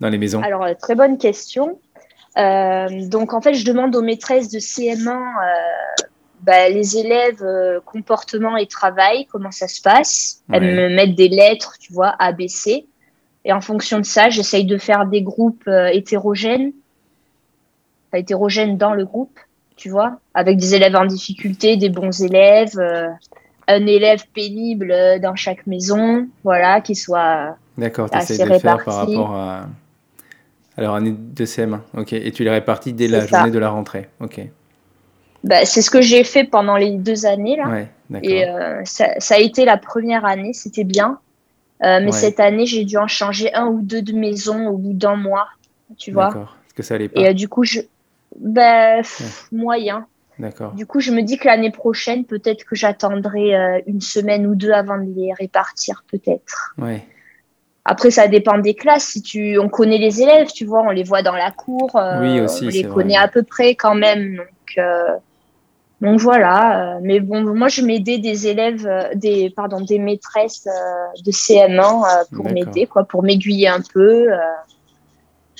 dans 0.00 0.08
les 0.08 0.18
maisons? 0.18 0.42
Alors, 0.42 0.66
très 0.80 0.94
bonne 0.94 1.16
question. 1.16 1.78
Euh, 2.36 2.88
donc, 3.08 3.32
en 3.32 3.40
fait, 3.40 3.54
je 3.54 3.64
demande 3.64 3.94
aux 3.94 4.02
maîtresses 4.02 4.50
de 4.50 4.58
CM1 4.58 5.08
euh, 5.08 6.06
bah, 6.42 6.68
les 6.68 6.98
élèves 6.98 7.42
euh, 7.42 7.80
comportement 7.84 8.56
et 8.56 8.66
travail, 8.66 9.26
comment 9.26 9.50
ça 9.50 9.68
se 9.68 9.80
passe. 9.80 10.42
Elles 10.52 10.74
me 10.74 10.94
mettent 10.94 11.14
des 11.14 11.28
lettres, 11.28 11.76
tu 11.78 11.92
vois, 11.92 12.14
A, 12.18 12.32
B, 12.32 12.48
C. 12.48 12.86
Et 13.44 13.52
en 13.52 13.60
fonction 13.60 13.98
de 13.98 14.04
ça, 14.04 14.30
j'essaye 14.30 14.64
de 14.64 14.78
faire 14.78 15.06
des 15.06 15.22
groupes 15.22 15.68
hétérogènes, 15.92 16.72
enfin, 18.08 18.18
hétérogènes 18.18 18.78
dans 18.78 18.94
le 18.94 19.04
groupe, 19.04 19.38
tu 19.76 19.90
vois, 19.90 20.18
avec 20.32 20.56
des 20.56 20.74
élèves 20.74 20.96
en 20.96 21.04
difficulté, 21.04 21.76
des 21.76 21.90
bons 21.90 22.22
élèves, 22.22 22.80
un 23.68 23.86
élève 23.86 24.24
pénible 24.32 24.94
dans 25.20 25.34
chaque 25.34 25.66
maison, 25.66 26.26
voilà, 26.42 26.80
qui 26.80 26.94
soit 26.94 27.58
D'accord, 27.76 28.08
tu 28.08 28.16
essaies 28.16 28.38
de 28.38 28.58
faire 28.58 28.82
par 28.82 28.94
rapport 28.94 29.34
à 29.34 29.66
alors, 30.76 30.96
année 30.96 31.14
de 31.16 31.44
CM1, 31.44 31.80
ok. 31.96 32.12
Et 32.12 32.32
tu 32.32 32.44
les 32.44 32.50
répartis 32.50 32.92
dès 32.92 33.06
la 33.06 33.26
journée 33.26 33.50
de 33.50 33.58
la 33.58 33.70
rentrée, 33.70 34.08
ok. 34.20 34.40
Bah, 35.44 35.64
c'est 35.64 35.82
ce 35.82 35.90
que 35.90 36.00
j'ai 36.00 36.24
fait 36.24 36.44
pendant 36.44 36.76
les 36.76 36.96
deux 36.96 37.26
années 37.26 37.56
là. 37.56 37.68
Ouais, 37.68 37.88
et 38.22 38.48
euh, 38.48 38.80
ça, 38.84 39.08
ça, 39.18 39.34
a 39.34 39.38
été 39.38 39.64
la 39.64 39.76
première 39.76 40.24
année, 40.24 40.52
c'était 40.52 40.84
bien. 40.84 41.18
Euh, 41.82 42.00
mais 42.02 42.12
cette 42.12 42.40
année, 42.40 42.66
j'ai 42.66 42.84
dû 42.84 42.96
en 42.96 43.08
changer 43.08 43.52
un 43.52 43.66
ou 43.66 43.82
deux 43.82 44.00
de 44.00 44.14
maison 44.14 44.68
au 44.68 44.78
bout 44.78 44.94
d'un 44.94 45.16
mois, 45.16 45.48
tu 45.98 46.12
vois. 46.12 46.28
D'accord. 46.28 46.56
Est-ce 46.66 46.74
que 46.74 46.82
ça 46.82 46.94
allait 46.94 47.08
pas 47.08 47.20
Et 47.20 47.28
euh, 47.28 47.32
du 47.34 47.48
coup, 47.48 47.64
je, 47.64 47.80
bah, 48.38 49.02
moyen. 49.52 50.06
D'accord. 50.38 50.72
Du 50.72 50.86
coup, 50.86 51.00
je 51.00 51.12
me 51.12 51.20
dis 51.20 51.36
que 51.36 51.46
l'année 51.46 51.70
prochaine, 51.70 52.24
peut-être 52.24 52.64
que 52.64 52.74
j'attendrai 52.74 53.82
une 53.86 54.00
semaine 54.00 54.46
ou 54.46 54.54
deux 54.54 54.72
avant 54.72 54.98
de 54.98 55.12
les 55.14 55.32
répartir, 55.34 56.04
peut-être. 56.10 56.74
Ouais. 56.78 57.04
Après, 57.84 58.10
ça 58.10 58.28
dépend 58.28 58.58
des 58.58 58.74
classes. 58.74 59.04
Si 59.04 59.22
tu, 59.22 59.58
on 59.58 59.68
connaît 59.68 59.98
les 59.98 60.22
élèves, 60.22 60.48
tu 60.52 60.64
vois, 60.64 60.82
on 60.82 60.90
les 60.90 61.02
voit 61.02 61.22
dans 61.22 61.36
la 61.36 61.50
cour, 61.50 61.94
euh, 61.96 62.20
oui, 62.20 62.40
aussi, 62.40 62.64
on 62.64 62.68
les 62.68 62.84
connaît 62.84 63.16
à 63.16 63.28
peu 63.28 63.42
près 63.42 63.74
quand 63.74 63.94
même. 63.94 64.36
Donc, 64.36 64.78
euh, 64.78 65.08
donc 66.00 66.18
voilà. 66.20 66.96
Euh, 66.96 67.00
mais 67.02 67.20
bon, 67.20 67.42
moi, 67.54 67.68
je 67.68 67.82
m'aidais 67.82 68.18
des 68.18 68.46
élèves, 68.46 68.88
des, 69.14 69.50
pardon, 69.50 69.82
des 69.82 69.98
maîtresses 69.98 70.66
de 71.24 71.30
CM1 71.30 72.26
pour 72.34 72.50
m'aider, 72.50 72.86
quoi, 72.86 73.04
pour 73.04 73.22
m'aiguiller 73.22 73.68
un 73.68 73.82
peu. 73.92 74.28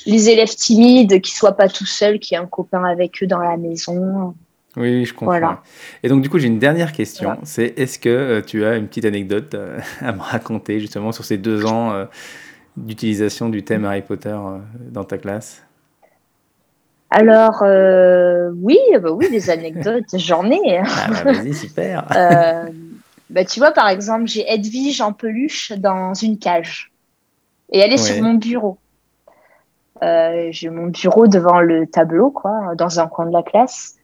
les 0.07 0.29
élèves 0.29 0.55
timides, 0.55 1.21
qui 1.21 1.31
soient 1.31 1.55
pas 1.55 1.69
tout 1.69 1.85
seuls, 1.85 2.19
qui 2.19 2.33
aient 2.33 2.39
un 2.39 2.47
copain 2.47 2.83
avec 2.83 3.21
eux 3.21 3.27
dans 3.27 3.39
la 3.39 3.57
maison. 3.57 4.33
Oui, 4.77 5.05
je 5.05 5.13
comprends. 5.13 5.57
Et 6.03 6.09
donc, 6.09 6.21
du 6.21 6.29
coup, 6.29 6.37
j'ai 6.37 6.47
une 6.47 6.59
dernière 6.59 6.91
question. 6.91 7.37
C'est 7.43 7.77
est-ce 7.79 7.97
que 7.97 8.09
euh, 8.09 8.41
tu 8.41 8.65
as 8.65 8.75
une 8.75 8.87
petite 8.87 9.05
anecdote 9.05 9.53
euh, 9.53 9.79
à 10.01 10.11
me 10.11 10.21
raconter 10.21 10.79
justement 10.79 11.11
sur 11.11 11.23
ces 11.23 11.37
deux 11.37 11.65
ans 11.65 11.93
euh, 11.93 12.05
d'utilisation 12.75 13.49
du 13.49 13.63
thème 13.63 13.85
Harry 13.85 14.01
Potter 14.01 14.37
dans 14.91 15.03
ta 15.03 15.17
classe? 15.17 15.63
Alors, 17.09 17.63
oui, 18.61 18.77
bah 19.01 19.11
oui, 19.11 19.29
des 19.29 19.49
anecdotes, 19.49 20.03
j'en 20.17 20.49
ai. 20.49 20.79
Ah, 20.79 21.07
bah, 21.09 21.31
vas-y, 21.31 21.53
super. 21.53 22.05
bah, 23.29 23.45
tu 23.45 23.59
vois, 23.59 23.71
par 23.71 23.87
exemple, 23.87 24.27
j'ai 24.27 24.43
Edwige 24.51 24.99
en 24.99 25.13
peluche 25.13 25.71
dans 25.71 26.13
une 26.13 26.37
cage. 26.37 26.91
Et 27.71 27.79
elle 27.79 27.93
est 27.93 27.97
sur 27.97 28.21
mon 28.21 28.33
bureau. 28.33 28.77
j'ai 30.01 30.69
mon 30.69 30.87
bureau 30.87 31.27
devant 31.27 31.61
le 31.61 31.87
tableau, 31.87 32.31
quoi, 32.31 32.75
dans 32.75 32.99
un 32.99 33.07
coin 33.07 33.27
de 33.27 33.31
la 33.31 33.43
classe. 33.43 33.95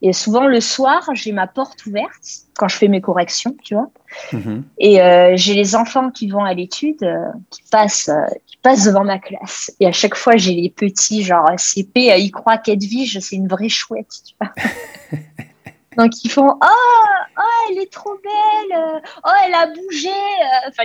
Et 0.00 0.12
souvent 0.12 0.46
le 0.46 0.60
soir, 0.60 1.08
j'ai 1.14 1.32
ma 1.32 1.46
porte 1.46 1.84
ouverte 1.86 2.44
quand 2.56 2.68
je 2.68 2.76
fais 2.76 2.88
mes 2.88 3.00
corrections, 3.00 3.56
tu 3.64 3.74
vois. 3.74 3.90
Mhm. 4.32 4.64
Et 4.78 5.02
euh, 5.02 5.32
j'ai 5.34 5.54
les 5.54 5.74
enfants 5.74 6.10
qui 6.10 6.28
vont 6.28 6.44
à 6.44 6.54
l'étude, 6.54 7.02
euh, 7.02 7.26
qui 7.50 7.62
passent, 7.70 8.08
euh, 8.08 8.22
qui 8.46 8.56
passent 8.58 8.84
devant 8.84 9.04
ma 9.04 9.18
classe. 9.18 9.72
Et 9.80 9.86
à 9.86 9.92
chaque 9.92 10.14
fois, 10.14 10.36
j'ai 10.36 10.54
les 10.54 10.70
petits, 10.70 11.22
genre 11.22 11.48
CP, 11.56 12.16
ils 12.18 12.30
croient 12.30 12.58
qu'Edwige, 12.58 13.18
c'est 13.20 13.36
une 13.36 13.48
vraie 13.48 13.68
chouette, 13.68 14.12
tu 14.26 14.34
vois. 14.40 14.52
Donc 15.96 16.12
ils 16.22 16.30
font 16.30 16.48
oh, 16.48 17.04
oh 17.38 17.42
elle 17.70 17.78
est 17.78 17.90
trop 17.90 18.14
belle, 18.22 19.02
oh 19.24 19.30
elle 19.44 19.54
a 19.54 19.66
bougé. 19.66 20.10
Enfin, 20.68 20.84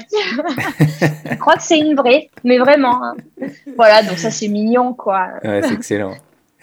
ils 1.29 1.37
croient 1.39 1.57
que 1.57 1.61
c'est 1.61 1.77
une 1.77 1.95
vraie, 1.95 2.31
mais 2.43 2.57
vraiment. 2.57 3.03
Hein. 3.03 3.15
Voilà, 3.77 4.01
donc 4.01 4.17
ça 4.17 4.31
c'est 4.31 4.47
mignon 4.47 4.95
quoi. 4.95 5.27
Ouais, 5.43 5.61
c'est 5.61 5.73
excellent. 5.73 6.15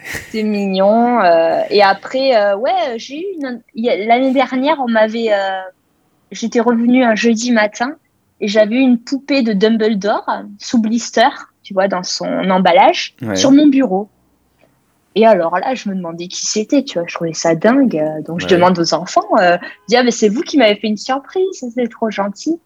C'est 0.03 0.43
mignon. 0.43 1.21
Euh, 1.21 1.61
et 1.69 1.81
après, 1.83 2.35
euh, 2.35 2.55
ouais, 2.55 2.97
j'ai 2.97 3.19
eu 3.19 3.25
une... 3.35 3.61
l'année 3.75 4.33
dernière, 4.33 4.77
on 4.79 4.89
m'avait, 4.89 5.31
euh, 5.31 5.61
j'étais 6.31 6.59
revenue 6.59 7.03
un 7.03 7.15
jeudi 7.15 7.51
matin 7.51 7.95
et 8.39 8.47
j'avais 8.47 8.77
une 8.77 8.97
poupée 8.97 9.43
de 9.43 9.53
Dumbledore 9.53 10.25
sous 10.57 10.81
blister, 10.81 11.29
tu 11.63 11.73
vois, 11.73 11.87
dans 11.87 12.03
son 12.03 12.49
emballage, 12.49 13.15
sur 13.35 13.51
mon 13.51 13.67
bureau. 13.67 14.09
Et 15.13 15.27
alors 15.27 15.59
là, 15.59 15.75
je 15.75 15.89
me 15.89 15.95
demandais 15.95 16.27
qui 16.27 16.45
c'était, 16.45 16.83
tu 16.83 16.97
vois, 16.97 17.07
je 17.07 17.13
trouvais 17.13 17.33
ça 17.33 17.53
dingue. 17.53 18.01
Donc 18.25 18.39
je 18.39 18.47
demande 18.47 18.79
aux 18.79 18.93
enfants, 18.93 19.27
dis 19.87 19.95
ah 19.95 20.03
mais 20.03 20.11
c'est 20.11 20.29
vous 20.29 20.41
qui 20.41 20.57
m'avez 20.57 20.75
fait 20.75 20.87
une 20.87 20.97
surprise, 20.97 21.45
c'est 21.75 21.89
trop 21.89 22.09
gentil. 22.09 22.59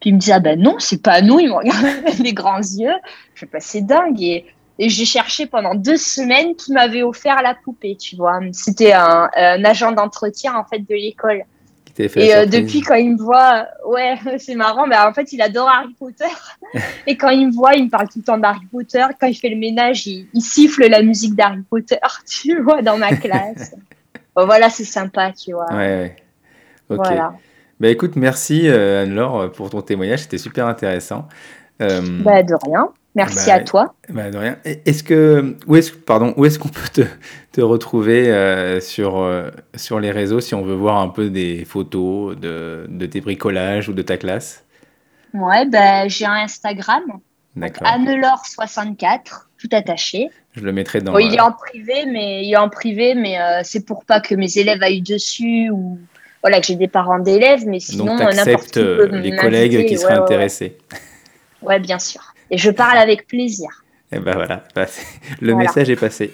Puis 0.00 0.10
ils 0.10 0.14
me 0.14 0.18
disent 0.18 0.32
ah 0.32 0.38
ben 0.38 0.60
non, 0.60 0.76
c'est 0.78 1.02
pas 1.02 1.22
nous, 1.22 1.40
ils 1.40 1.48
me 1.48 1.54
regardent 1.54 1.86
avec 2.06 2.18
les 2.18 2.34
grands 2.34 2.58
yeux. 2.58 2.94
Je 3.34 3.40
fais 3.40 3.46
pas 3.46 3.58
c'est 3.58 3.80
dingue 3.80 4.20
et 4.22 4.44
et 4.78 4.88
j'ai 4.88 5.04
cherché 5.04 5.46
pendant 5.46 5.74
deux 5.74 5.96
semaines 5.96 6.54
qui 6.54 6.72
m'avait 6.72 7.02
offert 7.02 7.42
la 7.42 7.54
poupée, 7.54 7.96
tu 7.96 8.16
vois. 8.16 8.40
C'était 8.52 8.92
un, 8.92 9.28
agent 9.34 9.92
d'entretien, 9.92 10.54
en 10.54 10.64
fait, 10.64 10.78
de 10.78 10.94
l'école. 10.94 11.42
Et 11.98 12.32
euh, 12.32 12.46
depuis, 12.46 12.80
quand 12.80 12.94
il 12.94 13.14
me 13.14 13.18
voit, 13.18 13.66
ouais, 13.84 14.14
c'est 14.38 14.54
marrant, 14.54 14.86
mais 14.86 14.96
en 14.96 15.12
fait, 15.12 15.32
il 15.32 15.42
adore 15.42 15.68
Harry 15.68 15.94
Potter. 15.98 16.32
et 17.08 17.16
quand 17.16 17.30
il 17.30 17.48
me 17.48 17.52
voit, 17.52 17.74
il 17.74 17.86
me 17.86 17.90
parle 17.90 18.08
tout 18.08 18.20
le 18.20 18.24
temps 18.24 18.38
d'Harry 18.38 18.66
Potter. 18.70 19.04
Quand 19.20 19.26
il 19.26 19.34
fait 19.34 19.48
le 19.48 19.56
ménage, 19.56 20.06
il, 20.06 20.28
siffle 20.40 20.86
la 20.86 21.02
musique 21.02 21.34
d'Harry 21.34 21.62
Potter, 21.68 21.96
tu 22.26 22.60
vois, 22.62 22.82
dans 22.82 22.98
ma 22.98 23.16
classe. 23.16 23.74
voilà, 24.36 24.70
c'est 24.70 24.84
sympa, 24.84 25.32
tu 25.32 25.52
vois. 25.52 25.72
Ouais, 25.72 25.76
ouais. 25.76 26.16
Ok. 26.90 26.98
Voilà. 27.04 27.34
Bah 27.80 27.88
écoute, 27.88 28.16
merci 28.16 28.66
euh, 28.66 29.04
Anne-Laure 29.04 29.52
pour 29.52 29.70
ton 29.70 29.82
témoignage, 29.82 30.20
c'était 30.20 30.38
super 30.38 30.66
intéressant. 30.66 31.28
Euh... 31.80 32.00
Bah, 32.24 32.42
de 32.42 32.54
rien. 32.66 32.88
Merci 33.14 33.46
bah, 33.46 33.54
à 33.54 33.60
toi. 33.60 33.94
Bah, 34.10 34.30
de 34.30 34.38
rien. 34.38 34.58
Est-ce 34.64 35.02
que 35.02 35.56
où 35.66 35.76
est-ce 35.76 35.92
pardon 35.92 36.34
où 36.36 36.44
est-ce 36.44 36.58
qu'on 36.58 36.68
peut 36.68 36.88
te, 36.92 37.02
te 37.52 37.60
retrouver 37.60 38.30
euh, 38.30 38.80
sur 38.80 39.18
euh, 39.18 39.50
sur 39.74 39.98
les 39.98 40.10
réseaux 40.10 40.40
si 40.40 40.54
on 40.54 40.62
veut 40.62 40.74
voir 40.74 40.98
un 40.98 41.08
peu 41.08 41.30
des 41.30 41.64
photos 41.64 42.36
de, 42.36 42.86
de 42.88 43.06
tes 43.06 43.20
bricolages 43.20 43.88
ou 43.88 43.92
de 43.92 44.02
ta 44.02 44.16
classe? 44.16 44.64
Ouais, 45.34 45.66
ben 45.66 46.08
j'ai 46.08 46.26
un 46.26 46.34
Instagram. 46.34 47.02
Annelore64, 47.58 49.46
tout 49.58 49.68
attaché. 49.72 50.30
Je 50.52 50.60
le 50.60 50.72
mettrai 50.72 51.00
dans. 51.00 51.12
Bon, 51.12 51.18
il 51.18 51.34
est 51.34 51.40
en 51.40 51.52
privé, 51.52 52.06
mais 52.06 52.44
il 52.44 52.52
est 52.52 52.56
en 52.56 52.68
privé, 52.68 53.14
mais 53.14 53.40
euh, 53.40 53.60
c'est 53.64 53.84
pour 53.84 54.04
pas 54.04 54.20
que 54.20 54.34
mes 54.34 54.58
élèves 54.58 54.82
aillent 54.82 55.02
dessus 55.02 55.70
ou 55.70 55.98
voilà 56.42 56.60
que 56.60 56.66
j'ai 56.66 56.76
des 56.76 56.88
parents 56.88 57.18
d'élèves, 57.18 57.64
mais 57.66 57.80
sinon 57.80 58.16
n'importe 58.16 58.72
qui 58.72 59.18
les 59.20 59.36
collègues 59.36 59.86
qui 59.86 59.98
seraient 59.98 60.14
intéressés. 60.14 60.78
ouais, 61.62 61.80
bien 61.80 61.98
sûr. 61.98 62.27
Et 62.50 62.58
je 62.58 62.70
parle 62.70 62.98
avec 62.98 63.26
plaisir. 63.26 63.84
Et 64.10 64.20
ben 64.20 64.34
voilà, 64.34 64.64
le 65.40 65.54
message 65.54 65.90
est 65.90 65.96
passé. 65.96 66.32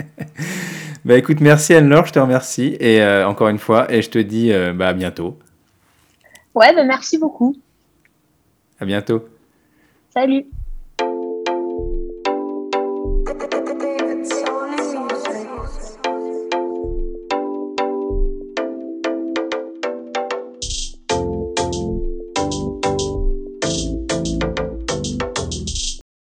bah 1.04 1.18
écoute, 1.18 1.40
merci 1.40 1.74
Anne-Laure, 1.74 2.06
je 2.06 2.12
te 2.12 2.18
remercie. 2.18 2.76
Et 2.80 3.02
euh, 3.02 3.28
encore 3.28 3.48
une 3.48 3.58
fois, 3.58 3.92
et 3.92 4.00
je 4.00 4.08
te 4.08 4.18
dis 4.18 4.52
euh, 4.52 4.72
bah, 4.72 4.88
à 4.88 4.92
bientôt. 4.94 5.38
Ouais, 6.54 6.74
bah, 6.74 6.84
merci 6.84 7.18
beaucoup. 7.18 7.54
À 8.80 8.86
bientôt. 8.86 9.28
Salut. 10.14 10.46